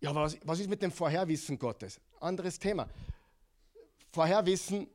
Ja, 0.00 0.14
was, 0.14 0.36
was 0.44 0.60
ist 0.60 0.68
mit 0.68 0.82
dem 0.82 0.92
Vorherwissen 0.92 1.58
Gottes? 1.58 2.00
Anderes 2.20 2.58
Thema. 2.58 2.88
Vorherwissen, 4.12 4.86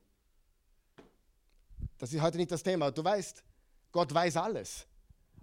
das 1.98 2.14
ist 2.14 2.22
heute 2.22 2.38
nicht 2.38 2.52
das 2.52 2.64
Thema. 2.64 2.92
Du 2.92 3.04
weißt, 3.04 3.44
Gott 3.92 4.14
weiß 4.14 4.38
alles. 4.38 4.86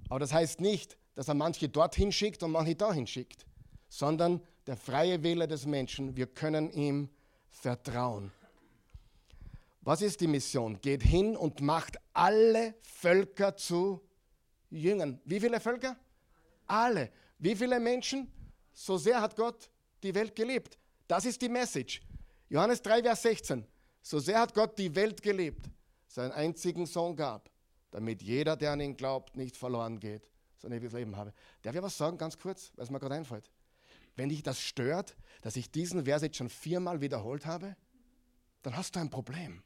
Aber 0.09 0.21
das 0.21 0.33
heißt 0.33 0.61
nicht, 0.61 0.97
dass 1.15 1.29
er 1.29 1.35
manche 1.35 1.69
dorthin 1.69 2.13
schickt 2.13 2.43
und 2.43 2.53
manche 2.53 2.75
dahin 2.75 3.07
schickt, 3.07 3.47
sondern 3.89 4.41
der 4.69 4.77
freie 4.77 5.23
Wille 5.23 5.49
des 5.49 5.65
Menschen, 5.65 6.15
wir 6.15 6.27
können 6.27 6.71
ihm 6.71 7.09
vertrauen. 7.49 8.31
Was 9.81 10.03
ist 10.03 10.21
die 10.21 10.27
Mission? 10.27 10.79
Geht 10.83 11.03
hin 11.03 11.39
und 11.39 11.63
macht 11.63 11.97
alle 12.13 12.75
Völker 12.83 13.57
zu 13.57 14.03
Jüngern. 14.69 15.23
Wie 15.25 15.41
viele 15.41 15.59
Völker? 15.59 15.97
Alle. 16.67 17.11
Wie 17.39 17.57
viele 17.57 17.81
Menschen? 17.81 18.31
So 18.75 18.99
sehr 18.99 19.23
hat 19.23 19.37
Gott 19.37 19.71
die 20.03 20.15
Welt 20.15 20.37
geliebt. 20.37 20.79
Das 21.07 21.25
ist 21.25 21.41
die 21.41 21.49
Message. 21.49 22.03
Johannes 22.51 22.83
3, 22.83 23.03
Vers 23.05 23.23
16. 23.23 23.67
So 24.03 24.19
sehr 24.19 24.39
hat 24.39 24.53
Gott 24.53 24.79
die 24.79 24.95
Welt 24.95 25.23
geliebt, 25.23 25.65
seinen 26.09 26.33
einzigen 26.33 26.85
Sohn 26.85 27.17
gab, 27.17 27.51
damit 27.91 28.23
jeder, 28.23 28.55
der 28.55 28.73
an 28.73 28.81
ihn 28.81 28.99
glaubt, 28.99 29.35
nicht 29.35 29.57
verloren 29.57 29.99
geht, 29.99 30.29
sondern 30.59 30.79
ewiges 30.79 30.93
Leben 30.93 31.17
habe. 31.17 31.33
Darf 31.63 31.75
ich 31.75 31.81
was 31.83 31.97
sagen, 31.97 32.19
ganz 32.19 32.39
kurz, 32.39 32.71
weil 32.77 32.85
es 32.85 32.91
mir 32.91 33.01
gerade 33.01 33.15
einfällt? 33.15 33.51
Wenn 34.19 34.31
dich 34.31 34.43
das 34.43 34.61
stört, 34.61 35.17
dass 35.43 35.55
ich 35.55 35.71
diesen 35.71 36.05
Vers 36.05 36.23
jetzt 36.23 36.37
schon 36.37 36.49
viermal 36.49 37.01
wiederholt 37.01 37.47
habe, 37.47 37.77
dann 38.63 38.77
hast 38.77 38.97
du 38.97 39.01
ein 39.01 39.11
Problem. 39.11 39.63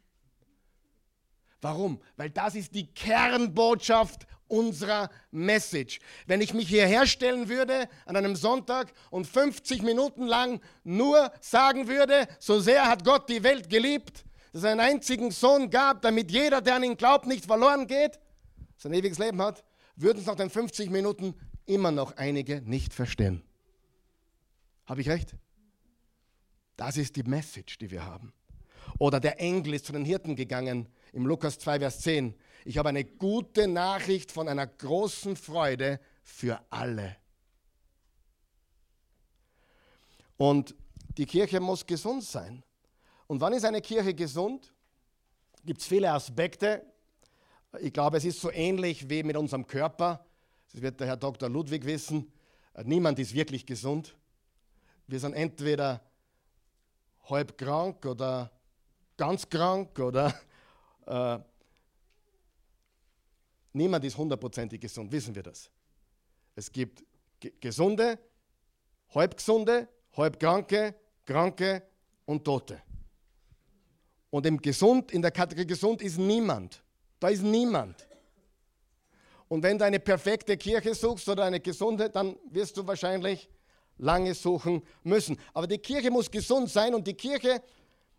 Warum? 1.62 2.02
Weil 2.18 2.28
das 2.28 2.54
ist 2.54 2.74
die 2.74 2.92
Kernbotschaft 2.92 4.26
unserer 4.48 5.08
Message. 5.30 6.00
Wenn 6.26 6.42
ich 6.42 6.52
mich 6.52 6.68
hierher 6.68 7.06
stellen 7.06 7.48
würde 7.48 7.88
an 8.04 8.14
einem 8.14 8.36
Sonntag 8.36 8.92
und 9.08 9.26
50 9.26 9.80
Minuten 9.80 10.26
lang 10.26 10.60
nur 10.84 11.32
sagen 11.40 11.88
würde, 11.88 12.28
so 12.38 12.60
sehr 12.60 12.86
hat 12.86 13.06
Gott 13.06 13.30
die 13.30 13.42
Welt 13.42 13.70
geliebt, 13.70 14.26
dass 14.52 14.64
er 14.64 14.72
einen 14.72 14.80
einzigen 14.80 15.30
Sohn 15.30 15.70
gab, 15.70 16.02
damit 16.02 16.30
jeder, 16.30 16.60
der 16.60 16.74
an 16.74 16.84
ihn 16.84 16.98
glaubt, 16.98 17.26
nicht 17.26 17.46
verloren 17.46 17.86
geht, 17.86 18.20
sein 18.76 18.92
ewiges 18.92 19.18
Leben 19.18 19.40
hat, 19.40 19.64
würden 19.96 20.18
es 20.18 20.26
nach 20.26 20.36
den 20.36 20.50
50 20.50 20.90
Minuten 20.90 21.34
immer 21.64 21.90
noch 21.90 22.18
einige 22.18 22.60
nicht 22.60 22.92
verstehen. 22.92 23.42
Habe 24.92 25.00
ich 25.00 25.08
recht? 25.08 25.34
Das 26.76 26.98
ist 26.98 27.16
die 27.16 27.22
Message, 27.22 27.78
die 27.78 27.90
wir 27.90 28.04
haben. 28.04 28.34
Oder 28.98 29.20
der 29.20 29.40
Engel 29.40 29.72
ist 29.72 29.86
zu 29.86 29.92
den 29.92 30.04
Hirten 30.04 30.36
gegangen 30.36 30.86
im 31.14 31.24
Lukas 31.24 31.58
2, 31.60 31.78
Vers 31.78 32.00
10. 32.00 32.34
Ich 32.66 32.76
habe 32.76 32.90
eine 32.90 33.02
gute 33.02 33.68
Nachricht 33.68 34.30
von 34.30 34.48
einer 34.48 34.66
großen 34.66 35.34
Freude 35.34 35.98
für 36.22 36.60
alle. 36.68 37.16
Und 40.36 40.74
die 41.16 41.24
Kirche 41.24 41.58
muss 41.58 41.86
gesund 41.86 42.22
sein. 42.22 42.62
Und 43.28 43.40
wann 43.40 43.54
ist 43.54 43.64
eine 43.64 43.80
Kirche 43.80 44.12
gesund? 44.12 44.74
Gibt 45.64 45.80
es 45.80 45.86
viele 45.86 46.12
Aspekte. 46.12 46.84
Ich 47.80 47.94
glaube, 47.94 48.18
es 48.18 48.26
ist 48.26 48.42
so 48.42 48.52
ähnlich 48.52 49.08
wie 49.08 49.22
mit 49.22 49.38
unserem 49.38 49.66
Körper. 49.66 50.26
Das 50.70 50.82
wird 50.82 51.00
der 51.00 51.06
Herr 51.06 51.16
Dr. 51.16 51.48
Ludwig 51.48 51.86
wissen. 51.86 52.30
Niemand 52.84 53.18
ist 53.18 53.32
wirklich 53.32 53.64
gesund. 53.64 54.14
Wir 55.06 55.20
sind 55.20 55.34
entweder 55.34 56.00
halb 57.28 57.56
krank 57.56 58.04
oder 58.06 58.50
ganz 59.16 59.48
krank 59.48 59.98
oder 59.98 60.34
äh, 61.06 61.38
niemand 63.72 64.04
ist 64.04 64.16
hundertprozentig 64.16 64.80
gesund, 64.80 65.10
wissen 65.12 65.34
wir 65.34 65.42
das. 65.42 65.70
Es 66.54 66.70
gibt 66.70 67.04
gesunde, 67.60 68.18
halbgesunde, 69.14 69.88
halbkranke, 70.16 70.94
kranke 71.24 71.82
und 72.24 72.44
Tote. 72.44 72.82
Und 74.30 74.46
im 74.46 74.60
Gesund, 74.60 75.12
in 75.12 75.22
der 75.22 75.30
Kategorie 75.30 75.66
gesund 75.66 76.00
ist 76.02 76.18
niemand. 76.18 76.82
Da 77.20 77.28
ist 77.28 77.42
niemand. 77.42 78.06
Und 79.48 79.62
wenn 79.62 79.78
du 79.78 79.84
eine 79.84 80.00
perfekte 80.00 80.56
Kirche 80.56 80.94
suchst 80.94 81.28
oder 81.28 81.44
eine 81.44 81.60
gesunde, 81.60 82.08
dann 82.08 82.36
wirst 82.50 82.76
du 82.76 82.86
wahrscheinlich 82.86 83.48
lange 84.02 84.34
suchen 84.34 84.82
müssen. 85.02 85.38
Aber 85.54 85.66
die 85.66 85.78
Kirche 85.78 86.10
muss 86.10 86.30
gesund 86.30 86.68
sein 86.68 86.94
und 86.94 87.06
die 87.06 87.14
Kirche 87.14 87.62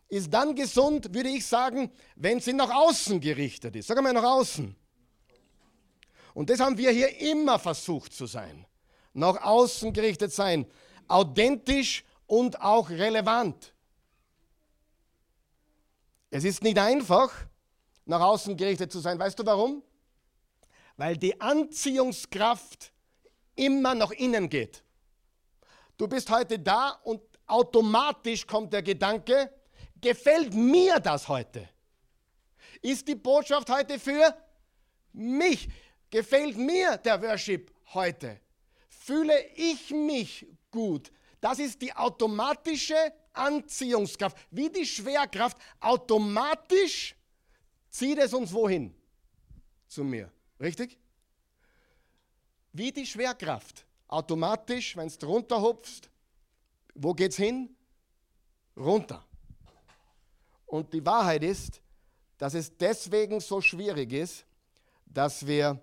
ist 0.09 0.34
dann 0.34 0.55
gesund, 0.55 1.13
würde 1.13 1.29
ich 1.29 1.45
sagen, 1.45 1.91
wenn 2.15 2.39
sie 2.39 2.53
nach 2.53 2.69
außen 2.69 3.19
gerichtet 3.19 3.75
ist. 3.75 3.88
Sag 3.88 4.01
mal 4.01 4.13
nach 4.13 4.23
außen. 4.23 4.75
Und 6.34 6.49
das 6.49 6.59
haben 6.59 6.77
wir 6.77 6.91
hier 6.91 7.19
immer 7.19 7.59
versucht 7.59 8.13
zu 8.13 8.25
sein. 8.25 8.65
Nach 9.13 9.43
außen 9.43 9.93
gerichtet 9.93 10.31
sein. 10.31 10.65
Authentisch 11.07 12.03
und 12.25 12.59
auch 12.61 12.89
relevant. 12.89 13.73
Es 16.31 16.43
ist 16.43 16.63
nicht 16.63 16.79
einfach, 16.79 17.31
nach 18.05 18.21
außen 18.21 18.57
gerichtet 18.57 18.91
zu 18.91 18.99
sein. 18.99 19.19
Weißt 19.19 19.38
du 19.38 19.45
warum? 19.45 19.84
Weil 20.97 21.17
die 21.17 21.39
Anziehungskraft 21.39 22.91
immer 23.55 23.93
nach 23.93 24.11
innen 24.11 24.49
geht. 24.49 24.84
Du 25.97 26.07
bist 26.07 26.29
heute 26.29 26.59
da 26.59 26.99
und 27.03 27.21
automatisch 27.45 28.45
kommt 28.45 28.73
der 28.73 28.81
Gedanke, 28.81 29.51
Gefällt 30.03 30.53
mir 30.53 30.99
das 30.99 31.29
heute? 31.29 31.69
Ist 32.81 33.07
die 33.07 33.15
Botschaft 33.15 33.69
heute 33.69 33.97
für 33.97 34.35
mich? 35.13 35.69
Gefällt 36.09 36.57
mir 36.57 36.97
der 36.97 37.21
Worship 37.21 37.73
heute? 37.93 38.41
Fühle 38.89 39.47
ich 39.55 39.91
mich 39.91 40.45
gut? 40.69 41.09
Das 41.39 41.57
ist 41.59 41.81
die 41.81 41.93
automatische 41.95 43.13
Anziehungskraft. 43.31 44.35
Wie 44.51 44.69
die 44.69 44.85
Schwerkraft. 44.85 45.57
Automatisch 45.79 47.15
zieht 47.89 48.17
es 48.17 48.33
uns 48.33 48.51
wohin? 48.51 48.93
Zu 49.87 50.03
mir. 50.03 50.29
Richtig? 50.59 50.99
Wie 52.73 52.91
die 52.91 53.05
Schwerkraft. 53.05 53.85
Automatisch, 54.14 54.95
wenn 54.95 55.07
du 55.07 55.26
runterhupfst, 55.26 56.07
wo 56.93 57.16
geht's 57.16 57.36
hin? 57.36 57.76
Runter. 58.78 59.26
Und 60.68 60.93
die 60.93 61.03
Wahrheit 61.03 61.43
ist, 61.43 61.82
dass 62.38 62.53
es 62.53 62.78
deswegen 62.78 63.39
so 63.39 63.59
schwierig 63.59 64.14
ist, 64.14 64.45
dass 65.07 65.47
wir 65.47 65.82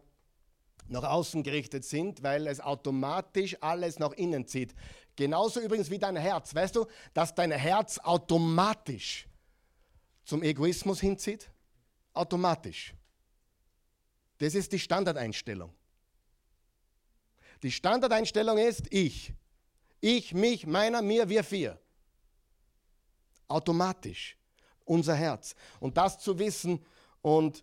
nach 0.87 1.03
außen 1.03 1.43
gerichtet 1.43 1.85
sind, 1.85 2.22
weil 2.22 2.47
es 2.47 2.61
automatisch 2.61 3.57
alles 3.61 3.99
nach 3.99 4.12
innen 4.12 4.47
zieht. 4.47 4.76
Genauso 5.16 5.59
übrigens 5.59 5.91
wie 5.91 5.99
dein 5.99 6.14
Herz. 6.14 6.55
Weißt 6.55 6.76
du, 6.76 6.87
dass 7.12 7.35
dein 7.35 7.51
Herz 7.51 7.99
automatisch 7.99 9.26
zum 10.24 10.45
Egoismus 10.45 11.01
hinzieht? 11.01 11.51
Automatisch. 12.14 12.95
Das 14.39 14.55
ist 14.55 14.70
die 14.70 14.78
Standardeinstellung. 14.78 15.74
Die 17.62 17.70
Standardeinstellung 17.70 18.58
ist 18.58 18.92
ich. 18.92 19.34
Ich, 20.00 20.32
mich, 20.32 20.66
meiner, 20.66 21.02
mir, 21.02 21.28
wir 21.28 21.44
vier. 21.44 21.78
Automatisch. 23.48 24.36
Unser 24.84 25.14
Herz. 25.14 25.54
Und 25.78 25.96
das 25.96 26.18
zu 26.18 26.38
wissen 26.38 26.84
und 27.22 27.62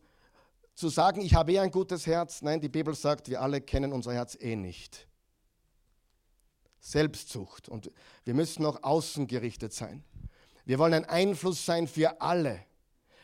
zu 0.76 0.90
sagen, 0.90 1.22
ich 1.22 1.34
habe 1.34 1.54
eh 1.54 1.60
ein 1.60 1.72
gutes 1.72 2.06
Herz. 2.06 2.42
Nein, 2.42 2.62
die 2.62 2.70
Bibel 2.70 2.94
sagt, 2.94 3.30
wir 3.30 3.42
alle 3.42 3.60
kennen 3.60 3.92
unser 3.92 4.14
Herz 4.14 4.38
eh 4.40 4.56
nicht. 4.56 5.08
Selbstzucht. 6.80 7.68
Und 7.68 7.92
wir 8.24 8.36
müssen 8.36 8.66
auch 8.66 8.84
außen 8.84 9.28
gerichtet 9.28 9.74
sein. 9.74 10.04
Wir 10.66 10.78
wollen 10.78 10.94
ein 10.94 11.06
Einfluss 11.06 11.66
sein 11.66 11.88
für 11.88 12.22
alle. 12.22 12.64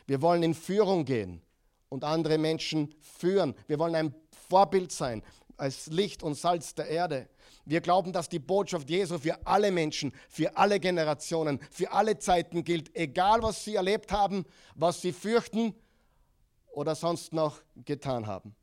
Wir 0.06 0.20
wollen 0.20 0.42
in 0.42 0.54
Führung 0.54 1.04
gehen 1.04 1.40
und 1.88 2.02
andere 2.02 2.36
Menschen 2.36 2.94
führen. 3.00 3.54
Wir 3.68 3.78
wollen 3.78 3.94
ein 3.94 4.14
Vorbild 4.48 4.90
sein 4.90 5.22
als 5.56 5.86
Licht 5.86 6.22
und 6.22 6.34
Salz 6.34 6.74
der 6.74 6.88
Erde. 6.88 7.28
Wir 7.64 7.80
glauben, 7.80 8.12
dass 8.12 8.28
die 8.28 8.38
Botschaft 8.38 8.90
Jesu 8.90 9.18
für 9.18 9.46
alle 9.46 9.70
Menschen, 9.70 10.12
für 10.28 10.56
alle 10.56 10.78
Generationen, 10.78 11.58
für 11.70 11.90
alle 11.92 12.18
Zeiten 12.18 12.64
gilt, 12.64 12.94
egal 12.94 13.42
was 13.42 13.64
sie 13.64 13.76
erlebt 13.76 14.12
haben, 14.12 14.44
was 14.74 15.00
sie 15.00 15.12
fürchten 15.12 15.74
oder 16.72 16.94
sonst 16.94 17.32
noch 17.32 17.62
getan 17.84 18.26
haben. 18.26 18.54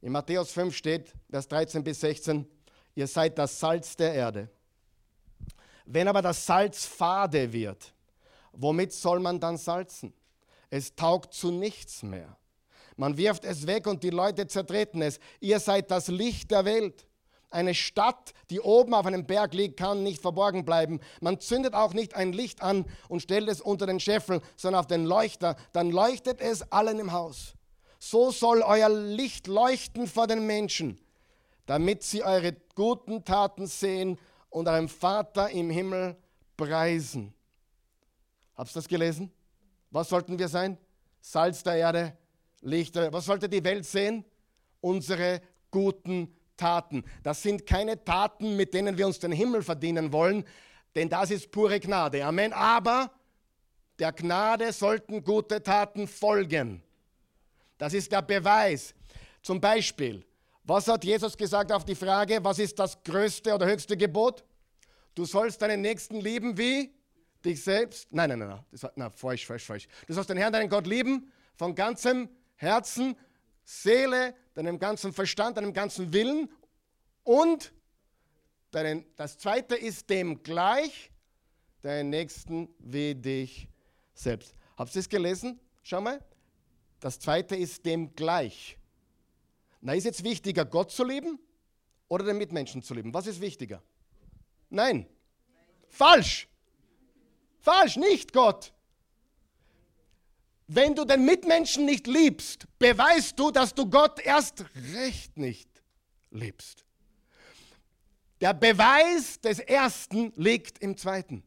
In 0.00 0.12
Matthäus 0.12 0.52
5 0.52 0.76
steht, 0.76 1.12
Vers 1.28 1.48
13 1.48 1.82
bis 1.82 2.00
16, 2.00 2.46
ihr 2.94 3.06
seid 3.06 3.36
das 3.36 3.58
Salz 3.58 3.96
der 3.96 4.14
Erde. 4.14 4.48
Wenn 5.84 6.06
aber 6.06 6.22
das 6.22 6.46
Salz 6.46 6.84
fade 6.84 7.52
wird, 7.52 7.92
womit 8.52 8.92
soll 8.92 9.18
man 9.18 9.40
dann 9.40 9.56
salzen? 9.56 10.12
Es 10.70 10.94
taugt 10.94 11.34
zu 11.34 11.50
nichts 11.50 12.02
mehr. 12.02 12.37
Man 12.98 13.16
wirft 13.16 13.44
es 13.44 13.68
weg 13.68 13.86
und 13.86 14.02
die 14.02 14.10
Leute 14.10 14.48
zertreten 14.48 15.02
es. 15.02 15.20
Ihr 15.38 15.60
seid 15.60 15.88
das 15.92 16.08
Licht 16.08 16.50
der 16.50 16.64
Welt. 16.64 17.06
Eine 17.48 17.72
Stadt, 17.72 18.34
die 18.50 18.60
oben 18.60 18.92
auf 18.92 19.06
einem 19.06 19.24
Berg 19.24 19.54
liegt, 19.54 19.78
kann 19.78 20.02
nicht 20.02 20.20
verborgen 20.20 20.64
bleiben. 20.64 20.98
Man 21.20 21.38
zündet 21.38 21.74
auch 21.74 21.94
nicht 21.94 22.16
ein 22.16 22.32
Licht 22.32 22.60
an 22.60 22.86
und 23.08 23.22
stellt 23.22 23.48
es 23.48 23.60
unter 23.60 23.86
den 23.86 24.00
Scheffel, 24.00 24.42
sondern 24.56 24.80
auf 24.80 24.88
den 24.88 25.04
Leuchter. 25.04 25.54
Dann 25.72 25.92
leuchtet 25.92 26.40
es 26.40 26.72
allen 26.72 26.98
im 26.98 27.12
Haus. 27.12 27.54
So 28.00 28.32
soll 28.32 28.62
euer 28.62 28.88
Licht 28.88 29.46
leuchten 29.46 30.08
vor 30.08 30.26
den 30.26 30.44
Menschen, 30.44 31.00
damit 31.66 32.02
sie 32.02 32.24
eure 32.24 32.56
guten 32.74 33.24
Taten 33.24 33.68
sehen 33.68 34.18
und 34.50 34.66
eurem 34.66 34.88
Vater 34.88 35.50
im 35.50 35.70
Himmel 35.70 36.16
preisen. 36.56 37.32
Habt 38.56 38.70
ihr 38.70 38.74
das 38.74 38.88
gelesen? 38.88 39.30
Was 39.92 40.08
sollten 40.08 40.36
wir 40.36 40.48
sein? 40.48 40.76
Salz 41.20 41.62
der 41.62 41.76
Erde, 41.76 42.16
Licht 42.60 42.94
der 42.94 43.12
Was 43.12 43.26
sollte 43.26 43.48
die 43.48 43.64
Welt 43.64 43.84
sehen? 43.84 44.24
Unsere 44.80 45.40
guten 45.70 46.34
Taten. 46.56 47.04
Das 47.22 47.42
sind 47.42 47.66
keine 47.66 48.04
Taten, 48.04 48.56
mit 48.56 48.74
denen 48.74 48.98
wir 48.98 49.06
uns 49.06 49.18
den 49.18 49.32
Himmel 49.32 49.62
verdienen 49.62 50.12
wollen, 50.12 50.44
denn 50.94 51.08
das 51.08 51.30
ist 51.30 51.50
pure 51.50 51.80
Gnade. 51.80 52.24
Amen. 52.24 52.52
Aber 52.52 53.10
der 53.98 54.12
Gnade 54.12 54.72
sollten 54.72 55.22
gute 55.22 55.62
Taten 55.62 56.06
folgen. 56.06 56.82
Das 57.78 57.94
ist 57.94 58.10
der 58.10 58.22
Beweis. 58.22 58.94
Zum 59.42 59.60
Beispiel, 59.60 60.24
was 60.64 60.88
hat 60.88 61.04
Jesus 61.04 61.36
gesagt 61.36 61.72
auf 61.72 61.84
die 61.84 61.94
Frage, 61.94 62.42
was 62.42 62.58
ist 62.58 62.78
das 62.78 63.02
größte 63.02 63.54
oder 63.54 63.66
höchste 63.66 63.96
Gebot? 63.96 64.44
Du 65.14 65.24
sollst 65.24 65.62
deinen 65.62 65.80
Nächsten 65.80 66.20
lieben 66.20 66.58
wie 66.58 66.92
dich 67.44 67.62
selbst. 67.62 68.12
Nein, 68.12 68.30
nein, 68.30 68.40
nein, 68.40 68.48
nein, 68.48 68.64
das 68.70 68.86
nein 68.94 69.10
falsch, 69.12 69.46
falsch, 69.46 69.64
falsch. 69.64 69.88
Du 70.06 70.12
sollst 70.12 70.30
den 70.30 70.36
Herrn, 70.36 70.52
deinen 70.52 70.68
Gott 70.68 70.86
lieben 70.86 71.32
von 71.56 71.74
ganzem 71.74 72.28
Herzen, 72.58 73.16
Seele, 73.64 74.34
deinem 74.54 74.78
ganzen 74.78 75.12
Verstand, 75.12 75.56
deinem 75.56 75.72
ganzen 75.72 76.12
Willen 76.12 76.50
und 77.22 77.72
deinen, 78.70 79.04
das 79.16 79.38
zweite 79.38 79.74
ist 79.74 80.10
dem 80.10 80.42
gleich, 80.42 81.10
deinen 81.82 82.10
Nächsten 82.10 82.68
wie 82.78 83.14
dich 83.14 83.68
selbst. 84.12 84.54
Habt 84.76 84.94
ihr 84.94 85.00
es 85.00 85.08
gelesen? 85.08 85.58
Schau 85.82 86.00
mal. 86.00 86.22
Das 87.00 87.20
zweite 87.20 87.54
ist 87.54 87.86
dem 87.86 88.14
gleich. 88.14 88.76
Na, 89.80 89.94
ist 89.94 90.04
jetzt 90.04 90.24
wichtiger, 90.24 90.64
Gott 90.64 90.90
zu 90.90 91.04
lieben 91.04 91.38
oder 92.08 92.24
den 92.24 92.38
Mitmenschen 92.38 92.82
zu 92.82 92.94
lieben? 92.94 93.14
Was 93.14 93.26
ist 93.28 93.40
wichtiger? 93.40 93.82
Nein. 94.68 95.06
Falsch. 95.88 96.48
Falsch, 97.60 97.96
nicht 97.96 98.32
Gott. 98.32 98.72
Wenn 100.68 100.94
du 100.94 101.06
den 101.06 101.24
Mitmenschen 101.24 101.86
nicht 101.86 102.06
liebst, 102.06 102.66
beweist 102.78 103.38
du, 103.38 103.50
dass 103.50 103.74
du 103.74 103.88
Gott 103.88 104.20
erst 104.20 104.66
recht 104.92 105.38
nicht 105.38 105.82
liebst. 106.30 106.84
Der 108.42 108.52
Beweis 108.52 109.40
des 109.40 109.60
Ersten 109.60 110.30
liegt 110.36 110.78
im 110.80 110.96
Zweiten. 110.96 111.42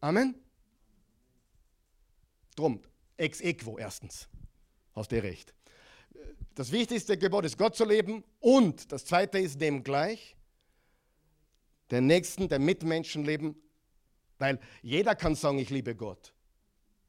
Amen. 0.00 0.34
Drum, 2.56 2.82
ex 3.18 3.42
equo 3.42 3.78
erstens. 3.78 4.26
Hast 4.94 5.12
du 5.12 5.22
recht. 5.22 5.54
Das 6.54 6.72
wichtigste 6.72 7.18
Gebot 7.18 7.44
ist, 7.44 7.58
Gott 7.58 7.76
zu 7.76 7.84
leben 7.84 8.24
und 8.40 8.90
das 8.90 9.04
zweite 9.04 9.38
ist 9.38 9.60
dem 9.60 9.84
gleich, 9.84 10.34
den 11.90 12.06
Nächsten, 12.06 12.48
den 12.48 12.64
Mitmenschen 12.64 13.24
leben, 13.24 13.54
weil 14.38 14.58
jeder 14.80 15.14
kann 15.14 15.34
sagen, 15.34 15.58
ich 15.58 15.70
liebe 15.70 15.94
Gott. 15.94 16.32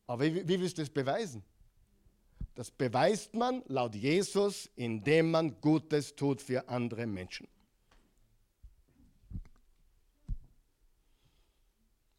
Aber 0.08 0.24
wie, 0.24 0.48
wie 0.48 0.60
willst 0.60 0.78
du 0.78 0.82
das 0.82 0.90
beweisen? 0.90 1.44
Das 2.56 2.70
beweist 2.70 3.34
man 3.34 3.64
laut 3.68 3.96
Jesus, 3.96 4.70
indem 4.76 5.32
man 5.32 5.60
Gutes 5.60 6.16
tut 6.16 6.42
für 6.42 6.68
andere 6.70 7.08
Menschen. 7.08 7.48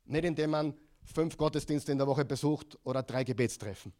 Nicht 0.06 0.24
indem 0.24 0.50
man 0.50 0.74
fünf 1.04 1.36
Gottesdienste 1.36 1.92
in 1.92 1.98
der 1.98 2.06
Woche 2.06 2.24
besucht 2.24 2.78
oder 2.82 3.02
drei 3.02 3.24
Gebetstreffen. 3.24 3.92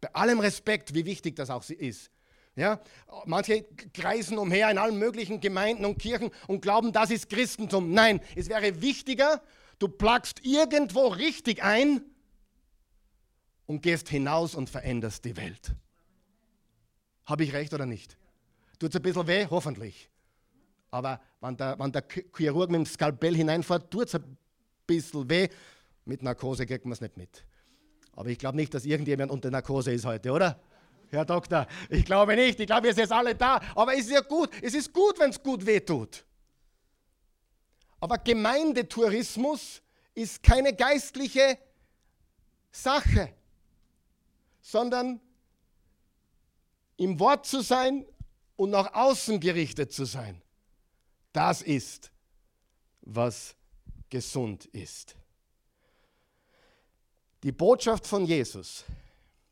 Bei 0.00 0.12
allem 0.14 0.40
Respekt, 0.40 0.94
wie 0.94 1.04
wichtig 1.04 1.36
das 1.36 1.50
auch 1.50 1.68
ist. 1.68 2.10
Ja, 2.56 2.80
manche 3.26 3.64
kreisen 3.94 4.36
umher 4.36 4.70
in 4.70 4.78
allen 4.78 4.98
möglichen 4.98 5.40
Gemeinden 5.40 5.84
und 5.84 5.98
Kirchen 5.98 6.30
und 6.48 6.60
glauben, 6.60 6.92
das 6.92 7.10
ist 7.10 7.30
Christentum. 7.30 7.92
Nein, 7.92 8.20
es 8.34 8.48
wäre 8.48 8.82
wichtiger, 8.82 9.40
du 9.78 9.88
plagst 9.88 10.44
irgendwo 10.44 11.06
richtig 11.06 11.62
ein 11.62 12.02
und 13.70 13.82
gehst 13.82 14.08
hinaus 14.08 14.56
und 14.56 14.68
veränderst 14.68 15.24
die 15.24 15.36
Welt. 15.36 15.76
Habe 17.24 17.44
ich 17.44 17.52
recht 17.52 17.72
oder 17.72 17.86
nicht? 17.86 18.16
Tut 18.80 18.90
es 18.90 18.96
ein 18.96 19.02
bisschen 19.02 19.28
weh? 19.28 19.46
Hoffentlich. 19.48 20.10
Aber 20.90 21.20
wenn 21.40 21.56
der, 21.56 21.78
wenn 21.78 21.92
der 21.92 22.02
Chirurg 22.36 22.68
mit 22.68 22.80
dem 22.80 22.86
Skalpell 22.86 23.36
hineinfährt, 23.36 23.88
tut 23.88 24.08
es 24.08 24.16
ein 24.16 24.36
bisschen 24.88 25.30
weh. 25.30 25.48
Mit 26.04 26.20
Narkose 26.20 26.66
kriegt 26.66 26.84
man 26.84 26.94
es 26.94 27.00
nicht 27.00 27.16
mit. 27.16 27.44
Aber 28.16 28.28
ich 28.28 28.38
glaube 28.38 28.56
nicht, 28.56 28.74
dass 28.74 28.84
irgendjemand 28.84 29.30
unter 29.30 29.52
Narkose 29.52 29.92
ist 29.92 30.04
heute, 30.04 30.32
oder? 30.32 30.60
Herr 31.10 31.24
Doktor, 31.24 31.68
ich 31.90 32.04
glaube 32.04 32.34
nicht. 32.34 32.58
Ich 32.58 32.66
glaube, 32.66 32.88
ihr 32.88 32.94
seid 32.94 33.12
alle 33.12 33.36
da. 33.36 33.60
Aber 33.76 33.94
es 33.94 34.00
ist 34.00 34.10
ja 34.10 34.20
gut. 34.20 34.50
Es 34.60 34.74
ist 34.74 34.92
gut, 34.92 35.16
wenn 35.20 35.30
es 35.30 35.40
gut 35.40 35.64
wehtut. 35.64 36.24
Aber 38.00 38.18
Gemeindetourismus 38.18 39.80
ist 40.12 40.42
keine 40.42 40.74
geistliche 40.74 41.56
Sache 42.72 43.32
sondern 44.70 45.20
im 46.96 47.18
Wort 47.18 47.46
zu 47.46 47.60
sein 47.60 48.06
und 48.56 48.70
nach 48.70 48.92
außen 48.94 49.40
gerichtet 49.40 49.92
zu 49.92 50.04
sein. 50.04 50.40
Das 51.32 51.62
ist, 51.62 52.12
was 53.00 53.56
gesund 54.08 54.66
ist. 54.66 55.16
Die 57.42 57.52
Botschaft 57.52 58.06
von 58.06 58.26
Jesus, 58.26 58.84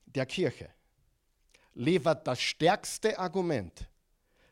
der 0.07 0.27
Kirche, 0.27 0.69
liefert 1.75 2.27
das 2.27 2.41
stärkste 2.41 3.19
Argument 3.19 3.89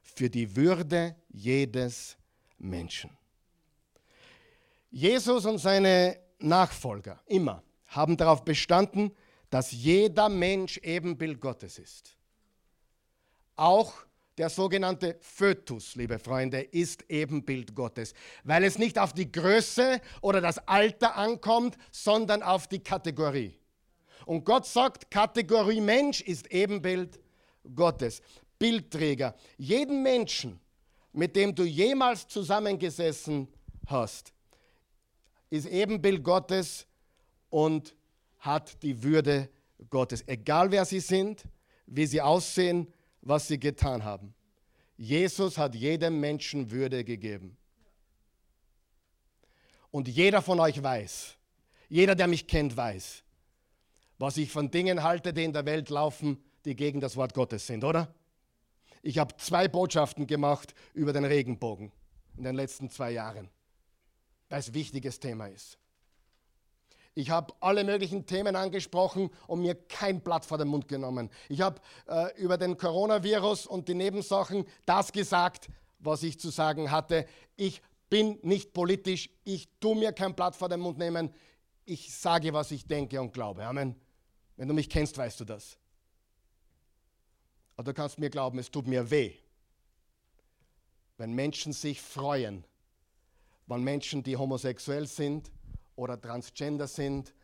für 0.02 0.30
die 0.30 0.56
Würde 0.56 1.16
jedes 1.28 2.16
Menschen. 2.58 3.10
Jesus 4.90 5.44
und 5.44 5.58
seine 5.58 6.18
Nachfolger 6.38 7.20
immer 7.26 7.62
haben 7.88 8.16
darauf 8.16 8.44
bestanden, 8.44 9.14
dass 9.56 9.72
jeder 9.72 10.28
Mensch 10.28 10.76
Ebenbild 10.82 11.40
Gottes 11.40 11.78
ist. 11.78 12.14
Auch 13.54 13.94
der 14.36 14.50
sogenannte 14.50 15.16
Fötus, 15.22 15.94
liebe 15.94 16.18
Freunde, 16.18 16.60
ist 16.60 17.06
Ebenbild 17.08 17.74
Gottes, 17.74 18.12
weil 18.44 18.64
es 18.64 18.76
nicht 18.76 18.98
auf 18.98 19.14
die 19.14 19.32
Größe 19.32 20.02
oder 20.20 20.42
das 20.42 20.58
Alter 20.68 21.16
ankommt, 21.16 21.78
sondern 21.90 22.42
auf 22.42 22.66
die 22.66 22.80
Kategorie. 22.80 23.58
Und 24.26 24.44
Gott 24.44 24.66
sagt, 24.66 25.10
Kategorie 25.10 25.80
Mensch 25.80 26.20
ist 26.20 26.52
Ebenbild 26.52 27.18
Gottes. 27.74 28.20
Bildträger. 28.58 29.34
Jeden 29.56 30.02
Menschen, 30.02 30.60
mit 31.14 31.34
dem 31.34 31.54
du 31.54 31.64
jemals 31.64 32.28
zusammengesessen 32.28 33.48
hast, 33.86 34.34
ist 35.48 35.64
Ebenbild 35.64 36.22
Gottes 36.22 36.86
und 37.48 37.96
hat 38.46 38.82
die 38.82 39.02
Würde 39.02 39.50
Gottes. 39.90 40.26
Egal 40.26 40.70
wer 40.70 40.84
sie 40.84 41.00
sind, 41.00 41.44
wie 41.86 42.06
sie 42.06 42.22
aussehen, 42.22 42.92
was 43.20 43.48
sie 43.48 43.58
getan 43.58 44.04
haben. 44.04 44.34
Jesus 44.96 45.58
hat 45.58 45.74
jedem 45.74 46.20
Menschen 46.20 46.70
Würde 46.70 47.04
gegeben. 47.04 47.56
Und 49.90 50.08
jeder 50.08 50.42
von 50.42 50.60
euch 50.60 50.82
weiß, 50.82 51.36
jeder, 51.88 52.14
der 52.14 52.26
mich 52.26 52.46
kennt, 52.46 52.76
weiß, 52.76 53.22
was 54.18 54.36
ich 54.36 54.50
von 54.50 54.70
Dingen 54.70 55.02
halte, 55.02 55.32
die 55.32 55.44
in 55.44 55.52
der 55.52 55.66
Welt 55.66 55.90
laufen, 55.90 56.42
die 56.64 56.74
gegen 56.74 57.00
das 57.00 57.16
Wort 57.16 57.34
Gottes 57.34 57.66
sind, 57.66 57.84
oder? 57.84 58.14
Ich 59.02 59.18
habe 59.18 59.36
zwei 59.36 59.68
Botschaften 59.68 60.26
gemacht 60.26 60.74
über 60.94 61.12
den 61.12 61.24
Regenbogen 61.24 61.92
in 62.36 62.44
den 62.44 62.56
letzten 62.56 62.90
zwei 62.90 63.12
Jahren, 63.12 63.48
weil 64.48 64.58
es 64.58 64.68
ein 64.68 64.74
wichtiges 64.74 65.20
Thema 65.20 65.46
ist. 65.46 65.78
Ich 67.18 67.30
habe 67.30 67.54
alle 67.60 67.82
möglichen 67.82 68.26
Themen 68.26 68.56
angesprochen 68.56 69.30
und 69.46 69.62
mir 69.62 69.74
kein 69.74 70.20
Blatt 70.20 70.44
vor 70.44 70.58
den 70.58 70.68
Mund 70.68 70.86
genommen. 70.86 71.30
Ich 71.48 71.62
habe 71.62 71.80
äh, 72.06 72.38
über 72.38 72.58
den 72.58 72.76
Coronavirus 72.76 73.66
und 73.66 73.88
die 73.88 73.94
Nebensachen 73.94 74.66
das 74.84 75.12
gesagt, 75.12 75.70
was 75.98 76.22
ich 76.22 76.38
zu 76.38 76.50
sagen 76.50 76.90
hatte. 76.90 77.26
Ich 77.56 77.80
bin 78.10 78.38
nicht 78.42 78.74
politisch, 78.74 79.30
ich 79.44 79.66
tue 79.80 79.96
mir 79.96 80.12
kein 80.12 80.34
Blatt 80.34 80.56
vor 80.56 80.68
den 80.68 80.80
Mund 80.80 80.98
nehmen. 80.98 81.32
Ich 81.86 82.14
sage, 82.14 82.52
was 82.52 82.70
ich 82.70 82.86
denke 82.86 83.18
und 83.18 83.32
glaube. 83.32 83.64
Amen. 83.64 83.96
Wenn 84.58 84.68
du 84.68 84.74
mich 84.74 84.90
kennst, 84.90 85.16
weißt 85.16 85.40
du 85.40 85.46
das. 85.46 85.78
Aber 87.76 87.84
du 87.84 87.94
kannst 87.94 88.18
mir 88.18 88.28
glauben, 88.28 88.58
es 88.58 88.70
tut 88.70 88.86
mir 88.86 89.10
weh, 89.10 89.32
wenn 91.16 91.32
Menschen 91.32 91.72
sich 91.72 92.02
freuen, 92.02 92.62
wenn 93.66 93.82
Menschen, 93.82 94.22
die 94.22 94.36
homosexuell 94.36 95.06
sind 95.06 95.50
oder 95.96 96.20
transgender 96.20 96.86
sind 96.86 97.34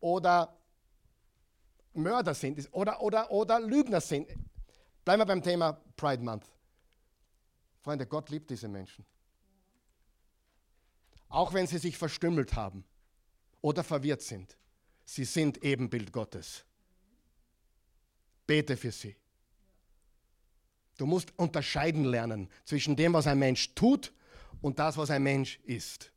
oder 0.00 0.56
Mörder 1.92 2.34
sind 2.34 2.68
oder, 2.72 3.00
oder, 3.02 3.30
oder 3.30 3.60
Lügner 3.60 4.00
sind. 4.00 4.28
Bleiben 5.04 5.20
wir 5.20 5.26
beim 5.26 5.42
Thema 5.42 5.72
Pride 5.96 6.22
Month. 6.22 6.44
Freunde, 7.82 8.06
Gott 8.06 8.30
liebt 8.30 8.50
diese 8.50 8.68
Menschen. 8.68 9.04
Auch 11.28 11.52
wenn 11.52 11.66
sie 11.66 11.78
sich 11.78 11.96
verstümmelt 11.96 12.54
haben 12.54 12.84
oder 13.60 13.82
verwirrt 13.84 14.22
sind. 14.22 14.56
Sie 15.04 15.24
sind 15.24 15.62
Ebenbild 15.62 16.12
Gottes. 16.12 16.64
Bete 18.46 18.76
für 18.76 18.92
sie. 18.92 19.16
Du 20.98 21.06
musst 21.06 21.36
unterscheiden 21.38 22.04
lernen 22.04 22.48
zwischen 22.64 22.96
dem, 22.96 23.12
was 23.12 23.26
ein 23.26 23.38
Mensch 23.38 23.74
tut 23.74 24.12
und 24.62 24.78
das, 24.78 24.96
was 24.96 25.10
ein 25.10 25.22
Mensch 25.22 25.60
ist. 25.64 26.10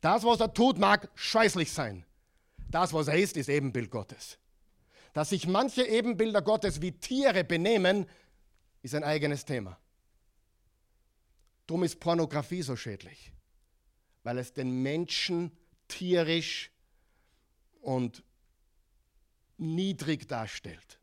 Das, 0.00 0.24
was 0.24 0.40
er 0.40 0.52
tut, 0.52 0.78
mag 0.78 1.10
scheußlich 1.14 1.72
sein. 1.72 2.04
Das, 2.70 2.92
was 2.92 3.08
er 3.08 3.18
ist, 3.18 3.36
ist 3.36 3.48
Ebenbild 3.48 3.90
Gottes. 3.90 4.38
Dass 5.12 5.30
sich 5.30 5.46
manche 5.46 5.84
Ebenbilder 5.86 6.42
Gottes 6.42 6.80
wie 6.80 6.92
Tiere 6.92 7.42
benehmen, 7.44 8.06
ist 8.82 8.94
ein 8.94 9.04
eigenes 9.04 9.44
Thema. 9.44 9.78
Darum 11.66 11.82
ist 11.82 11.98
Pornografie 11.98 12.62
so 12.62 12.76
schädlich, 12.76 13.32
weil 14.22 14.38
es 14.38 14.52
den 14.52 14.82
Menschen 14.82 15.52
tierisch 15.88 16.70
und 17.80 18.22
niedrig 19.56 20.28
darstellt. 20.28 20.98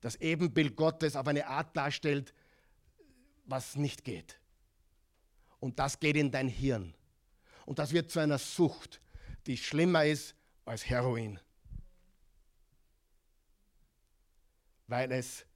Das 0.00 0.16
Ebenbild 0.16 0.76
Gottes 0.76 1.14
auf 1.14 1.26
eine 1.28 1.46
Art 1.46 1.76
darstellt, 1.76 2.34
was 3.44 3.76
nicht 3.76 4.04
geht. 4.04 4.40
Und 5.60 5.78
das 5.78 6.00
geht 6.00 6.16
in 6.16 6.30
dein 6.30 6.48
Hirn. 6.48 6.94
Und 7.66 7.78
das 7.78 7.92
wird 7.92 8.10
zu 8.10 8.20
einer 8.20 8.38
Sucht, 8.38 9.00
die 9.46 9.56
schlimmer 9.56 10.04
ist 10.04 10.34
als 10.64 10.88
Heroin. 10.88 11.38
Weil 14.86 15.12
es 15.12 15.46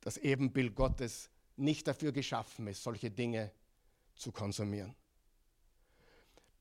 das 0.00 0.16
Ebenbild 0.18 0.74
Gottes 0.74 1.30
nicht 1.56 1.86
dafür 1.86 2.12
geschaffen 2.12 2.66
ist, 2.66 2.82
solche 2.82 3.10
Dinge 3.10 3.52
zu 4.14 4.32
konsumieren. 4.32 4.94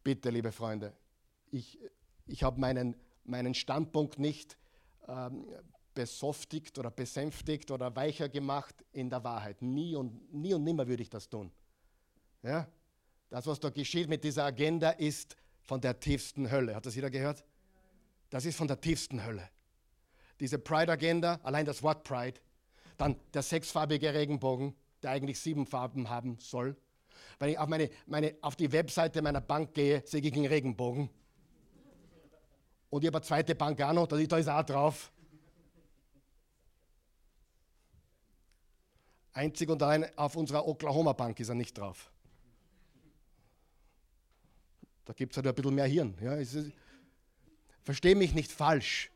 Bitte, 0.03 0.29
liebe 0.29 0.51
Freunde, 0.51 0.95
ich, 1.51 1.79
ich 2.27 2.43
habe 2.43 2.59
meinen, 2.59 2.95
meinen 3.23 3.53
Standpunkt 3.53 4.19
nicht 4.19 4.57
ähm, 5.07 5.45
besoftigt 5.93 6.79
oder 6.79 6.89
besänftigt 6.89 7.71
oder 7.71 7.95
weicher 7.95 8.29
gemacht 8.29 8.75
in 8.93 9.09
der 9.09 9.23
Wahrheit. 9.23 9.61
Nie 9.61 9.95
und, 9.95 10.33
nie 10.33 10.53
und 10.53 10.63
nimmer 10.63 10.87
würde 10.87 11.03
ich 11.03 11.09
das 11.09 11.29
tun. 11.29 11.51
Ja? 12.41 12.67
Das, 13.31 13.47
was 13.47 13.61
da 13.61 13.69
geschieht 13.69 14.09
mit 14.09 14.25
dieser 14.25 14.43
Agenda, 14.43 14.91
ist 14.91 15.37
von 15.63 15.79
der 15.79 15.99
tiefsten 15.99 16.51
Hölle. 16.51 16.75
Hat 16.75 16.85
das 16.85 16.95
jeder 16.95 17.09
gehört? 17.09 17.45
Das 18.29 18.45
ist 18.45 18.57
von 18.57 18.67
der 18.67 18.79
tiefsten 18.79 19.25
Hölle. 19.25 19.49
Diese 20.41 20.59
Pride-Agenda, 20.59 21.39
allein 21.41 21.65
das 21.65 21.81
Wort 21.81 22.03
Pride, 22.03 22.41
dann 22.97 23.15
der 23.33 23.41
sechsfarbige 23.41 24.13
Regenbogen, 24.13 24.75
der 25.01 25.11
eigentlich 25.11 25.39
sieben 25.39 25.65
Farben 25.65 26.09
haben 26.09 26.39
soll. 26.39 26.75
Wenn 27.39 27.49
ich 27.51 27.57
auf, 27.57 27.69
meine, 27.69 27.89
meine, 28.05 28.35
auf 28.41 28.57
die 28.57 28.69
Webseite 28.73 29.21
meiner 29.21 29.41
Bank 29.41 29.73
gehe, 29.73 30.03
sehe 30.05 30.19
ich 30.19 30.33
einen 30.33 30.45
Regenbogen. 30.47 31.09
Und 32.89 33.01
ich 33.01 33.07
habe 33.07 33.19
eine 33.19 33.25
zweite 33.25 33.55
Bank 33.55 33.81
auch 33.81 33.93
noch, 33.93 34.07
da 34.07 34.17
ist 34.17 34.49
auch 34.49 34.63
drauf. 34.63 35.09
Einzig 39.31 39.69
und 39.69 39.81
allein 39.81 40.17
auf 40.17 40.35
unserer 40.35 40.67
Oklahoma 40.67 41.13
Bank 41.13 41.39
ist 41.39 41.47
er 41.47 41.55
nicht 41.55 41.77
drauf. 41.77 42.10
Da 45.05 45.13
gibt 45.13 45.33
es 45.33 45.37
halt 45.37 45.47
ein 45.47 45.55
bisschen 45.55 45.75
mehr 45.75 45.85
Hirn. 45.85 46.15
Ja, 46.21 46.37
Verstehe 47.83 48.15
mich 48.15 48.33
nicht 48.33 48.51
falsch. 48.51 49.09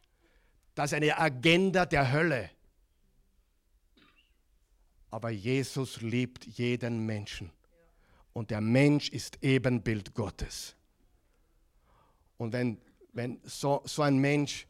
Das 0.74 0.92
ist 0.92 0.96
eine 0.96 1.18
Agenda 1.18 1.86
der 1.86 2.12
Hölle. 2.12 2.50
Aber 5.12 5.30
Jesus 5.30 6.02
liebt 6.02 6.46
jeden 6.46 7.06
Menschen. 7.06 7.52
Und 8.34 8.52
der 8.52 8.60
Mensch 8.60 9.10
ist 9.10 9.38
Ebenbild 9.42 10.14
Gottes. 10.14 10.76
Und 12.38 12.52
wenn 12.52 12.82
wenn 13.16 13.40
so, 13.44 13.82
so 13.86 14.02
ein 14.02 14.18
Mensch 14.18 14.68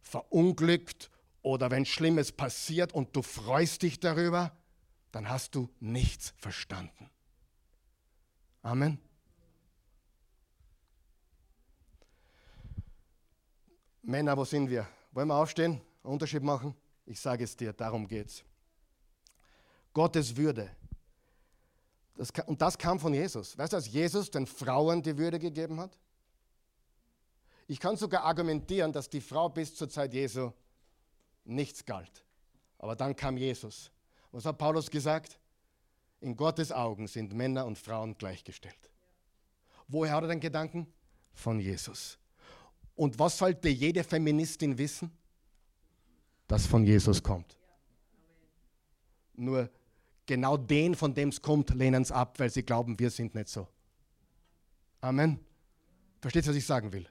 verunglückt 0.00 1.10
oder 1.42 1.70
wenn 1.70 1.86
Schlimmes 1.86 2.32
passiert 2.32 2.92
und 2.92 3.14
du 3.14 3.22
freust 3.22 3.82
dich 3.82 4.00
darüber, 4.00 4.56
dann 5.12 5.28
hast 5.28 5.54
du 5.54 5.70
nichts 5.80 6.34
verstanden. 6.36 7.08
Amen. 8.62 8.98
Männer, 14.06 14.36
wo 14.36 14.44
sind 14.44 14.70
wir? 14.70 14.86
Wollen 15.10 15.26
wir 15.26 15.34
aufstehen, 15.34 15.80
einen 16.04 16.12
Unterschied 16.12 16.42
machen? 16.42 16.76
Ich 17.06 17.18
sage 17.18 17.42
es 17.42 17.56
dir, 17.56 17.72
darum 17.72 18.06
geht's. 18.06 18.44
Gottes 19.92 20.36
Würde. 20.36 20.70
Das, 22.16 22.30
und 22.46 22.62
das 22.62 22.78
kam 22.78 23.00
von 23.00 23.12
Jesus. 23.12 23.58
Weißt 23.58 23.72
du, 23.72 23.76
dass 23.78 23.88
Jesus 23.88 24.30
den 24.30 24.46
Frauen 24.46 25.02
die 25.02 25.18
Würde 25.18 25.40
gegeben 25.40 25.80
hat? 25.80 25.98
Ich 27.66 27.80
kann 27.80 27.96
sogar 27.96 28.22
argumentieren, 28.22 28.92
dass 28.92 29.10
die 29.10 29.20
Frau 29.20 29.48
bis 29.48 29.74
zur 29.74 29.88
Zeit 29.88 30.14
Jesu 30.14 30.52
nichts 31.44 31.84
galt. 31.84 32.24
Aber 32.78 32.94
dann 32.94 33.16
kam 33.16 33.36
Jesus. 33.36 33.90
Was 34.30 34.44
hat 34.44 34.56
Paulus 34.56 34.88
gesagt? 34.88 35.36
In 36.20 36.36
Gottes 36.36 36.70
Augen 36.70 37.08
sind 37.08 37.34
Männer 37.34 37.66
und 37.66 37.76
Frauen 37.76 38.16
gleichgestellt. 38.16 38.88
Woher 39.88 40.12
hat 40.12 40.22
er 40.22 40.28
den 40.28 40.40
Gedanken? 40.40 40.86
Von 41.34 41.58
Jesus. 41.58 42.18
Und 42.96 43.18
was 43.18 43.38
sollte 43.38 43.68
jede 43.68 44.02
Feministin 44.02 44.76
wissen? 44.76 45.10
Dass 46.48 46.66
von 46.66 46.84
Jesus 46.84 47.22
kommt. 47.22 47.56
Nur 49.34 49.70
genau 50.24 50.56
den, 50.56 50.94
von 50.94 51.14
dem 51.14 51.28
es 51.28 51.40
kommt, 51.40 51.70
lehnen 51.70 52.02
es 52.02 52.10
ab, 52.10 52.38
weil 52.38 52.50
sie 52.50 52.62
glauben, 52.62 52.98
wir 52.98 53.10
sind 53.10 53.34
nicht 53.34 53.48
so. 53.48 53.68
Amen. 55.00 55.38
Versteht 56.20 56.46
ihr, 56.46 56.50
was 56.50 56.56
ich 56.56 56.66
sagen 56.66 56.92
will? 56.92 57.06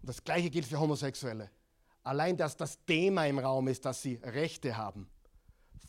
Und 0.00 0.08
das 0.08 0.22
Gleiche 0.22 0.50
gilt 0.50 0.66
für 0.66 0.80
Homosexuelle. 0.80 1.50
Allein, 2.02 2.36
dass 2.36 2.56
das 2.56 2.84
Thema 2.84 3.26
im 3.26 3.38
Raum 3.38 3.68
ist, 3.68 3.84
dass 3.84 4.02
sie 4.02 4.16
Rechte 4.22 4.76
haben. 4.76 5.08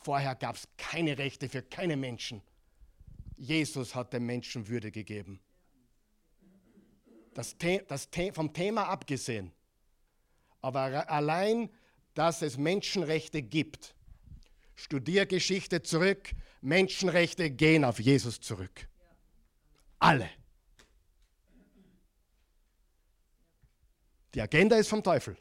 Vorher 0.04 0.36
gab 0.36 0.58
es 0.58 0.68
keine 0.78 1.18
Rechte 1.18 1.50
für 1.50 1.64
keine 1.64 1.98
Menschen. 1.98 2.42
Jesus 3.36 3.96
hat 3.96 4.14
dem 4.14 4.26
Menschen 4.26 4.68
Würde 4.68 4.92
gegeben. 4.92 5.40
Das, 7.34 7.56
das 7.88 8.10
vom 8.34 8.54
Thema 8.54 8.88
abgesehen. 8.88 9.52
Aber 10.62 11.10
allein, 11.10 11.70
dass 12.14 12.42
es 12.42 12.58
Menschenrechte 12.58 13.42
gibt. 13.42 13.96
Studier 14.76 15.26
Geschichte 15.26 15.82
zurück. 15.82 16.32
Menschenrechte 16.62 17.52
gehen 17.52 17.84
auf 17.84 18.00
Jesus 18.00 18.40
zurück. 18.40 18.88
Alle. 20.00 20.30
Die 24.34 24.42
Agenda 24.42 24.78
ist 24.78 24.88
vom 24.88 25.04
Teufel. 25.04 25.38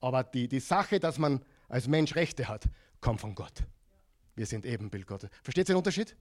Aber 0.00 0.22
die, 0.24 0.48
die 0.48 0.60
Sache, 0.60 1.00
dass 1.00 1.18
man 1.18 1.44
als 1.68 1.88
Mensch 1.88 2.14
Rechte 2.14 2.48
hat, 2.48 2.64
kommt 3.00 3.20
von 3.20 3.34
Gott. 3.34 3.64
Wir 4.34 4.46
sind 4.46 4.66
Ebenbild 4.66 5.06
Gottes. 5.06 5.30
Versteht 5.42 5.68
ihr 5.68 5.74
den 5.74 5.78
Unterschied? 5.78 6.14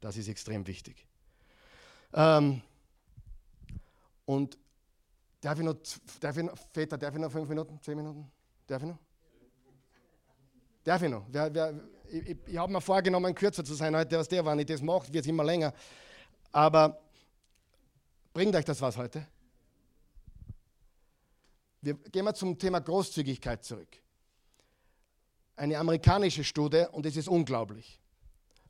Das 0.00 0.16
ist 0.16 0.28
extrem 0.28 0.66
wichtig. 0.66 1.06
Ähm, 2.12 2.62
und 4.24 4.58
darf 5.40 5.58
ich 5.58 5.64
noch, 5.64 5.76
darf 6.20 6.36
ich 6.36 6.44
noch, 6.44 6.56
Väter, 6.72 6.98
darf 6.98 7.14
ich 7.14 7.20
noch 7.20 7.30
fünf 7.30 7.48
Minuten, 7.48 7.78
zehn 7.82 7.96
Minuten? 7.96 8.30
Darf 8.66 8.82
ich 8.82 8.88
noch? 8.88 8.98
Darf 10.82 11.02
ich 11.02 11.10
noch? 11.10 11.24
Wer, 11.28 11.54
wer, 11.54 11.74
ich, 12.10 12.28
ich, 12.28 12.36
ich 12.46 12.56
habe 12.56 12.72
mir 12.72 12.80
vorgenommen, 12.80 13.34
kürzer 13.34 13.64
zu 13.64 13.74
sein 13.74 13.94
heute, 13.96 14.18
was 14.18 14.28
der, 14.28 14.44
wenn 14.44 14.58
ich 14.58 14.66
das 14.66 14.82
mache, 14.82 15.12
wird 15.12 15.24
es 15.24 15.28
immer 15.28 15.44
länger. 15.44 15.72
Aber 16.52 17.00
bringt 18.32 18.54
euch 18.54 18.64
das 18.64 18.80
was 18.80 18.96
heute? 18.96 19.26
Wir 21.80 21.94
gehen 21.94 22.24
mal 22.24 22.34
zum 22.34 22.58
Thema 22.58 22.80
Großzügigkeit 22.80 23.64
zurück. 23.64 23.88
Eine 25.56 25.78
amerikanische 25.78 26.42
Studie 26.42 26.84
und 26.92 27.06
es 27.06 27.16
ist 27.16 27.28
unglaublich. 27.28 28.00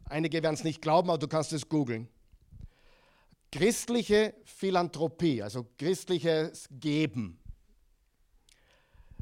Einige 0.06 0.42
werden 0.42 0.54
es 0.54 0.64
nicht 0.64 0.82
glauben, 0.82 1.08
aber 1.08 1.18
du 1.18 1.28
kannst 1.28 1.52
es 1.52 1.68
googeln. 1.68 2.08
Christliche 3.54 4.34
Philanthropie, 4.42 5.40
also 5.40 5.64
christliches 5.78 6.66
Geben, 6.72 7.38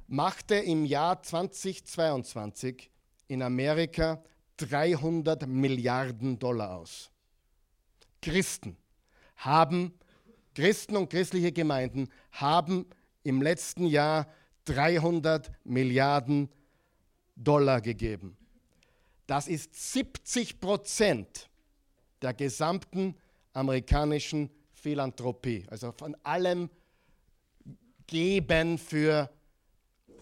machte 0.06 0.54
im 0.54 0.86
Jahr 0.86 1.22
2022 1.22 2.90
in 3.28 3.42
Amerika 3.42 4.24
300 4.56 5.46
Milliarden 5.46 6.38
Dollar 6.38 6.78
aus. 6.78 7.10
Christen 8.22 8.78
haben, 9.36 9.92
Christen 10.54 10.96
und 10.96 11.10
christliche 11.10 11.52
Gemeinden 11.52 12.08
haben 12.30 12.86
im 13.24 13.42
letzten 13.42 13.84
Jahr 13.84 14.26
300 14.64 15.50
Milliarden 15.64 16.48
Dollar 17.36 17.82
gegeben. 17.82 18.38
Das 19.26 19.46
ist 19.46 19.92
70 19.92 20.58
Prozent 20.58 21.50
der 22.22 22.32
gesamten 22.32 23.14
amerikanischen 23.52 24.50
Philanthropie, 24.72 25.66
also 25.70 25.92
von 25.92 26.16
allem 26.22 26.70
Geben 28.06 28.78
für, 28.78 29.30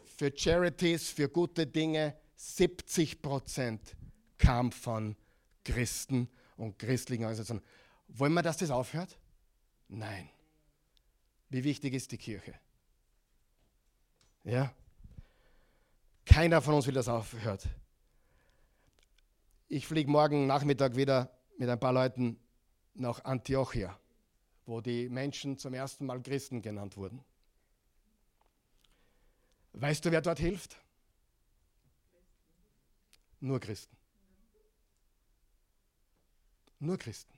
für 0.04 0.32
Charities, 0.36 1.08
für 1.08 1.28
gute 1.28 1.66
Dinge, 1.66 2.14
70 2.36 3.22
Prozent 3.22 3.96
kam 4.38 4.72
von 4.72 5.16
Christen 5.64 6.28
und 6.56 6.78
christlichen 6.78 7.24
Organisationen. 7.24 7.62
Wollen 8.08 8.32
wir, 8.34 8.42
dass 8.42 8.58
das 8.58 8.70
aufhört? 8.70 9.18
Nein. 9.88 10.28
Wie 11.48 11.64
wichtig 11.64 11.94
ist 11.94 12.12
die 12.12 12.18
Kirche? 12.18 12.54
Ja? 14.44 14.72
Keiner 16.24 16.62
von 16.62 16.74
uns 16.74 16.86
will, 16.86 16.94
dass 16.94 17.06
das 17.06 17.14
aufhört. 17.14 17.66
Ich 19.68 19.86
fliege 19.86 20.10
morgen 20.10 20.46
Nachmittag 20.46 20.96
wieder 20.96 21.30
mit 21.58 21.68
ein 21.68 21.78
paar 21.78 21.92
Leuten 21.92 22.38
nach 22.94 23.24
Antiochia, 23.24 23.98
wo 24.66 24.80
die 24.80 25.08
Menschen 25.08 25.58
zum 25.58 25.74
ersten 25.74 26.06
Mal 26.06 26.22
Christen 26.22 26.62
genannt 26.62 26.96
wurden. 26.96 27.24
Weißt 29.72 30.04
du, 30.04 30.10
wer 30.10 30.20
dort 30.20 30.38
hilft? 30.38 30.76
Nur 33.40 33.60
Christen. 33.60 33.96
Nur 36.78 36.98
Christen. 36.98 37.32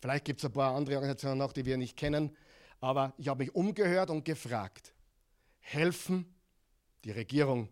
Vielleicht 0.00 0.24
gibt 0.24 0.40
es 0.40 0.44
ein 0.44 0.52
paar 0.52 0.74
andere 0.74 0.96
Organisationen 0.96 1.38
noch, 1.38 1.52
die 1.52 1.64
wir 1.64 1.76
nicht 1.76 1.96
kennen, 1.96 2.36
aber 2.80 3.14
ich 3.16 3.28
habe 3.28 3.44
mich 3.44 3.54
umgehört 3.54 4.10
und 4.10 4.24
gefragt, 4.24 4.92
helfen 5.60 6.34
die 7.04 7.10
Regierung, 7.10 7.68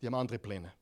die 0.00 0.06
haben 0.06 0.14
andere 0.14 0.38
Pläne. 0.38 0.72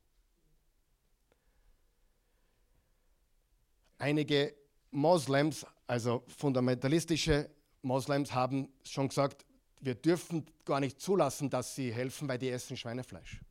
Einige 3.97 4.55
Moslems, 4.91 5.65
also 5.87 6.23
fundamentalistische 6.27 7.49
Moslems, 7.81 8.33
haben 8.33 8.69
schon 8.83 9.09
gesagt, 9.09 9.45
wir 9.81 9.95
dürfen 9.95 10.45
gar 10.65 10.79
nicht 10.79 11.01
zulassen, 11.01 11.49
dass 11.49 11.75
sie 11.75 11.91
helfen, 11.91 12.27
weil 12.27 12.37
die 12.37 12.49
essen 12.49 12.77
Schweinefleisch. 12.77 13.41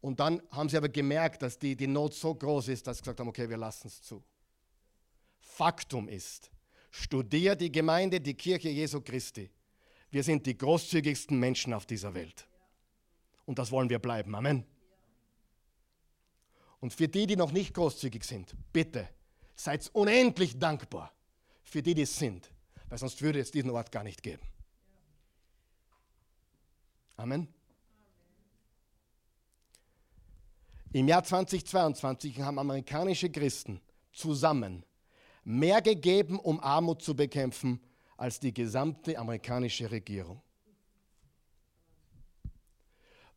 Und 0.00 0.20
dann 0.20 0.42
haben 0.50 0.68
sie 0.68 0.76
aber 0.76 0.88
gemerkt, 0.88 1.40
dass 1.42 1.58
die, 1.58 1.76
die 1.76 1.86
Not 1.86 2.14
so 2.14 2.34
groß 2.34 2.68
ist, 2.68 2.86
dass 2.86 2.98
sie 2.98 3.02
gesagt 3.02 3.20
haben, 3.20 3.28
okay, 3.28 3.48
wir 3.48 3.56
lassen 3.56 3.86
es 3.86 4.02
zu. 4.02 4.22
Faktum 5.40 6.08
ist, 6.08 6.50
studier 6.90 7.54
die 7.54 7.72
Gemeinde, 7.72 8.20
die 8.20 8.34
Kirche 8.34 8.68
Jesu 8.68 9.00
Christi. 9.00 9.50
Wir 10.10 10.22
sind 10.22 10.44
die 10.46 10.58
großzügigsten 10.58 11.38
Menschen 11.38 11.72
auf 11.72 11.86
dieser 11.86 12.12
Welt. 12.12 12.46
Und 13.46 13.58
das 13.58 13.70
wollen 13.70 13.88
wir 13.88 13.98
bleiben. 13.98 14.34
Amen. 14.34 14.64
Und 16.84 16.92
für 16.92 17.08
die, 17.08 17.26
die 17.26 17.36
noch 17.36 17.50
nicht 17.50 17.72
großzügig 17.72 18.24
sind, 18.24 18.54
bitte, 18.70 19.08
seid 19.56 19.88
unendlich 19.94 20.58
dankbar 20.58 21.14
für 21.62 21.82
die, 21.82 21.94
die 21.94 22.02
es 22.02 22.18
sind, 22.18 22.50
weil 22.90 22.98
sonst 22.98 23.22
würde 23.22 23.40
es 23.40 23.50
diesen 23.50 23.70
Ort 23.70 23.90
gar 23.90 24.04
nicht 24.04 24.22
geben. 24.22 24.42
Amen. 27.16 27.48
Im 30.92 31.08
Jahr 31.08 31.24
2022 31.24 32.40
haben 32.40 32.58
amerikanische 32.58 33.30
Christen 33.30 33.80
zusammen 34.12 34.84
mehr 35.42 35.80
gegeben, 35.80 36.38
um 36.38 36.60
Armut 36.60 37.00
zu 37.00 37.16
bekämpfen, 37.16 37.80
als 38.18 38.40
die 38.40 38.52
gesamte 38.52 39.18
amerikanische 39.18 39.90
Regierung. 39.90 40.42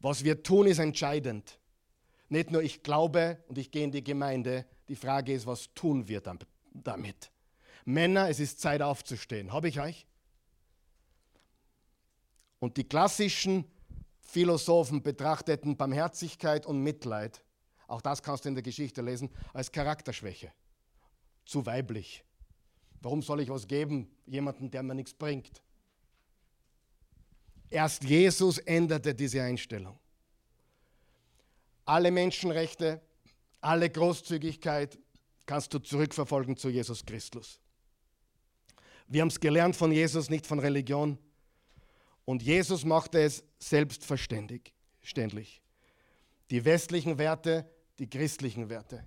Was 0.02 0.26
wir 0.26 0.44
tun, 0.44 0.68
ist 0.68 0.80
entscheidend. 0.80 1.58
Nicht 2.30 2.52
nur 2.52 2.62
ich 2.62 2.84
glaube 2.84 3.44
und 3.48 3.58
ich 3.58 3.72
gehe 3.72 3.84
in 3.84 3.92
die 3.92 4.04
Gemeinde, 4.04 4.66
die 4.90 4.96
Frage 4.96 5.34
ist, 5.34 5.46
was 5.46 5.74
tun 5.74 6.08
wir 6.08 6.22
damit? 6.74 7.32
Männer, 7.86 8.30
es 8.30 8.40
ist 8.40 8.60
Zeit 8.60 8.82
aufzustehen. 8.82 9.54
Habe 9.54 9.70
ich 9.70 9.80
euch? 9.80 10.06
Und 12.60 12.78
die 12.78 12.84
klassischen 12.84 13.66
Philosophen 14.20 15.02
betrachteten 15.04 15.78
Barmherzigkeit 15.78 16.66
und 16.66 16.82
Mitleid 16.82 17.44
auch 17.88 18.02
das 18.02 18.22
kannst 18.22 18.44
du 18.44 18.50
in 18.50 18.56
der 18.56 18.64
Geschichte 18.64 19.02
lesen, 19.02 19.30
als 19.54 19.72
Charakterschwäche. 19.72 20.52
Zu 21.46 21.66
weiblich. 21.66 22.24
Warum 23.02 23.22
soll 23.22 23.42
ich 23.42 23.50
was 23.50 23.68
geben, 23.68 24.12
jemanden, 24.26 24.70
der 24.70 24.84
mir 24.84 24.96
nichts 24.96 25.14
bringt? 25.14 25.62
Erst 27.70 28.04
Jesus 28.04 28.58
änderte 28.60 29.16
diese 29.16 29.42
Einstellung. 29.42 29.98
Alle 31.88 32.12
Menschenrechte, 32.12 33.02
alle 33.62 33.90
Großzügigkeit 33.90 35.00
kannst 35.46 35.74
du 35.74 35.80
zurückverfolgen 35.80 36.56
zu 36.56 36.70
Jesus 36.70 37.06
Christus. 37.06 37.60
Wir 39.08 39.22
haben 39.22 39.30
es 39.30 39.40
gelernt 39.40 39.76
von 39.76 39.92
Jesus, 39.92 40.30
nicht 40.30 40.46
von 40.46 40.60
Religion. 40.60 41.18
Und 42.26 42.44
Jesus 42.44 42.86
machte 42.86 43.22
es 43.22 43.44
selbstverständlich. 43.58 44.74
Die 46.52 46.66
westlichen 46.66 47.18
Werte 47.18 47.68
die 48.00 48.10
christlichen 48.10 48.70
Werte. 48.70 49.06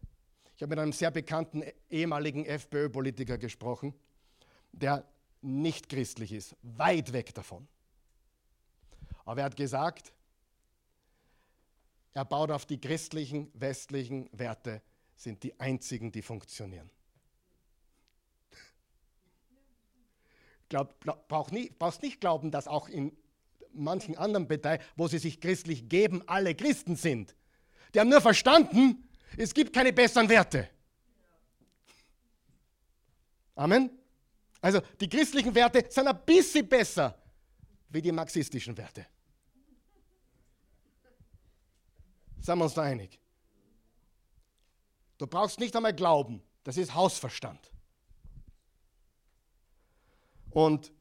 Ich 0.56 0.62
habe 0.62 0.70
mit 0.70 0.78
einem 0.78 0.92
sehr 0.92 1.10
bekannten 1.10 1.62
ehemaligen 1.88 2.44
FPÖ-Politiker 2.44 3.38
gesprochen, 3.38 3.94
der 4.72 5.04
nicht 5.40 5.88
christlich 5.88 6.32
ist, 6.32 6.56
weit 6.62 7.12
weg 7.12 7.34
davon. 7.34 7.66
Aber 9.24 9.40
er 9.40 9.44
hat 9.46 9.56
gesagt, 9.56 10.12
er 12.12 12.24
baut 12.24 12.50
auf 12.50 12.66
die 12.66 12.80
christlichen, 12.80 13.50
westlichen 13.54 14.28
Werte, 14.32 14.82
sind 15.16 15.42
die 15.42 15.58
einzigen, 15.60 16.10
die 16.10 16.22
funktionieren. 16.22 16.90
Glaub, 20.68 21.00
glaub, 21.00 21.28
brauch 21.28 21.50
nie, 21.50 21.70
brauchst 21.78 22.02
nicht 22.02 22.20
glauben, 22.20 22.50
dass 22.50 22.68
auch 22.68 22.88
in 22.88 23.16
manchen 23.72 24.16
anderen 24.16 24.48
Parteien, 24.48 24.80
wo 24.96 25.08
sie 25.08 25.18
sich 25.18 25.40
christlich 25.40 25.88
geben, 25.88 26.22
alle 26.26 26.54
Christen 26.54 26.96
sind. 26.96 27.34
Die 27.94 28.00
haben 28.00 28.08
nur 28.08 28.20
verstanden, 28.20 29.08
es 29.36 29.52
gibt 29.52 29.72
keine 29.72 29.92
besseren 29.92 30.28
Werte. 30.28 30.68
Amen. 33.54 33.90
Also 34.60 34.80
die 35.00 35.08
christlichen 35.08 35.54
Werte 35.54 35.84
sind 35.88 36.06
ein 36.06 36.24
bisschen 36.24 36.68
besser 36.68 37.20
wie 37.88 38.02
die 38.02 38.12
marxistischen 38.12 38.76
Werte. 38.76 39.06
Sind 42.40 42.58
wir 42.58 42.64
uns 42.64 42.74
da 42.74 42.82
einig? 42.82 43.18
Du 45.18 45.26
brauchst 45.26 45.60
nicht 45.60 45.76
einmal 45.76 45.94
glauben, 45.94 46.42
das 46.64 46.76
ist 46.76 46.94
Hausverstand. 46.94 47.70
Und 50.50 50.92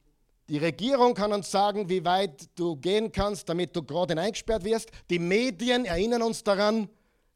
die 0.49 0.57
Regierung 0.57 1.13
kann 1.13 1.31
uns 1.31 1.49
sagen, 1.49 1.89
wie 1.89 2.03
weit 2.03 2.49
du 2.55 2.75
gehen 2.75 3.11
kannst, 3.11 3.47
damit 3.47 3.75
du 3.75 3.83
gerade 3.83 4.19
eingesperrt 4.19 4.63
wirst. 4.63 4.89
Die 5.09 5.19
Medien 5.19 5.85
erinnern 5.85 6.21
uns 6.21 6.43
daran, 6.43 6.89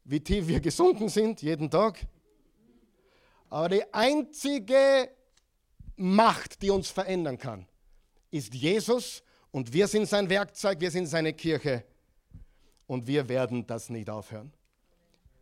wie 0.04 0.20
tief 0.20 0.46
wir 0.46 0.60
gesunken 0.60 1.08
sind, 1.08 1.40
jeden 1.40 1.70
Tag. 1.70 2.06
Aber 3.48 3.68
die 3.68 3.94
einzige 3.94 5.10
Macht, 5.96 6.60
die 6.60 6.70
uns 6.70 6.90
verändern 6.90 7.38
kann, 7.38 7.66
ist 8.30 8.52
Jesus 8.52 9.22
und 9.52 9.72
wir 9.72 9.86
sind 9.86 10.06
sein 10.06 10.28
Werkzeug, 10.28 10.80
wir 10.80 10.90
sind 10.90 11.06
seine 11.06 11.32
Kirche 11.32 11.84
und 12.86 13.06
wir 13.06 13.28
werden 13.28 13.66
das 13.66 13.90
nicht 13.90 14.10
aufhören. 14.10 14.52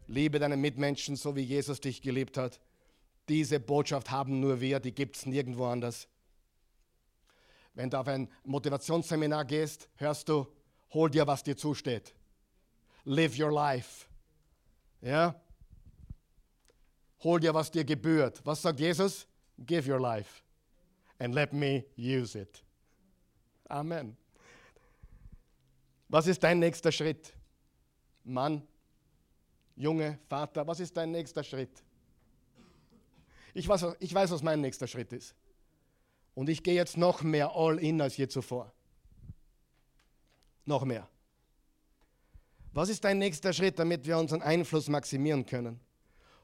Liebe 0.07 0.39
deinen 0.39 0.61
Mitmenschen, 0.61 1.17
so 1.17 1.37
wie 1.37 1.43
Jesus 1.43 1.81
dich 1.81 2.03
geliebt 2.03 2.37
hat. 2.37 2.61
Diese 3.29 3.61
Botschaft 3.61 4.11
haben 4.11 4.41
nur 4.41 4.61
wir, 4.61 4.81
die 4.81 4.93
gibt 4.93 5.17
es 5.17 5.27
nirgendwo 5.27 5.67
anders. 5.67 6.09
Wenn 7.75 7.89
du 7.89 7.99
auf 7.99 8.09
ein 8.09 8.29
Motivationsseminar 8.45 9.45
gehst, 9.45 9.89
hörst 9.97 10.29
du, 10.29 10.47
hol 10.93 11.11
dir, 11.11 11.27
was 11.27 11.43
dir 11.43 11.57
zusteht. 11.57 12.15
Live 13.05 13.39
your 13.39 13.53
life. 13.53 14.07
Ja? 15.01 15.41
Hol 17.23 17.41
dir, 17.41 17.55
was 17.55 17.71
dir 17.71 17.85
gebührt. 17.85 18.41
Was 18.45 18.63
sagt 18.63 18.81
Jesus? 18.81 19.27
Give 19.59 19.91
your 19.91 20.01
life 20.01 20.43
and 21.23 21.35
let 21.35 21.53
me 21.53 21.85
use 21.97 22.35
it. 22.35 22.63
Amen. 23.71 24.17
Was 26.13 26.27
ist 26.27 26.43
dein 26.43 26.59
nächster 26.59 26.93
Schritt? 26.93 27.33
Mann, 28.23 28.69
Junge, 29.75 30.19
Vater, 30.29 30.67
was 30.67 30.79
ist 30.79 30.95
dein 30.95 31.11
nächster 31.11 31.43
Schritt? 31.43 31.83
Ich 33.55 33.67
weiß, 33.67 33.97
ich 33.99 34.13
weiß, 34.13 34.31
was 34.31 34.43
mein 34.43 34.61
nächster 34.61 34.87
Schritt 34.87 35.11
ist. 35.15 35.35
Und 36.35 36.51
ich 36.51 36.63
gehe 36.63 36.75
jetzt 36.75 36.99
noch 36.99 37.23
mehr 37.23 37.53
all 37.57 37.79
in 37.79 37.99
als 38.03 38.19
je 38.19 38.29
zuvor. 38.29 38.71
Noch 40.67 40.85
mehr. 40.85 41.09
Was 42.75 42.91
ist 42.91 43.03
dein 43.05 43.17
nächster 43.17 43.55
Schritt, 43.55 43.79
damit 43.79 44.05
wir 44.05 44.19
unseren 44.19 44.43
Einfluss 44.43 44.91
maximieren 44.91 45.47
können? 45.47 45.81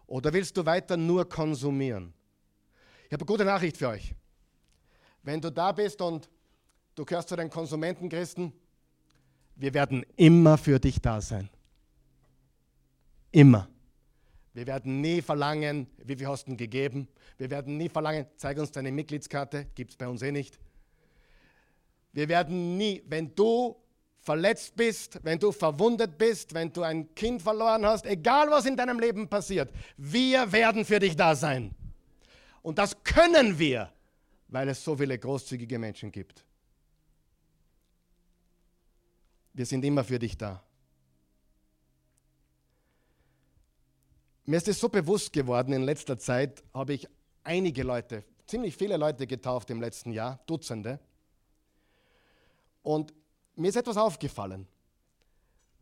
Oder 0.07 0.33
willst 0.33 0.57
du 0.57 0.65
weiter 0.65 0.97
nur 0.97 1.29
konsumieren? 1.29 2.15
Ich 3.05 3.13
habe 3.13 3.21
eine 3.21 3.27
gute 3.27 3.45
Nachricht 3.45 3.77
für 3.77 3.89
euch. 3.89 4.15
Wenn 5.23 5.43
du 5.43 5.53
da 5.53 5.73
bist 5.73 6.01
und 6.01 6.31
du 6.95 7.05
gehörst 7.05 7.29
zu 7.29 7.37
den 7.37 7.51
Konsumentenchristen, 7.51 8.55
wir 9.59 9.75
werden 9.75 10.07
immer 10.17 10.57
für 10.57 10.79
dich 10.79 11.01
da 11.01 11.21
sein. 11.21 11.51
Immer. 13.33 13.69
Wir 14.55 14.67
werden 14.67 15.01
nie 15.01 15.21
verlangen, 15.21 15.89
wie 16.03 16.17
viel 16.17 16.27
hast 16.27 16.49
du 16.49 16.57
gegeben? 16.57 17.09
Wir 17.37 17.51
werden 17.51 17.77
nie 17.77 17.89
verlangen, 17.89 18.27
zeig 18.37 18.59
uns 18.59 18.71
deine 18.71 18.91
Mitgliedskarte, 18.91 19.67
gibt 19.75 19.91
es 19.91 19.97
bei 19.97 20.09
uns 20.09 20.23
eh 20.23 20.33
nicht. 20.33 20.59
Wir 22.13 22.29
werden 22.29 22.77
nie, 22.77 23.03
wenn 23.07 23.35
du 23.35 23.77
verletzt 24.21 24.75
bist, 24.77 25.21
wenn 25.23 25.39
du 25.39 25.53
verwundet 25.53 26.17
bist, 26.19 26.55
wenn 26.55 26.73
du 26.73 26.83
ein 26.83 27.15
Kind 27.15 27.43
verloren 27.43 27.85
hast, 27.85 28.07
egal 28.07 28.51
was 28.51 28.65
in 28.65 28.77
deinem 28.77 28.99
Leben 28.99 29.29
passiert, 29.29 29.73
wir 29.97 30.51
werden 30.51 30.85
für 30.85 30.99
dich 30.99 31.17
da 31.17 31.35
sein. 31.35 31.75
Und 32.63 32.79
das 32.79 33.03
können 33.05 33.59
wir, 33.59 33.93
weil 34.49 34.69
es 34.69 34.83
so 34.83 34.97
viele 34.97 35.19
großzügige 35.19 35.79
Menschen 35.79 36.11
gibt. 36.11 36.45
Wir 39.59 39.67
sind 39.67 39.85
immer 39.85 40.05
für 40.05 40.21
dich 40.21 40.39
da. 40.39 40.63
Mir 44.45 44.57
ist 44.57 44.69
es 44.69 44.79
so 44.79 44.89
bewusst 44.89 45.33
geworden, 45.33 45.73
in 45.73 45.83
letzter 45.83 46.17
Zeit 46.17 46.63
habe 46.73 46.93
ich 46.93 47.09
einige 47.43 47.83
Leute, 47.83 48.23
ziemlich 48.47 48.77
viele 48.77 48.97
Leute 48.97 49.27
getauft 49.27 49.69
im 49.71 49.81
letzten 49.81 50.13
Jahr, 50.13 50.39
Dutzende. 50.47 51.01
Und 52.85 53.13
mir 53.57 53.71
ist 53.71 53.75
etwas 53.75 53.97
aufgefallen. 53.97 54.69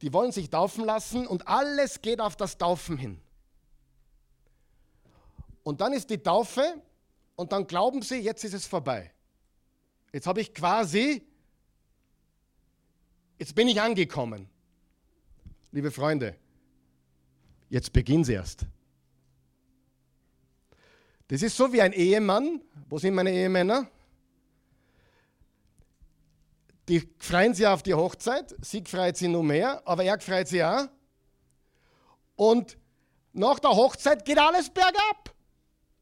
Die 0.00 0.10
wollen 0.10 0.32
sich 0.32 0.48
taufen 0.48 0.86
lassen 0.86 1.26
und 1.26 1.46
alles 1.46 2.00
geht 2.00 2.22
auf 2.22 2.34
das 2.34 2.56
Taufen 2.56 2.96
hin. 2.96 3.20
Und 5.64 5.82
dann 5.82 5.92
ist 5.92 6.08
die 6.08 6.22
Taufe 6.22 6.80
und 7.34 7.52
dann 7.52 7.66
glauben 7.66 8.00
sie, 8.00 8.20
jetzt 8.20 8.42
ist 8.42 8.54
es 8.54 8.64
vorbei. 8.64 9.12
Jetzt 10.14 10.26
habe 10.26 10.40
ich 10.40 10.54
quasi, 10.54 11.28
jetzt 13.38 13.54
bin 13.54 13.68
ich 13.68 13.80
angekommen. 13.80 14.48
Liebe 15.72 15.90
Freunde, 15.90 16.36
Jetzt 17.68 17.92
beginnt 17.92 18.28
erst. 18.28 18.64
Das 21.28 21.42
ist 21.42 21.56
so 21.56 21.72
wie 21.72 21.82
ein 21.82 21.92
Ehemann. 21.92 22.62
Wo 22.88 22.98
sind 22.98 23.14
meine 23.14 23.32
Ehemänner? 23.32 23.88
Die 26.88 27.08
freuen 27.18 27.52
sich 27.52 27.66
auf 27.66 27.82
die 27.82 27.94
Hochzeit, 27.94 28.54
sie 28.60 28.84
freut 28.84 29.16
sich 29.16 29.28
nur 29.28 29.42
mehr, 29.42 29.82
aber 29.84 30.04
er 30.04 30.20
freut 30.20 30.46
sich 30.46 30.62
auch. 30.62 30.86
Und 32.36 32.78
nach 33.32 33.58
der 33.58 33.70
Hochzeit 33.70 34.24
geht 34.24 34.38
alles 34.38 34.70
bergab. 34.70 35.34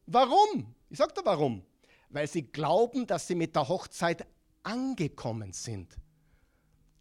Warum? 0.04 0.74
Ich 0.90 0.98
sage 0.98 1.14
dir 1.14 1.24
warum. 1.24 1.64
Weil 2.10 2.26
sie 2.26 2.42
glauben, 2.42 3.06
dass 3.06 3.26
sie 3.26 3.34
mit 3.34 3.56
der 3.56 3.66
Hochzeit 3.66 4.26
angekommen 4.62 5.54
sind. 5.54 5.96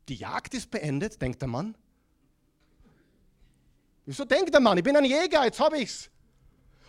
Die 0.10 0.16
Jagd 0.16 0.54
ist 0.54 0.70
beendet, 0.70 1.22
denkt 1.22 1.41
der 1.41 1.47
Mann. 1.47 1.76
Wieso 4.06 4.26
denkt 4.26 4.54
der 4.54 4.60
Mann, 4.60 4.78
ich 4.78 4.84
bin 4.84 4.95
ein 4.97 5.06
Jäger, 5.06 5.45
jetzt 5.45 5.60
habe 5.60 5.78
ich's. 5.78 6.10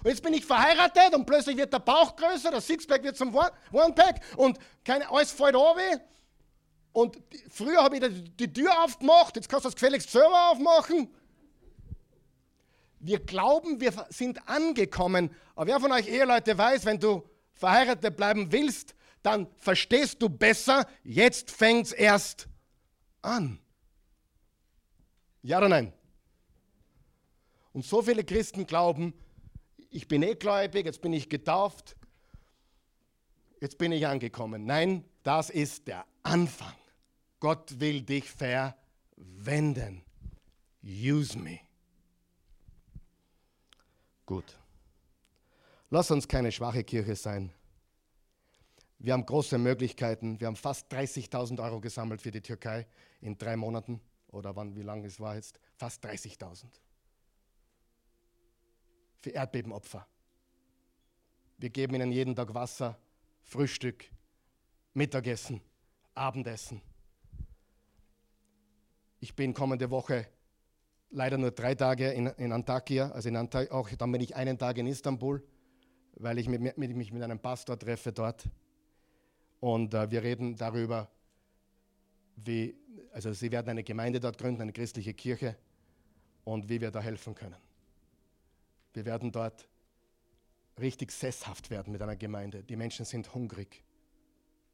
Und 0.02 0.10
jetzt 0.10 0.22
bin 0.22 0.34
ich 0.34 0.44
verheiratet 0.44 1.14
und 1.14 1.24
plötzlich 1.24 1.56
wird 1.56 1.72
der 1.72 1.78
Bauch 1.78 2.14
größer, 2.16 2.50
der 2.50 2.60
Sixpack 2.60 3.02
wird 3.02 3.16
zum 3.16 3.34
One-Pack 3.72 4.20
und 4.36 4.58
keine, 4.84 5.08
alles 5.10 5.30
fällt 5.30 5.54
runter. 5.54 6.00
Und 6.92 7.18
früher 7.50 7.82
habe 7.82 7.96
ich 7.96 8.02
die, 8.02 8.24
die 8.46 8.52
Tür 8.52 8.84
aufgemacht, 8.84 9.36
jetzt 9.36 9.48
kannst 9.48 9.64
du 9.64 9.68
das 9.68 9.74
gefälligst 9.74 10.10
selber 10.10 10.50
aufmachen. 10.50 11.08
Wir 13.00 13.18
glauben, 13.18 13.80
wir 13.80 13.92
sind 14.10 14.46
angekommen. 14.48 15.30
Aber 15.54 15.66
wer 15.66 15.80
von 15.80 15.92
euch 15.92 16.08
Eheleute 16.08 16.56
weiß, 16.56 16.84
wenn 16.84 16.98
du 16.98 17.28
verheiratet 17.52 18.16
bleiben 18.16 18.52
willst, 18.52 18.94
dann 19.22 19.46
verstehst 19.56 20.20
du 20.20 20.28
besser, 20.28 20.86
jetzt 21.02 21.50
fängt 21.50 21.86
es 21.86 21.92
erst 21.92 22.46
an. 23.24 23.58
Ja 25.42 25.58
oder 25.58 25.68
nein? 25.68 25.92
Und 27.72 27.84
so 27.84 28.02
viele 28.02 28.24
Christen 28.24 28.66
glauben, 28.66 29.14
ich 29.90 30.08
bin 30.08 30.22
eh 30.22 30.34
gläubig, 30.34 30.86
jetzt 30.86 31.02
bin 31.02 31.12
ich 31.12 31.28
getauft, 31.28 31.96
jetzt 33.60 33.78
bin 33.78 33.92
ich 33.92 34.06
angekommen. 34.06 34.64
Nein, 34.64 35.04
das 35.22 35.50
ist 35.50 35.88
der 35.88 36.04
Anfang. 36.22 36.74
Gott 37.40 37.80
will 37.80 38.02
dich 38.02 38.30
verwenden. 38.30 40.02
Use 40.82 41.38
me. 41.38 41.60
Gut. 44.26 44.58
Lass 45.90 46.10
uns 46.10 46.26
keine 46.26 46.50
schwache 46.50 46.84
Kirche 46.84 47.16
sein. 47.16 47.52
Wir 49.04 49.12
haben 49.12 49.26
große 49.26 49.58
Möglichkeiten. 49.58 50.40
Wir 50.40 50.46
haben 50.46 50.56
fast 50.56 50.90
30.000 50.90 51.62
Euro 51.62 51.78
gesammelt 51.78 52.22
für 52.22 52.30
die 52.30 52.40
Türkei 52.40 52.86
in 53.20 53.36
drei 53.36 53.54
Monaten. 53.54 54.00
Oder 54.28 54.56
wann, 54.56 54.74
wie 54.76 54.82
lange 54.82 55.06
es 55.06 55.20
war 55.20 55.34
jetzt? 55.34 55.60
Fast 55.76 56.02
30.000 56.06 56.64
für 59.20 59.28
Erdbebenopfer. 59.28 60.06
Wir 61.58 61.68
geben 61.68 61.94
ihnen 61.96 62.12
jeden 62.12 62.34
Tag 62.34 62.54
Wasser, 62.54 62.98
Frühstück, 63.42 64.06
Mittagessen, 64.94 65.60
Abendessen. 66.14 66.80
Ich 69.20 69.36
bin 69.36 69.52
kommende 69.52 69.90
Woche 69.90 70.28
leider 71.10 71.36
nur 71.36 71.50
drei 71.50 71.74
Tage 71.74 72.10
in, 72.10 72.28
in 72.38 72.52
Antakya, 72.52 73.10
also 73.10 73.28
in 73.28 73.36
Antakya, 73.36 73.70
auch 73.70 73.90
dann 73.90 74.10
bin 74.12 74.22
ich 74.22 74.34
einen 74.34 74.56
Tag 74.56 74.78
in 74.78 74.86
Istanbul, 74.86 75.46
weil 76.14 76.38
ich 76.38 76.48
mit, 76.48 76.62
mit, 76.62 76.96
mich 76.96 77.12
mit 77.12 77.22
einem 77.22 77.38
Pastor 77.38 77.78
treffe 77.78 78.10
dort. 78.10 78.48
Und 79.64 79.94
äh, 79.94 80.10
wir 80.10 80.22
reden 80.22 80.56
darüber, 80.56 81.08
wie, 82.36 82.76
also 83.14 83.32
sie 83.32 83.50
werden 83.50 83.70
eine 83.70 83.82
Gemeinde 83.82 84.20
dort 84.20 84.36
gründen, 84.36 84.60
eine 84.60 84.74
christliche 84.74 85.14
Kirche 85.14 85.56
und 86.44 86.68
wie 86.68 86.82
wir 86.82 86.90
da 86.90 87.00
helfen 87.00 87.34
können. 87.34 87.56
Wir 88.92 89.06
werden 89.06 89.32
dort 89.32 89.66
richtig 90.78 91.12
sesshaft 91.12 91.70
werden 91.70 91.92
mit 91.94 92.02
einer 92.02 92.14
Gemeinde. 92.14 92.62
Die 92.62 92.76
Menschen 92.76 93.06
sind 93.06 93.34
hungrig. 93.34 93.82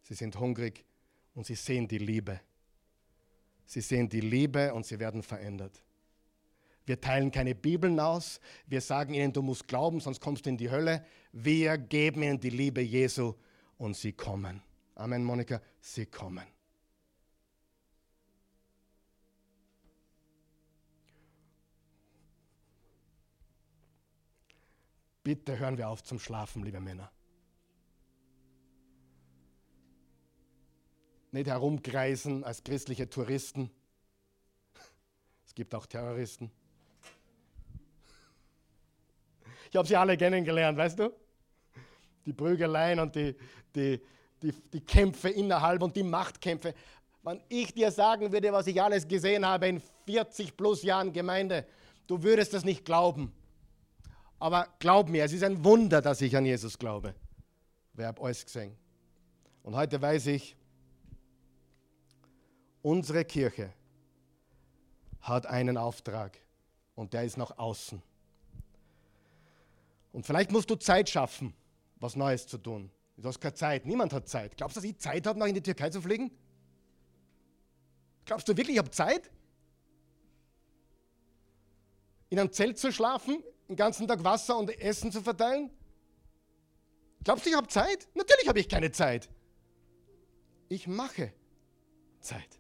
Sie 0.03 0.15
sind 0.15 0.41
hungrig 0.41 0.85
und 1.37 1.47
sie 1.47 1.55
sehen 1.55 1.87
die 1.87 1.99
Liebe. 1.99 2.41
Sie 3.67 3.83
sehen 3.83 4.09
die 4.09 4.23
Liebe 4.23 4.75
und 4.75 4.87
sie 4.87 4.99
werden 4.99 5.23
verändert. 5.23 5.85
Wir 6.85 7.01
teilen 7.01 7.31
keine 7.31 7.55
Bibeln 7.55 8.01
aus. 8.01 8.41
Wir 8.67 8.81
sagen 8.81 9.15
ihnen, 9.15 9.33
du 9.33 9.41
musst 9.41 9.69
glauben, 9.69 10.01
sonst 10.01 10.21
kommst 10.21 10.47
du 10.47 10.51
in 10.51 10.57
die 10.57 10.69
Hölle. 10.69 11.07
Wir 11.31 11.79
geben 11.79 12.25
ihnen 12.25 12.41
die 12.41 12.51
Liebe 12.51 12.81
Jesu 12.81 13.35
und 13.79 13.97
sie 13.97 14.15
kommen. 14.15 14.61
Amen, 15.01 15.25
Monika, 15.25 15.63
sie 15.81 16.05
kommen. 16.05 16.47
Bitte 25.23 25.59
hören 25.59 25.79
wir 25.79 25.89
auf 25.89 26.03
zum 26.03 26.19
Schlafen, 26.19 26.63
liebe 26.65 26.81
Männer. 26.81 27.11
Nicht 31.33 31.47
herumkreisen 31.47 32.45
als 32.45 32.63
christliche 32.63 33.09
Touristen. 33.09 33.71
Es 35.47 35.55
gibt 35.55 35.75
auch 35.75 35.87
Terroristen. 35.87 36.51
Ich 39.71 39.77
habe 39.77 39.89
sie 39.89 39.97
alle 39.97 40.19
kennengelernt, 40.19 40.77
weißt 40.77 40.99
du? 40.99 41.11
Die 42.27 42.35
Prügeleien 42.35 43.01
und 43.01 43.17
die, 43.17 43.35
die, 43.75 44.01
die, 44.43 44.53
die 44.73 44.81
Kämpfe 44.81 45.29
innerhalb 45.29 45.83
und 45.83 45.97
die 45.97 46.03
Machtkämpfe. 46.03 46.75
Wenn 47.23 47.41
ich 47.49 47.75
dir 47.75 47.91
sagen 47.91 48.33
würde, 48.33 48.53
was 48.53 48.67
ich 48.67 48.81
alles 48.81 49.07
gesehen 49.07 49.45
habe 49.45 49.69
in 49.69 49.83
40 50.07 50.57
plus 50.57 50.83
Jahren 50.83 51.13
Gemeinde, 51.13 51.67
du 52.07 52.23
würdest 52.23 52.55
das 52.55 52.65
nicht 52.65 52.85
glauben. 52.85 53.33
Aber 54.39 54.69
glaub 54.79 55.09
mir, 55.09 55.25
es 55.25 55.33
ist 55.33 55.45
ein 55.45 55.63
Wunder, 55.65 56.01
dass 56.01 56.21
ich 56.23 56.35
an 56.35 56.47
Jesus 56.47 56.79
glaube. 56.79 57.15
Wer 57.93 58.09
hat 58.09 58.21
alles 58.21 58.45
gesehen? 58.45 58.75
Und 59.63 59.77
heute 59.77 60.01
weiß 60.01 60.29
ich, 60.29 60.57
unsere 62.81 63.25
Kirche 63.27 63.73
hat 65.21 65.47
einen 65.47 65.77
Auftrag 65.77 66.39
und 66.95 67.13
der 67.13 67.25
ist 67.25 67.37
nach 67.37 67.59
außen. 67.59 68.01
Und 70.13 70.27
vielleicht 70.27 70.51
musst 70.51 70.71
du 70.71 70.77
Zeit 70.77 71.09
schaffen, 71.09 71.55
was 71.97 72.17
Neues 72.17 72.47
zu 72.47 72.59
tun. 72.59 72.91
Du 73.21 73.29
hast 73.29 73.41
keine 73.41 73.55
Zeit, 73.55 73.87
niemand 73.87 74.13
hat 74.13 74.29
Zeit. 74.29 74.57
Glaubst 74.57 74.77
du, 74.77 74.81
dass 74.81 74.89
ich 74.89 74.99
Zeit 74.99 75.27
habe, 75.27 75.39
nach 75.39 75.47
in 75.47 75.55
die 75.55 75.63
Türkei 75.63 75.91
zu 75.91 76.01
fliegen? 76.01 76.31
Glaubst 78.25 78.49
du 78.49 78.57
wirklich, 78.57 78.77
ich 78.77 78.79
habe 78.79 78.91
Zeit? 78.91 79.31
In 82.31 82.39
einem 82.39 82.53
Zelt 82.53 82.79
zu 82.79 82.93
schlafen, 82.93 83.43
den 83.69 83.77
ganzen 83.77 84.09
Tag 84.09 84.25
Wasser 84.25 84.57
und 84.57 84.71
Essen 84.81 85.13
zu 85.13 85.21
verteilen? 85.21 85.71
Glaubst 87.25 87.45
du, 87.45 87.51
ich 87.51 87.57
habe 87.57 87.69
Zeit? 87.69 88.09
Natürlich 88.15 88.49
habe 88.49 88.61
ich 88.61 88.69
keine 88.69 88.91
Zeit. 88.91 89.29
Ich 90.69 90.87
mache 90.87 91.33
Zeit. 92.21 92.59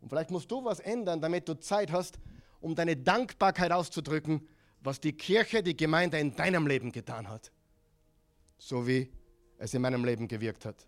Und 0.00 0.08
vielleicht 0.08 0.30
musst 0.30 0.50
du 0.50 0.64
was 0.64 0.80
ändern, 0.80 1.20
damit 1.20 1.48
du 1.48 1.54
Zeit 1.54 1.92
hast, 1.92 2.18
um 2.60 2.74
deine 2.74 2.96
Dankbarkeit 2.96 3.70
auszudrücken, 3.70 4.48
was 4.80 4.98
die 4.98 5.12
Kirche, 5.12 5.62
die 5.62 5.76
Gemeinde 5.76 6.18
in 6.18 6.34
deinem 6.34 6.66
Leben 6.66 6.90
getan 6.90 7.28
hat. 7.28 7.52
So 8.64 8.86
wie 8.86 9.08
es 9.58 9.74
in 9.74 9.82
meinem 9.82 10.04
Leben 10.04 10.28
gewirkt 10.28 10.64
hat. 10.64 10.86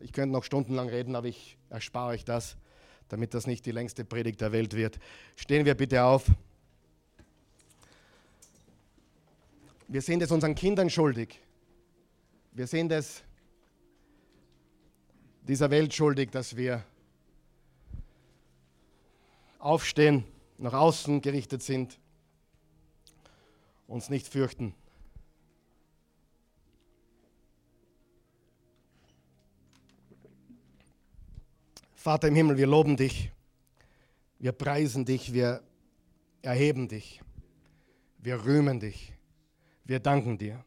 Ich 0.00 0.12
könnte 0.12 0.32
noch 0.32 0.42
stundenlang 0.42 0.88
reden, 0.88 1.14
aber 1.14 1.28
ich 1.28 1.56
erspare 1.68 2.10
euch 2.10 2.24
das, 2.24 2.56
damit 3.08 3.32
das 3.32 3.46
nicht 3.46 3.64
die 3.64 3.70
längste 3.70 4.04
Predigt 4.04 4.40
der 4.40 4.50
Welt 4.50 4.74
wird. 4.74 4.98
Stehen 5.36 5.64
wir 5.64 5.76
bitte 5.76 6.02
auf. 6.02 6.26
Wir 9.86 10.02
sind 10.02 10.20
es 10.20 10.32
unseren 10.32 10.56
Kindern 10.56 10.90
schuldig. 10.90 11.38
Wir 12.50 12.66
sind 12.66 12.90
es 12.90 13.22
dieser 15.42 15.70
Welt 15.70 15.94
schuldig, 15.94 16.32
dass 16.32 16.56
wir 16.56 16.84
aufstehen, 19.60 20.24
nach 20.58 20.72
außen 20.72 21.20
gerichtet 21.20 21.62
sind, 21.62 22.00
uns 23.86 24.10
nicht 24.10 24.26
fürchten. 24.26 24.74
Vater 32.00 32.28
im 32.28 32.34
Himmel, 32.34 32.56
wir 32.56 32.66
loben 32.66 32.96
dich, 32.96 33.30
wir 34.38 34.52
preisen 34.52 35.04
dich, 35.04 35.34
wir 35.34 35.62
erheben 36.40 36.88
dich, 36.88 37.20
wir 38.16 38.42
rühmen 38.42 38.80
dich, 38.80 39.12
wir 39.84 40.00
danken 40.00 40.38
dir. 40.38 40.64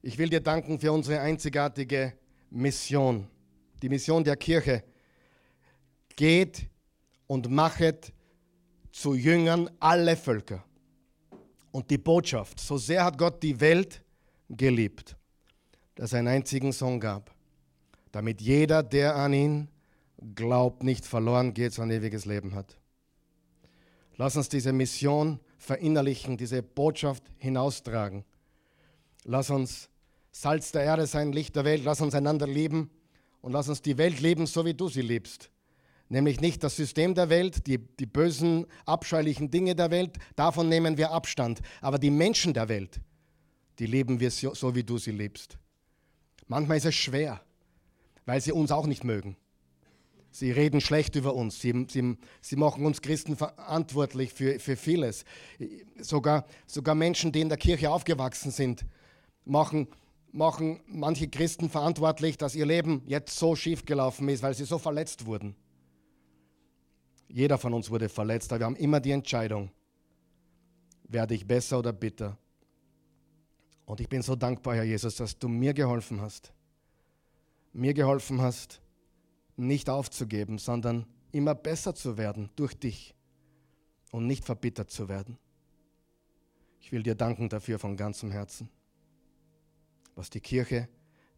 Ich 0.00 0.16
will 0.16 0.30
dir 0.30 0.40
danken 0.40 0.80
für 0.80 0.90
unsere 0.90 1.20
einzigartige 1.20 2.14
Mission, 2.48 3.28
die 3.82 3.90
Mission 3.90 4.24
der 4.24 4.36
Kirche. 4.36 4.84
Geht 6.16 6.66
und 7.26 7.50
machet 7.50 8.10
zu 8.90 9.14
Jüngern 9.16 9.68
alle 9.80 10.16
Völker. 10.16 10.64
Und 11.72 11.90
die 11.90 11.98
Botschaft, 11.98 12.58
so 12.58 12.78
sehr 12.78 13.04
hat 13.04 13.18
Gott 13.18 13.42
die 13.42 13.60
Welt 13.60 14.02
geliebt, 14.48 15.14
dass 15.94 16.14
er 16.14 16.20
einen 16.20 16.28
einzigen 16.28 16.72
Sohn 16.72 16.98
gab, 16.98 17.37
damit 18.18 18.40
jeder, 18.40 18.82
der 18.82 19.14
an 19.14 19.32
ihn 19.32 19.68
glaubt, 20.34 20.82
nicht 20.82 21.06
verloren 21.06 21.54
geht, 21.54 21.72
sondern 21.72 22.00
ewiges 22.00 22.24
Leben 22.24 22.56
hat. 22.56 22.76
Lass 24.16 24.34
uns 24.34 24.48
diese 24.48 24.72
Mission 24.72 25.38
verinnerlichen, 25.56 26.36
diese 26.36 26.60
Botschaft 26.60 27.22
hinaustragen. 27.36 28.24
Lass 29.22 29.50
uns 29.50 29.88
Salz 30.32 30.72
der 30.72 30.82
Erde 30.82 31.06
sein, 31.06 31.30
Licht 31.30 31.54
der 31.54 31.64
Welt. 31.64 31.84
Lass 31.84 32.00
uns 32.00 32.12
einander 32.12 32.48
lieben 32.48 32.90
und 33.40 33.52
lass 33.52 33.68
uns 33.68 33.82
die 33.82 33.96
Welt 33.98 34.18
lieben, 34.20 34.48
so 34.48 34.64
wie 34.64 34.74
du 34.74 34.88
sie 34.88 35.02
liebst. 35.02 35.52
Nämlich 36.08 36.40
nicht 36.40 36.64
das 36.64 36.74
System 36.74 37.14
der 37.14 37.28
Welt, 37.28 37.68
die, 37.68 37.78
die 37.78 38.06
bösen, 38.06 38.66
abscheulichen 38.84 39.52
Dinge 39.52 39.76
der 39.76 39.92
Welt, 39.92 40.18
davon 40.34 40.68
nehmen 40.68 40.98
wir 40.98 41.12
Abstand. 41.12 41.60
Aber 41.80 42.00
die 42.00 42.10
Menschen 42.10 42.52
der 42.52 42.68
Welt, 42.68 43.00
die 43.78 43.86
lieben 43.86 44.18
wir 44.18 44.32
so, 44.32 44.54
so 44.54 44.74
wie 44.74 44.82
du 44.82 44.98
sie 44.98 45.12
liebst. 45.12 45.56
Manchmal 46.48 46.78
ist 46.78 46.86
es 46.86 46.96
schwer, 46.96 47.40
weil 48.28 48.42
sie 48.42 48.52
uns 48.52 48.70
auch 48.70 48.86
nicht 48.86 49.04
mögen. 49.04 49.38
Sie 50.30 50.50
reden 50.50 50.82
schlecht 50.82 51.16
über 51.16 51.34
uns. 51.34 51.62
Sie, 51.62 51.86
sie, 51.88 52.18
sie 52.42 52.56
machen 52.56 52.84
uns 52.84 53.00
Christen 53.00 53.36
verantwortlich 53.36 54.34
für, 54.34 54.60
für 54.60 54.76
vieles. 54.76 55.24
Sogar, 55.98 56.44
sogar 56.66 56.94
Menschen, 56.94 57.32
die 57.32 57.40
in 57.40 57.48
der 57.48 57.56
Kirche 57.56 57.90
aufgewachsen 57.90 58.50
sind, 58.50 58.84
machen, 59.46 59.88
machen 60.30 60.78
manche 60.86 61.28
Christen 61.28 61.70
verantwortlich, 61.70 62.36
dass 62.36 62.54
ihr 62.54 62.66
Leben 62.66 63.00
jetzt 63.06 63.34
so 63.34 63.56
schief 63.56 63.86
gelaufen 63.86 64.28
ist, 64.28 64.42
weil 64.42 64.52
sie 64.52 64.64
so 64.64 64.76
verletzt 64.76 65.24
wurden. 65.24 65.56
Jeder 67.28 67.56
von 67.56 67.72
uns 67.72 67.88
wurde 67.88 68.10
verletzt, 68.10 68.52
aber 68.52 68.60
wir 68.60 68.66
haben 68.66 68.76
immer 68.76 69.00
die 69.00 69.12
Entscheidung, 69.12 69.70
werde 71.04 71.34
ich 71.34 71.46
besser 71.46 71.78
oder 71.78 71.94
bitter. 71.94 72.36
Und 73.86 74.02
ich 74.02 74.08
bin 74.10 74.20
so 74.20 74.36
dankbar, 74.36 74.74
Herr 74.74 74.84
Jesus, 74.84 75.16
dass 75.16 75.38
du 75.38 75.48
mir 75.48 75.72
geholfen 75.72 76.20
hast. 76.20 76.52
Mir 77.72 77.94
geholfen 77.94 78.40
hast, 78.40 78.80
nicht 79.56 79.90
aufzugeben, 79.90 80.58
sondern 80.58 81.06
immer 81.32 81.54
besser 81.54 81.94
zu 81.94 82.16
werden 82.16 82.50
durch 82.56 82.74
dich 82.74 83.14
und 84.10 84.26
nicht 84.26 84.44
verbittert 84.44 84.90
zu 84.90 85.08
werden. 85.08 85.38
Ich 86.80 86.92
will 86.92 87.02
dir 87.02 87.14
danken 87.14 87.48
dafür 87.48 87.78
von 87.78 87.96
ganzem 87.96 88.30
Herzen 88.30 88.70
was 90.18 90.28
die 90.30 90.40
Kirche, 90.40 90.88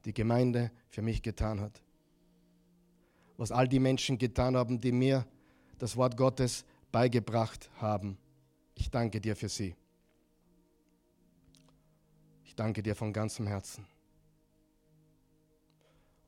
die 0.07 0.15
Gemeinde 0.15 0.73
für 0.89 1.03
mich 1.03 1.23
getan 1.23 1.61
hat. 1.61 1.83
Was 3.37 3.53
all 3.53 3.69
die 3.69 3.79
Menschen 3.79 4.17
getan 4.17 4.57
haben, 4.57 4.81
die 4.81 4.91
mir 4.91 5.27
das 5.79 5.97
Wort 5.97 6.17
Gottes 6.17 6.65
beigebracht 6.91 7.71
haben. 7.77 8.17
Ich 8.75 8.91
danke 8.91 9.21
dir 9.21 9.37
für 9.37 9.51
sie. 9.51 9.77
Ich 12.45 12.57
danke 12.57 12.83
dir 12.83 12.97
von 12.97 13.13
ganzem 13.13 13.47
Herzen. 13.47 13.87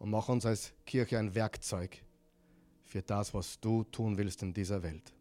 Und 0.02 0.10
mach 0.10 0.28
uns 0.28 0.44
als 0.44 0.72
Kirche 0.84 1.16
ein 1.16 1.32
Werkzeug 1.36 2.02
für 2.82 3.02
das, 3.02 3.32
was 3.34 3.60
du 3.60 3.84
tun 3.84 4.18
willst 4.18 4.42
in 4.42 4.52
dieser 4.52 4.82
Welt. 4.82 5.14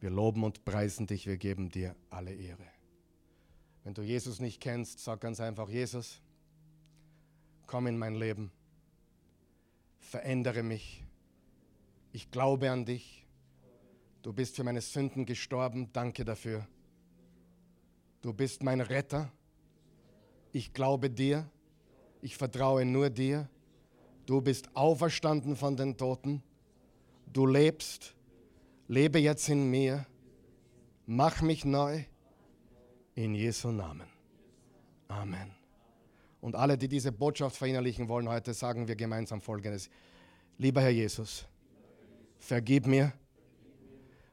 Wir 0.00 0.10
loben 0.10 0.42
und 0.42 0.64
preisen 0.64 1.06
dich, 1.06 1.28
wir 1.28 1.36
geben 1.36 1.68
dir 1.68 1.94
alle 2.10 2.34
Ehre. 2.34 2.66
Wenn 3.84 3.94
du 3.94 4.02
Jesus 4.02 4.40
nicht 4.40 4.60
kennst, 4.60 4.98
sag 4.98 5.20
ganz 5.20 5.38
einfach, 5.38 5.68
Jesus, 5.68 6.20
komm 7.68 7.86
in 7.86 7.96
mein 7.96 8.16
Leben, 8.16 8.50
verändere 10.00 10.64
mich. 10.64 11.04
Ich 12.10 12.32
glaube 12.32 12.72
an 12.72 12.84
dich. 12.84 13.24
Du 14.22 14.32
bist 14.32 14.56
für 14.56 14.64
meine 14.64 14.80
Sünden 14.80 15.26
gestorben, 15.26 15.92
danke 15.92 16.24
dafür. 16.24 16.66
Du 18.20 18.32
bist 18.32 18.64
mein 18.64 18.80
Retter. 18.80 19.30
Ich 20.50 20.72
glaube 20.74 21.08
dir. 21.08 21.48
Ich 22.24 22.38
vertraue 22.38 22.86
nur 22.86 23.10
dir. 23.10 23.50
Du 24.24 24.40
bist 24.40 24.74
auferstanden 24.74 25.56
von 25.56 25.76
den 25.76 25.98
Toten. 25.98 26.42
Du 27.30 27.44
lebst. 27.44 28.14
Lebe 28.88 29.18
jetzt 29.18 29.46
in 29.50 29.70
mir. 29.70 30.06
Mach 31.04 31.42
mich 31.42 31.66
neu 31.66 32.02
in 33.14 33.34
Jesu 33.34 33.68
Namen. 33.72 34.08
Amen. 35.06 35.50
Und 36.40 36.56
alle, 36.56 36.78
die 36.78 36.88
diese 36.88 37.12
Botschaft 37.12 37.56
verinnerlichen 37.56 38.08
wollen 38.08 38.30
heute, 38.30 38.54
sagen 38.54 38.88
wir 38.88 38.96
gemeinsam 38.96 39.42
Folgendes. 39.42 39.90
Lieber 40.56 40.80
Herr 40.80 40.88
Jesus, 40.88 41.46
vergib 42.38 42.86
mir, 42.86 43.12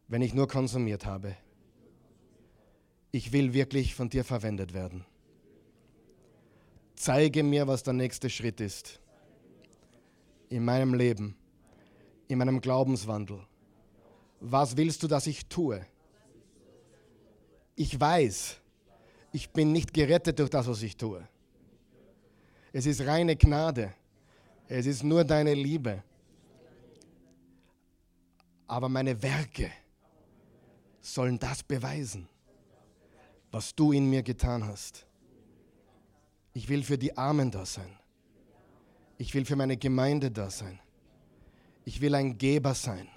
wenn 0.07 0.21
ich 0.21 0.33
nur 0.33 0.47
konsumiert 0.47 1.05
habe. 1.05 1.35
Ich 3.11 3.33
will 3.33 3.51
wirklich 3.51 3.95
von 3.95 4.09
dir 4.09 4.23
verwendet 4.23 4.73
werden. 4.73 5.03
Zeige 7.01 7.41
mir, 7.41 7.65
was 7.65 7.81
der 7.81 7.93
nächste 7.93 8.29
Schritt 8.29 8.61
ist. 8.61 8.99
In 10.49 10.63
meinem 10.63 10.93
Leben, 10.93 11.35
in 12.27 12.37
meinem 12.37 12.61
Glaubenswandel. 12.61 13.41
Was 14.39 14.77
willst 14.77 15.01
du, 15.01 15.07
dass 15.07 15.25
ich 15.25 15.47
tue? 15.47 15.83
Ich 17.75 17.99
weiß, 17.99 18.57
ich 19.31 19.49
bin 19.49 19.71
nicht 19.71 19.95
gerettet 19.95 20.37
durch 20.37 20.51
das, 20.51 20.67
was 20.67 20.83
ich 20.83 20.95
tue. 20.95 21.27
Es 22.71 22.85
ist 22.85 23.01
reine 23.01 23.35
Gnade. 23.35 23.95
Es 24.67 24.85
ist 24.85 25.01
nur 25.01 25.23
deine 25.23 25.55
Liebe. 25.55 26.03
Aber 28.67 28.89
meine 28.89 29.19
Werke 29.23 29.71
sollen 31.01 31.39
das 31.39 31.63
beweisen, 31.63 32.29
was 33.49 33.73
du 33.73 33.91
in 33.91 34.07
mir 34.07 34.21
getan 34.21 34.63
hast. 34.67 35.07
Ich 36.53 36.69
will 36.69 36.83
für 36.83 36.97
die 36.97 37.17
Armen 37.17 37.51
da 37.51 37.65
sein. 37.65 37.97
Ich 39.17 39.33
will 39.33 39.45
für 39.45 39.55
meine 39.55 39.77
Gemeinde 39.77 40.31
da 40.31 40.49
sein. 40.49 40.79
Ich 41.85 42.01
will 42.01 42.15
ein 42.15 42.37
Geber 42.37 42.75
sein. 42.75 43.07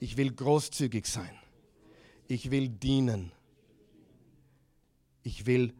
Ich 0.00 0.16
will 0.16 0.32
großzügig 0.32 1.06
sein. 1.06 1.38
Ich 2.28 2.50
will 2.50 2.68
dienen. 2.68 3.32
Ich 5.22 5.46
will 5.46 5.72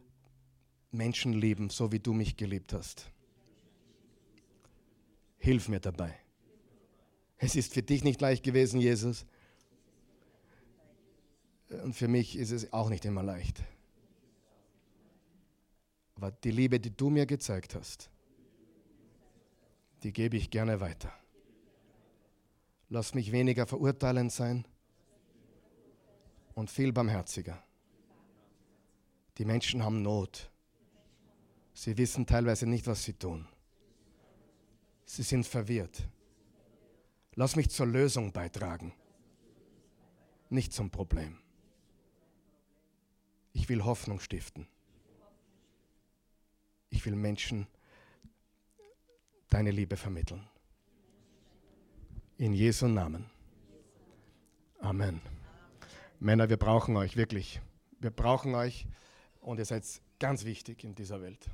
Menschen 0.90 1.32
lieben, 1.32 1.70
so 1.70 1.92
wie 1.92 1.98
du 1.98 2.12
mich 2.12 2.36
geliebt 2.36 2.72
hast. 2.72 3.10
Hilf 5.38 5.68
mir 5.68 5.80
dabei. 5.80 6.14
Es 7.36 7.56
ist 7.56 7.74
für 7.74 7.82
dich 7.82 8.04
nicht 8.04 8.20
leicht 8.20 8.42
gewesen, 8.42 8.80
Jesus. 8.80 9.26
Und 11.82 11.94
für 11.94 12.08
mich 12.08 12.36
ist 12.36 12.50
es 12.50 12.72
auch 12.72 12.88
nicht 12.88 13.04
immer 13.04 13.22
leicht. 13.22 13.62
Aber 16.14 16.30
die 16.30 16.50
Liebe, 16.50 16.78
die 16.78 16.96
du 16.96 17.10
mir 17.10 17.26
gezeigt 17.26 17.74
hast, 17.74 18.10
die 20.02 20.12
gebe 20.12 20.36
ich 20.36 20.50
gerne 20.50 20.80
weiter. 20.80 21.12
Lass 22.88 23.14
mich 23.14 23.32
weniger 23.32 23.66
verurteilend 23.66 24.30
sein 24.30 24.66
und 26.54 26.70
viel 26.70 26.92
barmherziger. 26.92 27.62
Die 29.38 29.44
Menschen 29.44 29.82
haben 29.82 30.02
Not. 30.02 30.50
Sie 31.72 31.96
wissen 31.96 32.26
teilweise 32.26 32.66
nicht, 32.66 32.86
was 32.86 33.02
sie 33.02 33.14
tun. 33.14 33.48
Sie 35.06 35.22
sind 35.22 35.46
verwirrt. 35.46 36.08
Lass 37.34 37.56
mich 37.56 37.70
zur 37.70 37.86
Lösung 37.86 38.32
beitragen, 38.32 38.92
nicht 40.50 40.72
zum 40.72 40.90
Problem. 40.90 41.40
Ich 43.52 43.68
will 43.68 43.84
Hoffnung 43.84 44.20
stiften. 44.20 44.68
Ich 46.94 47.04
will 47.04 47.16
Menschen 47.16 47.66
deine 49.50 49.72
Liebe 49.72 49.96
vermitteln. 49.96 50.48
In 52.38 52.52
Jesu 52.52 52.86
Namen. 52.86 53.28
Amen. 54.78 55.20
Männer, 56.20 56.48
wir 56.48 56.56
brauchen 56.56 56.96
euch 56.96 57.16
wirklich. 57.16 57.60
Wir 57.98 58.12
brauchen 58.12 58.54
euch 58.54 58.86
und 59.40 59.58
ihr 59.58 59.64
seid 59.64 59.82
ganz 60.20 60.44
wichtig 60.44 60.84
in 60.84 60.94
dieser 60.94 61.20
Welt. 61.20 61.50